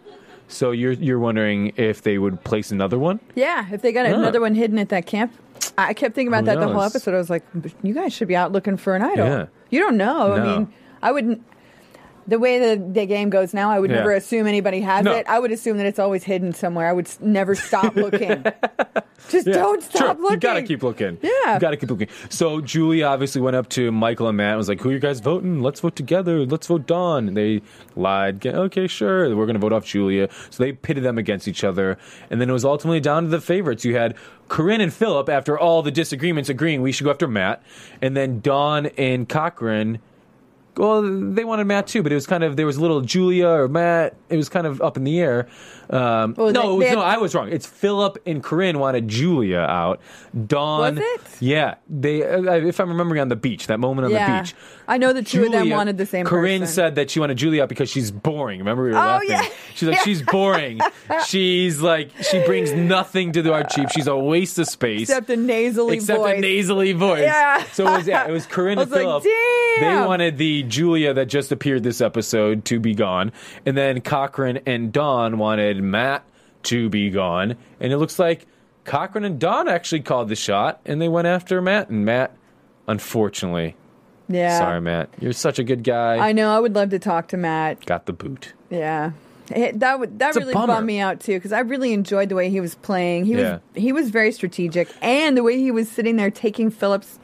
So 0.55 0.71
you're 0.71 0.93
you're 0.93 1.19
wondering 1.19 1.73
if 1.77 2.03
they 2.03 2.19
would 2.19 2.43
place 2.45 2.71
another 2.71 2.99
one? 2.99 3.21
Yeah, 3.35 3.67
if 3.73 3.83
they 3.83 3.93
got 3.93 4.07
another 4.07 4.41
one 4.41 4.55
hidden 4.55 4.79
at 4.79 4.89
that 4.91 5.07
camp. 5.07 5.33
I 5.77 5.93
kept 5.95 6.15
thinking 6.15 6.29
about 6.29 6.41
Who 6.41 6.47
that 6.47 6.61
the 6.61 6.67
whole 6.73 6.83
knows? 6.83 6.95
episode. 6.95 7.15
I 7.15 7.19
was 7.19 7.31
like, 7.31 7.43
you 7.83 7.95
guys 7.95 8.13
should 8.13 8.29
be 8.29 8.37
out 8.37 8.53
looking 8.53 8.77
for 8.77 8.95
an 8.95 9.03
idol. 9.03 9.27
Yeah. 9.27 9.47
You 9.71 9.81
don't 9.81 9.97
know. 9.97 10.35
I 10.35 10.39
No. 10.39 10.45
mean, 10.59 10.73
I 11.03 11.11
wouldn't. 11.11 11.43
The 12.27 12.39
way 12.39 12.59
the, 12.59 12.83
the 12.93 13.07
game 13.07 13.29
goes 13.31 13.53
now, 13.53 13.71
I 13.71 13.79
would 13.79 13.91
Yeah. 13.91 13.97
never 13.99 14.13
assume 14.13 14.47
anybody 14.47 14.81
has 14.81 15.05
No. 15.05 15.13
it. 15.13 15.27
I 15.29 15.39
would 15.39 15.53
assume 15.53 15.77
that 15.77 15.87
it's 15.87 15.99
always 15.99 16.25
hidden 16.25 16.53
somewhere. 16.53 16.89
I 16.89 16.93
would 16.93 17.07
s- 17.07 17.19
never 17.21 17.55
stop 17.55 17.97
looking. 18.05 18.45
Just 19.29 19.47
Yeah, 19.47 19.55
don't 19.55 19.83
stop 19.83 19.99
sure. 20.17 20.23
looking. 20.23 20.31
You 20.37 20.41
gotta 20.41 20.63
keep 20.63 20.83
looking. 20.83 21.19
Yeah. 21.23 21.55
You 21.55 21.61
gotta 21.61 21.77
keep 21.77 21.91
looking. 21.91 22.09
So 22.29 22.61
Julie 22.61 23.03
obviously 23.03 23.41
went 23.41 23.57
up 23.57 23.69
to 23.71 23.91
Michael 23.93 24.29
and 24.29 24.37
Matt 24.37 24.51
and 24.51 24.59
was 24.59 24.69
like, 24.69 24.81
Who 24.81 24.91
are 24.91 24.93
you 24.93 24.99
guys 24.99 25.21
voting? 25.21 25.63
Let's 25.63 25.81
vote 25.81 25.97
together. 25.97 26.45
Let's 26.47 26.67
vote 26.67 26.87
Dawn. 26.87 27.29
And 27.29 27.37
they 27.37 27.63
lied. 27.97 28.47
Okay, 28.47 28.87
sure. 28.87 29.35
We're 29.35 29.47
gonna 29.47 29.59
vote 29.59 29.73
off 29.73 29.85
Julia. 29.85 30.29
So 30.51 30.63
they 30.63 30.73
pitted 30.73 31.05
them 31.05 31.19
against 31.19 31.49
each 31.49 31.65
other. 31.65 31.99
And 32.31 32.41
then 32.41 32.49
it 32.51 32.53
was 32.53 32.65
ultimately 32.65 33.01
down 33.01 33.25
to 33.25 33.29
the 33.29 33.41
favorites. 33.41 33.85
You 33.85 33.97
had 33.97 34.15
Corinne 34.49 34.81
and 34.83 34.93
Phillip, 34.93 35.29
after 35.29 35.59
all 35.59 35.83
the 35.83 35.91
disagreements, 35.91 36.49
agreeing 36.51 36.83
we 36.83 36.93
should 36.93 37.05
go 37.05 37.11
after 37.11 37.27
Matt. 37.29 37.63
And 38.03 38.17
then 38.17 38.41
Dawn 38.41 38.87
and 38.99 39.27
Cochran 39.29 40.01
well, 40.77 41.03
they 41.03 41.45
wanted 41.45 41.67
Matt 41.67 41.87
too, 41.87 42.03
but 42.03 42.13
it 42.13 42.15
was 42.15 42.27
kind 42.27 42.45
of 42.45 42.57
there 42.57 42.67
was 42.67 42.79
little 42.79 43.01
Julia 43.01 43.49
or 43.49 43.69
Matt. 43.69 44.17
It 44.29 44.37
was 44.37 44.49
kind 44.49 44.67
of 44.67 44.81
up 44.83 44.97
in 44.97 45.05
the 45.05 45.21
air. 45.21 45.49
Um, 45.91 46.35
no, 46.37 46.51
they- 46.53 46.59
was, 46.61 46.79
they 46.81 46.89
had- 46.89 46.95
no, 46.97 47.01
I 47.03 47.17
was 47.19 47.35
wrong. 47.35 47.49
It's 47.51 47.67
Phillip 47.67 48.19
and 48.27 48.43
Corinne 48.43 48.79
wanted 48.79 49.09
Julia 49.09 49.59
out. 49.59 50.01
Dawn, 50.47 50.97
Was 50.97 51.05
it? 51.05 51.21
Yeah, 51.41 51.75
they. 51.89 52.23
Uh, 52.23 52.53
if 52.55 52.81
I'm 52.81 52.89
remembering 52.89 53.21
on 53.21 53.29
the 53.29 53.37
beach, 53.37 53.67
that 53.69 53.79
moment 53.81 54.07
on 54.07 54.11
yeah. 54.13 54.39
the 54.39 54.43
beach. 54.45 54.55
I 54.87 54.99
know 54.99 55.13
the 55.13 55.23
two 55.23 55.45
of 55.45 55.53
them 55.53 55.71
wanted 55.71 55.97
the 55.97 56.05
same 56.07 56.27
Corinne 56.27 56.61
person. 56.61 56.75
said 56.75 56.95
that 56.97 57.11
she 57.11 57.19
wanted 57.21 57.39
Julia 57.39 57.63
out 57.63 57.69
because 57.71 57.89
she's 57.89 58.11
boring. 58.11 58.59
Remember 58.59 58.83
we 58.85 58.91
were 58.91 58.97
Oh, 58.97 59.01
laughing. 59.01 59.31
yeah. 59.31 59.47
She's 59.75 59.89
like 59.89 59.99
she's 60.05 60.21
boring. 60.23 60.81
she's 61.27 61.81
like 61.81 62.11
she 62.23 62.45
brings 62.45 62.73
nothing 62.73 63.33
to 63.33 63.43
the 63.43 63.53
art 63.53 63.71
cheap. 63.71 63.89
She's 63.91 64.07
a 64.07 64.17
waste 64.17 64.59
of 64.59 64.67
space. 64.69 65.03
Except 65.09 65.31
a 65.31 65.37
nasally 65.37 65.97
voice. 65.97 66.03
Except 66.03 66.19
voice. 66.21 66.39
a 66.39 66.41
nasally 66.41 66.93
voice. 66.93 67.23
Yeah. 67.23 67.65
So 67.73 67.87
it 67.87 67.97
was 67.99 68.07
yeah, 68.07 68.27
it 68.29 68.33
was 68.33 68.47
Corinne 68.47 68.79
and 68.81 68.91
like, 68.91 69.01
Phillip. 69.01 69.23
They 69.23 69.97
wanted 70.07 70.37
the 70.39 70.63
Julia 70.65 71.15
that 71.15 71.27
just 71.27 71.51
appeared 71.51 71.83
this 71.83 72.01
episode 72.01 72.65
to 72.67 72.79
be 72.79 72.95
gone, 72.95 73.33
and 73.67 73.77
then 73.77 74.01
Cochran 74.03 74.61
and 74.67 74.93
Dawn 74.93 75.39
wanted 75.39 75.74
Matt 75.83 76.25
to 76.65 76.89
be 76.89 77.11
gone, 77.11 77.57
and 77.81 77.93
it 77.93 77.99
looks 77.99 78.19
like 78.19 78.47
Cochran 78.85 79.25
and 79.25 79.39
Dawn 79.39 79.69
actually 79.69 80.01
called 80.01 80.29
the 80.29 80.37
shot, 80.37 80.81
and 80.85 81.01
they 81.01 81.09
went 81.09 81.27
after 81.27 81.61
Matt, 81.61 81.89
and 81.91 82.05
Matt, 82.05 82.35
unfortunately, 82.89 83.77
yeah. 84.29 84.59
sorry 84.59 84.81
Matt, 84.81 85.11
you're 85.21 85.33
such 85.33 85.59
a 85.59 85.65
good 85.65 85.83
guy. 85.85 86.17
I 86.17 86.33
know. 86.33 86.55
I 86.55 86.61
would 86.61 86.75
love 86.75 86.91
to 86.91 86.99
talk 86.99 87.29
to 87.29 87.37
Matt. 87.37 87.85
Got 87.87 88.07
the 88.07 88.13
boot. 88.13 88.53
Yeah. 88.71 89.13
It, 89.51 89.81
that 89.81 90.01
would 90.01 90.19
that 90.21 90.29
It's 90.29 90.39
really 90.39 90.55
bummed 90.55 90.87
me 90.87 91.01
out 91.01 91.21
too 91.21 91.35
because 91.35 91.53
I 91.53 91.61
really 91.61 91.93
enjoyed 91.93 92.31
the 92.31 92.35
way 92.35 92.49
he 92.49 92.61
was 92.61 92.77
playing. 92.77 93.27
He 93.27 93.33
Yeah. 93.35 93.59
was 93.75 93.83
he 93.83 93.93
was 93.93 94.09
very 94.09 94.33
strategic, 94.33 94.89
and 95.03 95.37
the 95.37 95.43
way 95.43 95.59
he 95.59 95.71
was 95.71 95.91
sitting 95.91 96.17
there 96.17 96.31
taking 96.31 96.71
Phillip's 96.71 97.19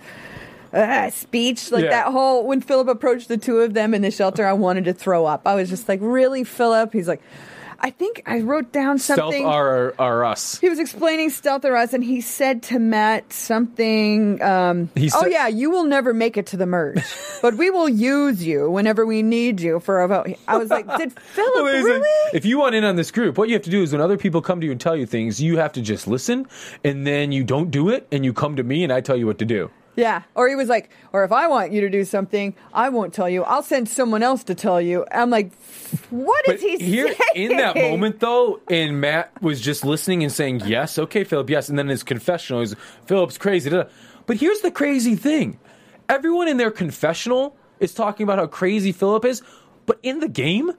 uh, 0.74 1.08
speech, 1.10 1.72
like 1.72 1.84
Yeah. 1.84 1.90
that 1.90 2.06
whole 2.12 2.46
when 2.46 2.60
Phillip 2.60 2.88
approached 2.88 3.28
the 3.28 3.38
two 3.38 3.58
of 3.60 3.72
them 3.72 3.94
in 3.94 4.02
the 4.02 4.10
shelter, 4.10 4.46
I 4.46 4.52
wanted 4.52 4.84
to 4.84 4.92
throw 4.92 5.24
up. 5.24 5.46
I 5.46 5.54
was 5.54 5.70
just 5.70 5.88
like, 5.88 5.98
really, 6.02 6.44
Phillip? 6.44 6.92
He's 6.92 7.08
like, 7.08 7.22
I 7.82 7.90
think 7.90 8.22
I 8.26 8.40
wrote 8.40 8.72
down 8.72 8.98
Stealth 8.98 9.18
something. 9.18 9.46
are 9.46 9.94
are 9.98 10.24
us. 10.24 10.58
he 10.58 10.68
was 10.68 10.78
explaining 10.78 11.30
Stealth 11.30 11.64
R 11.64 11.74
Us, 11.76 11.92
and 11.92 12.04
he 12.04 12.20
said 12.20 12.62
to 12.64 12.78
Matt 12.78 13.32
something. 13.32 14.42
Um, 14.42 14.90
He 14.94 15.10
oh 15.14 15.26
yeah, 15.26 15.48
you 15.48 15.70
will 15.70 15.84
never 15.84 16.12
make 16.12 16.36
it 16.36 16.46
to 16.48 16.56
the 16.56 16.66
merge, 16.66 17.02
but 17.42 17.54
we 17.54 17.70
will 17.70 17.88
use 17.88 18.44
you 18.44 18.70
whenever 18.70 19.06
we 19.06 19.22
need 19.22 19.60
you 19.60 19.80
for 19.80 20.02
a 20.02 20.08
vote. 20.08 20.28
I 20.46 20.58
was 20.58 20.68
like, 20.70 20.86
did 20.98 21.12
Phillip 21.20 21.54
Well, 21.54 21.74
he's 21.74 21.84
like, 21.84 21.92
really? 22.02 22.30
if 22.36 22.44
you 22.44 22.58
want 22.58 22.74
in 22.74 22.84
on 22.84 22.96
this 22.96 23.10
group, 23.10 23.38
what 23.38 23.48
you 23.48 23.54
have 23.54 23.62
to 23.62 23.70
do 23.70 23.82
is 23.82 23.92
when 23.92 24.00
other 24.00 24.18
people 24.18 24.42
come 24.42 24.60
to 24.60 24.66
you 24.66 24.72
and 24.72 24.80
tell 24.80 24.96
you 24.96 25.06
things, 25.06 25.40
you 25.40 25.56
have 25.56 25.72
to 25.72 25.80
just 25.80 26.06
listen, 26.06 26.46
and 26.84 27.06
then 27.06 27.32
you 27.32 27.44
don't 27.44 27.70
do 27.70 27.88
it, 27.88 28.06
and 28.12 28.24
you 28.24 28.32
come 28.32 28.56
to 28.56 28.62
me, 28.62 28.84
and 28.84 28.92
I 28.92 29.00
tell 29.00 29.16
you 29.16 29.26
what 29.26 29.38
to 29.38 29.44
do. 29.46 29.70
Yeah. 29.96 30.22
Or 30.34 30.48
he 30.48 30.54
was 30.54 30.68
like, 30.68 30.90
or 31.12 31.24
if 31.24 31.32
I 31.32 31.48
want 31.48 31.72
you 31.72 31.80
to 31.82 31.90
do 31.90 32.04
something, 32.04 32.54
I 32.72 32.88
won't 32.88 33.12
tell 33.12 33.28
you. 33.28 33.42
I'll 33.44 33.62
send 33.62 33.88
someone 33.88 34.22
else 34.22 34.44
to 34.44 34.54
tell 34.54 34.80
you. 34.80 35.04
I'm 35.12 35.30
like, 35.30 35.52
what 36.10 36.48
is 36.48 36.54
But 36.54 36.60
he 36.60 36.78
here, 36.78 37.06
saying? 37.34 37.50
in 37.50 37.56
that 37.58 37.74
moment, 37.76 38.20
though, 38.20 38.60
and 38.70 39.00
Matt 39.00 39.30
was 39.42 39.60
just 39.60 39.84
listening 39.84 40.22
and 40.22 40.32
saying, 40.32 40.62
"Yes, 40.64 40.98
okay, 40.98 41.24
Phillip, 41.24 41.50
yes," 41.50 41.68
and 41.68 41.76
then 41.78 41.88
his 41.88 42.02
confessional 42.04 42.62
is, 42.62 42.76
"Phillip's 43.06 43.36
crazy." 43.38 43.70
But 43.70 44.36
here's 44.36 44.60
the 44.60 44.70
crazy 44.70 45.16
thing: 45.16 45.58
everyone 46.08 46.46
in 46.46 46.56
their 46.58 46.70
confessional 46.70 47.56
is 47.80 47.92
talking 47.92 48.22
about 48.24 48.38
how 48.38 48.46
crazy 48.46 48.92
Phillip 48.92 49.24
is, 49.24 49.42
but 49.86 49.98
in 50.04 50.20
the 50.20 50.28
game, 50.28 50.70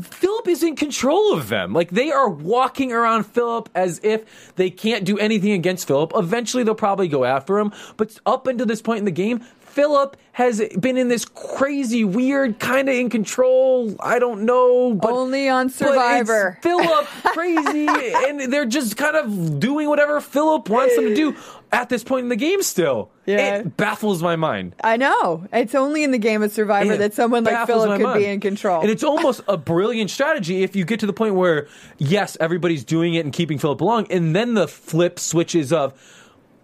Phillip 0.00 0.46
is 0.48 0.62
in 0.62 0.76
control 0.76 1.32
of 1.32 1.48
them. 1.48 1.72
Like 1.72 1.90
they 1.90 2.10
are 2.10 2.28
walking 2.28 2.92
around 2.92 3.24
Phillip 3.24 3.68
as 3.74 4.00
if 4.02 4.54
they 4.54 4.70
can't 4.70 5.04
do 5.04 5.18
anything 5.18 5.52
against 5.52 5.86
Phillip. 5.86 6.12
Eventually, 6.14 6.62
they'll 6.62 6.74
probably 6.74 7.08
go 7.08 7.24
after 7.24 7.58
him. 7.58 7.72
But 7.96 8.18
up 8.24 8.46
until 8.46 8.66
this 8.66 8.80
point 8.82 9.00
in 9.00 9.04
the 9.04 9.10
game, 9.10 9.40
Phillip 9.78 10.16
has 10.32 10.60
been 10.80 10.96
in 10.96 11.08
this 11.08 11.24
crazy, 11.24 12.04
weird, 12.04 12.58
kind 12.58 12.88
of 12.88 12.94
in 12.94 13.10
control. 13.10 13.94
I 14.00 14.18
don't 14.18 14.42
know, 14.42 14.94
but 14.94 15.10
Only 15.10 15.48
on 15.48 15.68
Survivor. 15.70 16.58
Phillip 16.62 17.06
crazy, 17.06 17.86
and 17.88 18.52
they're 18.52 18.66
just 18.66 18.96
kind 18.96 19.14
of 19.14 19.60
doing 19.60 19.88
whatever 19.88 20.20
Phillip 20.20 20.68
wants 20.68 20.96
them 20.96 21.04
to 21.04 21.14
do 21.14 21.36
at 21.72 21.88
this 21.88 22.02
point 22.04 22.24
in 22.24 22.28
the 22.28 22.36
game. 22.36 22.62
Still, 22.62 23.10
Yeah. 23.26 23.56
it 23.58 23.76
baffles 23.76 24.22
my 24.22 24.36
mind. 24.36 24.74
I 24.82 24.96
know. 24.96 25.46
It's 25.52 25.74
only 25.74 26.02
in 26.04 26.10
the 26.12 26.18
game 26.18 26.42
of 26.42 26.50
Survivor 26.52 26.94
It 26.94 26.98
that 26.98 27.14
someone 27.14 27.44
like 27.44 27.66
Phillip 27.66 27.96
could 27.98 28.02
mind. 28.02 28.18
be 28.18 28.26
in 28.26 28.40
control. 28.40 28.80
And 28.80 28.90
it's 28.90 29.04
almost 29.04 29.42
a 29.48 29.56
brilliant 29.56 30.10
strategy 30.10 30.62
if 30.62 30.74
you 30.74 30.84
get 30.84 31.00
to 31.00 31.06
the 31.06 31.12
point 31.12 31.34
where, 31.34 31.66
yes, 31.98 32.36
everybody's 32.40 32.84
doing 32.84 33.14
it 33.14 33.24
and 33.24 33.32
keeping 33.32 33.58
Phillip 33.58 33.80
along, 33.80 34.06
and 34.10 34.34
then 34.34 34.54
the 34.54 34.66
flip 34.68 35.18
switches 35.18 35.72
of 35.72 35.92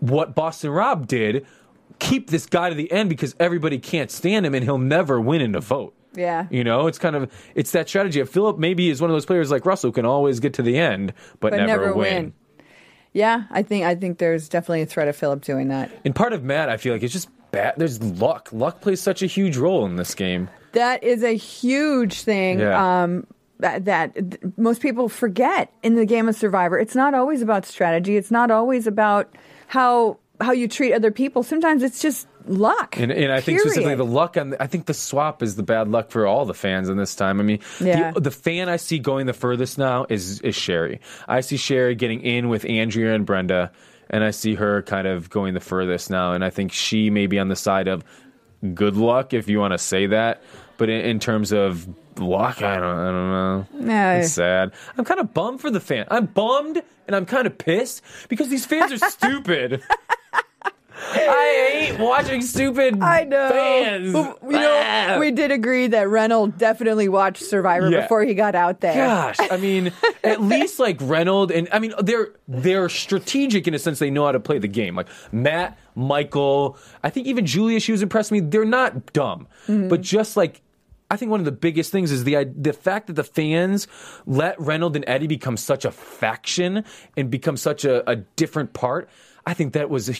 what 0.00 0.34
Boston 0.34 0.70
Rob 0.70 1.06
did 1.06 1.46
keep 1.98 2.28
this 2.30 2.46
guy 2.46 2.68
to 2.68 2.74
the 2.74 2.90
end 2.90 3.08
because 3.08 3.34
everybody 3.38 3.78
can't 3.78 4.10
stand 4.10 4.44
him 4.44 4.54
and 4.54 4.64
he'll 4.64 4.78
never 4.78 5.20
win 5.20 5.40
in 5.40 5.54
a 5.54 5.60
vote. 5.60 5.94
yeah. 6.14 6.46
You 6.50 6.64
know, 6.64 6.86
it's 6.88 6.98
kind 6.98 7.14
of 7.16 7.30
it's 7.54 7.70
that 7.70 7.88
strategy. 7.88 8.20
If 8.20 8.28
Phillip 8.30 8.58
maybe 8.58 8.90
is 8.90 9.00
one 9.00 9.10
of 9.10 9.14
those 9.14 9.24
players 9.26 9.50
like 9.50 9.64
Russell 9.64 9.88
who 9.88 9.92
can 9.92 10.04
always 10.04 10.40
get 10.40 10.54
to 10.54 10.62
the 10.62 10.76
end 10.76 11.12
but, 11.40 11.50
But 11.52 11.56
never, 11.58 11.66
never 11.86 11.94
win. 11.94 12.14
win. 12.14 12.32
Yeah, 13.14 13.44
I 13.50 13.62
think 13.62 13.86
I 13.86 13.94
think 13.94 14.18
there's 14.18 14.48
definitely 14.48 14.82
a 14.82 14.86
threat 14.86 15.08
of 15.08 15.16
Phillip 15.16 15.42
doing 15.42 15.68
that. 15.68 15.90
And 16.04 16.14
part 16.14 16.32
of 16.32 16.44
Matt, 16.44 16.68
I 16.68 16.76
feel 16.76 16.92
like 16.92 17.02
it's 17.02 17.12
just 17.12 17.28
bad. 17.52 17.74
There's 17.76 18.02
luck. 18.02 18.50
Luck 18.52 18.80
plays 18.80 19.00
such 19.00 19.22
a 19.22 19.26
huge 19.26 19.56
role 19.56 19.86
in 19.86 19.96
this 19.96 20.14
game. 20.14 20.50
That 20.72 21.04
is 21.04 21.22
a 21.22 21.36
huge 21.36 22.22
thing. 22.22 22.58
Yeah. 22.58 23.02
Um, 23.04 23.26
that, 23.60 23.84
that 23.84 24.58
most 24.58 24.82
people 24.82 25.08
forget 25.08 25.72
in 25.82 25.94
the 25.94 26.04
game 26.04 26.28
of 26.28 26.34
Survivor. 26.34 26.78
It's 26.78 26.96
not 26.96 27.14
always 27.14 27.40
about 27.40 27.64
strategy. 27.64 28.16
It's 28.16 28.32
not 28.32 28.50
always 28.50 28.86
about 28.86 29.34
how 29.68 30.18
how 30.40 30.50
you 30.50 30.66
treat 30.66 30.92
other 30.92 31.12
people. 31.12 31.44
Sometimes 31.44 31.84
it's 31.84 32.02
just 32.02 32.26
luck. 32.46 32.98
And, 32.98 33.10
and 33.12 33.32
I 33.32 33.40
think 33.40 33.58
period. 33.58 33.72
specifically 33.72 33.94
the 33.94 34.04
luck 34.04 34.36
on. 34.36 34.50
The, 34.50 34.62
I 34.62 34.66
think 34.66 34.86
the 34.86 34.94
swap 34.94 35.42
is 35.42 35.56
the 35.56 35.62
bad 35.62 35.88
luck 35.88 36.10
for 36.10 36.26
all 36.26 36.44
the 36.44 36.54
fans 36.54 36.88
in 36.88 36.96
this 36.96 37.14
time. 37.14 37.40
I 37.40 37.42
mean, 37.42 37.60
Yeah. 37.80 38.12
the, 38.12 38.20
the 38.20 38.30
fan 38.30 38.68
I 38.68 38.76
see 38.76 38.98
going 38.98 39.26
the 39.26 39.32
furthest 39.32 39.78
now 39.78 40.06
is 40.08 40.40
is 40.40 40.54
Sherri. 40.54 41.00
I 41.28 41.40
see 41.40 41.56
Sherri 41.56 41.94
getting 41.94 42.20
in 42.20 42.48
with 42.48 42.64
Andrea 42.64 43.14
and 43.14 43.24
Brenda, 43.26 43.72
and 44.10 44.22
I 44.24 44.30
see 44.30 44.54
her 44.54 44.82
kind 44.82 45.06
of 45.06 45.30
going 45.30 45.54
the 45.54 45.60
furthest 45.60 46.10
now. 46.10 46.32
And 46.32 46.44
I 46.44 46.50
think 46.50 46.72
she 46.72 47.10
may 47.10 47.26
be 47.26 47.38
on 47.38 47.48
the 47.48 47.56
side 47.56 47.88
of 47.88 48.04
good 48.74 48.96
luck, 48.96 49.32
if 49.34 49.48
you 49.48 49.58
want 49.60 49.72
to 49.72 49.78
say 49.78 50.06
that. 50.06 50.42
But 50.76 50.88
in, 50.90 51.00
in 51.02 51.20
terms 51.20 51.52
of 51.52 51.86
luck, 52.18 52.62
I 52.62 52.76
don't, 52.76 52.98
I 52.98 53.04
don't 53.10 53.30
know. 53.30 53.66
No. 53.74 54.10
It's 54.16 54.32
sad. 54.32 54.72
I'm 54.98 55.04
kind 55.04 55.20
of 55.20 55.32
bummed 55.34 55.60
for 55.60 55.70
the 55.70 55.80
fan. 55.80 56.06
I'm 56.10 56.26
bummed 56.26 56.82
and 57.06 57.14
I'm 57.14 57.26
kind 57.26 57.46
of 57.46 57.56
pissed 57.58 58.02
because 58.28 58.48
these 58.48 58.66
fans 58.66 58.90
are 58.92 58.98
stupid. 59.10 59.82
I 60.96 61.70
hate 61.72 61.98
watching 61.98 62.40
stupid 62.42 63.00
I 63.02 63.24
know. 63.24 63.48
fans. 63.50 64.06
You 64.14 64.50
know, 64.50 65.16
we 65.18 65.30
did 65.30 65.50
agree 65.50 65.88
that 65.88 66.08
Reynolds 66.08 66.56
definitely 66.56 67.08
watched 67.08 67.42
Survivor 67.42 67.90
Yeah. 67.90 68.02
before 68.02 68.22
he 68.24 68.34
got 68.34 68.54
out 68.54 68.80
there. 68.80 68.94
Gosh, 68.94 69.36
I 69.50 69.56
mean, 69.56 69.92
at 70.22 70.40
least 70.54 70.78
like 70.78 70.98
Reynolds 71.00 71.52
and 71.52 71.68
I 71.72 71.78
mean 71.78 71.94
they're 72.02 72.28
they're 72.46 72.88
strategic 72.88 73.66
in 73.66 73.74
a 73.74 73.78
sense 73.78 73.98
they 73.98 74.10
know 74.10 74.24
how 74.24 74.32
to 74.32 74.40
play 74.40 74.58
the 74.58 74.68
game. 74.68 74.94
Like 74.96 75.08
Matt, 75.32 75.78
Michael, 75.94 76.78
I 77.02 77.10
think 77.10 77.26
even 77.26 77.44
Julia, 77.46 77.80
she 77.80 77.92
was 77.92 78.02
impressed 78.02 78.30
me. 78.32 78.40
They're 78.40 78.64
not 78.64 79.12
dumb, 79.12 79.48
mm-hmm. 79.66 79.88
but 79.88 80.00
just 80.00 80.36
like. 80.36 80.60
I 81.10 81.16
think 81.16 81.30
one 81.30 81.40
of 81.40 81.44
the 81.46 81.52
biggest 81.52 81.92
things 81.92 82.10
is 82.10 82.24
the 82.24 82.44
the 82.56 82.72
fact 82.72 83.06
that 83.08 83.12
the 83.14 83.24
fans 83.24 83.86
let 84.26 84.58
Reynolds 84.60 84.96
and 84.96 85.04
Eddie 85.06 85.26
become 85.26 85.56
such 85.56 85.84
a 85.84 85.90
faction 85.90 86.84
and 87.16 87.30
become 87.30 87.56
such 87.56 87.84
a, 87.84 88.08
a 88.10 88.16
different 88.16 88.72
part. 88.72 89.08
I 89.46 89.52
think 89.52 89.74
that 89.74 89.90
was 89.90 90.08
a, 90.08 90.14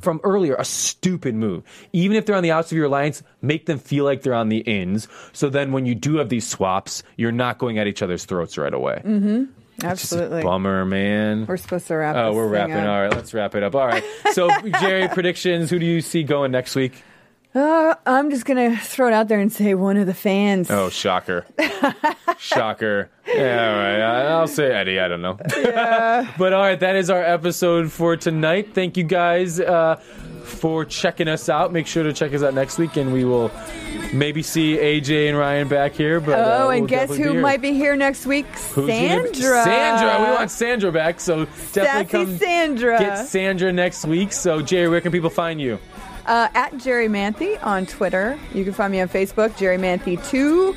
from 0.00 0.20
earlier 0.24 0.56
a 0.56 0.64
stupid 0.64 1.36
move. 1.36 1.62
Even 1.92 2.16
if 2.16 2.26
they're 2.26 2.34
on 2.34 2.42
the 2.42 2.50
outs 2.50 2.72
of 2.72 2.76
your 2.76 2.86
alliance, 2.86 3.22
make 3.40 3.66
them 3.66 3.78
feel 3.78 4.04
like 4.04 4.22
they're 4.22 4.34
on 4.34 4.48
the 4.48 4.58
ins. 4.58 5.06
So 5.32 5.48
then 5.48 5.70
when 5.70 5.86
you 5.86 5.94
do 5.94 6.16
have 6.16 6.28
these 6.28 6.46
swaps, 6.48 7.04
you're 7.16 7.30
not 7.30 7.58
going 7.58 7.78
at 7.78 7.86
each 7.86 8.02
other's 8.02 8.24
throats 8.24 8.58
right 8.58 8.74
away. 8.74 9.00
Mm-hmm. 9.04 9.44
Absolutely. 9.82 10.42
bummer, 10.42 10.84
man. 10.84 11.46
We're 11.46 11.56
supposed 11.56 11.86
to 11.88 11.94
wrap 11.94 12.16
Oh, 12.16 12.32
we're 12.32 12.48
wrapping. 12.48 12.74
up. 12.74 12.88
All 12.88 13.00
right, 13.02 13.12
let's 13.12 13.32
wrap 13.34 13.54
it 13.54 13.62
up. 13.62 13.74
All 13.76 13.86
right. 13.86 14.04
So, 14.32 14.50
Jerry, 14.80 15.08
predictions. 15.08 15.70
Who 15.70 15.78
do 15.78 15.86
you 15.86 16.00
see 16.00 16.22
going 16.24 16.50
next 16.52 16.74
week? 16.74 17.02
Uh, 17.54 17.94
I'm 18.04 18.30
just 18.30 18.44
going 18.46 18.70
to 18.72 18.76
throw 18.76 19.06
it 19.06 19.12
out 19.14 19.28
there 19.28 19.38
and 19.38 19.52
say 19.52 19.74
one 19.74 19.96
of 19.96 20.06
the 20.06 20.14
fans. 20.14 20.70
Oh, 20.70 20.90
shocker. 20.90 21.46
shocker. 22.38 23.10
Yeah, 23.26 23.70
all 23.70 23.76
right. 23.76 24.00
I- 24.00 24.26
I'll 24.32 24.48
say 24.48 24.72
Eddie. 24.72 24.98
I 24.98 25.06
don't 25.06 25.22
know. 25.22 25.34
but 26.38 26.52
all 26.52 26.62
right, 26.62 26.80
that 26.80 26.96
is 26.96 27.10
our 27.10 27.22
episode 27.22 27.92
for 27.92 28.16
tonight. 28.16 28.74
Thank 28.74 28.96
you 28.96 29.04
guys. 29.04 29.60
Uh, 29.60 30.00
for 30.44 30.84
checking 30.84 31.28
us 31.28 31.48
out. 31.48 31.72
Make 31.72 31.86
sure 31.86 32.02
to 32.02 32.12
check 32.12 32.32
us 32.34 32.42
out 32.42 32.54
next 32.54 32.78
week, 32.78 32.96
and 32.96 33.12
we 33.12 33.24
will 33.24 33.50
maybe 34.12 34.42
see 34.42 34.76
AJ 34.76 35.28
and 35.28 35.38
Ryan 35.38 35.68
back 35.68 35.92
here. 35.92 36.20
But 36.20 36.38
uh, 36.38 36.64
oh, 36.64 36.68
and 36.70 36.82
we'll 36.82 36.88
guess 36.88 37.08
who 37.08 37.32
here. 37.32 37.40
might 37.40 37.60
be 37.62 37.72
here 37.72 37.96
next 37.96 38.26
week? 38.26 38.46
Who's 38.74 38.88
Sandra. 38.88 39.64
Sandra. 39.64 40.26
We 40.26 40.34
want 40.34 40.50
Sandra 40.50 40.92
back, 40.92 41.20
so 41.20 41.46
definitely 41.72 41.82
Sassy 41.82 42.06
come 42.06 42.38
Sandra. 42.38 42.98
get 42.98 43.26
Sandra 43.26 43.72
next 43.72 44.04
week. 44.04 44.32
So, 44.32 44.60
Jerry, 44.60 44.88
where 44.88 45.00
can 45.00 45.12
people 45.12 45.30
find 45.30 45.60
you? 45.60 45.78
Uh, 46.26 46.48
at 46.54 46.76
Jerry 46.78 47.08
Manthey 47.08 47.62
on 47.64 47.86
Twitter. 47.86 48.38
You 48.54 48.64
can 48.64 48.72
find 48.72 48.90
me 48.90 49.00
on 49.00 49.08
Facebook, 49.08 49.56
Jerry 49.56 49.76
Manthey2. 49.76 50.74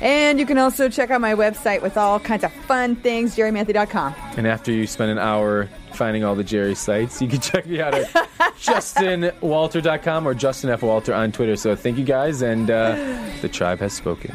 And 0.00 0.38
you 0.38 0.46
can 0.46 0.58
also 0.58 0.88
check 0.88 1.10
out 1.10 1.20
my 1.20 1.34
website 1.34 1.82
with 1.82 1.96
all 1.96 2.20
kinds 2.20 2.44
of 2.44 2.52
fun 2.52 2.96
things, 2.96 3.36
jerrimanthey.com. 3.36 4.14
And 4.36 4.46
after 4.46 4.70
you 4.70 4.86
spend 4.86 5.10
an 5.10 5.18
hour 5.18 5.68
finding 5.92 6.24
all 6.24 6.34
the 6.34 6.44
Jerry 6.44 6.74
sites, 6.74 7.20
you 7.20 7.28
can 7.28 7.40
check 7.40 7.66
me 7.66 7.80
out 7.80 7.94
at 7.94 8.06
justinwalter.com 8.60 10.26
or 10.26 10.34
Justin 10.34 10.70
F. 10.70 10.82
Walter 10.82 11.14
on 11.14 11.32
Twitter. 11.32 11.56
So 11.56 11.74
thank 11.74 11.98
you 11.98 12.04
guys, 12.04 12.42
and 12.42 12.70
uh, 12.70 12.94
the 13.40 13.48
tribe 13.48 13.80
has 13.80 13.92
spoken. 13.92 14.34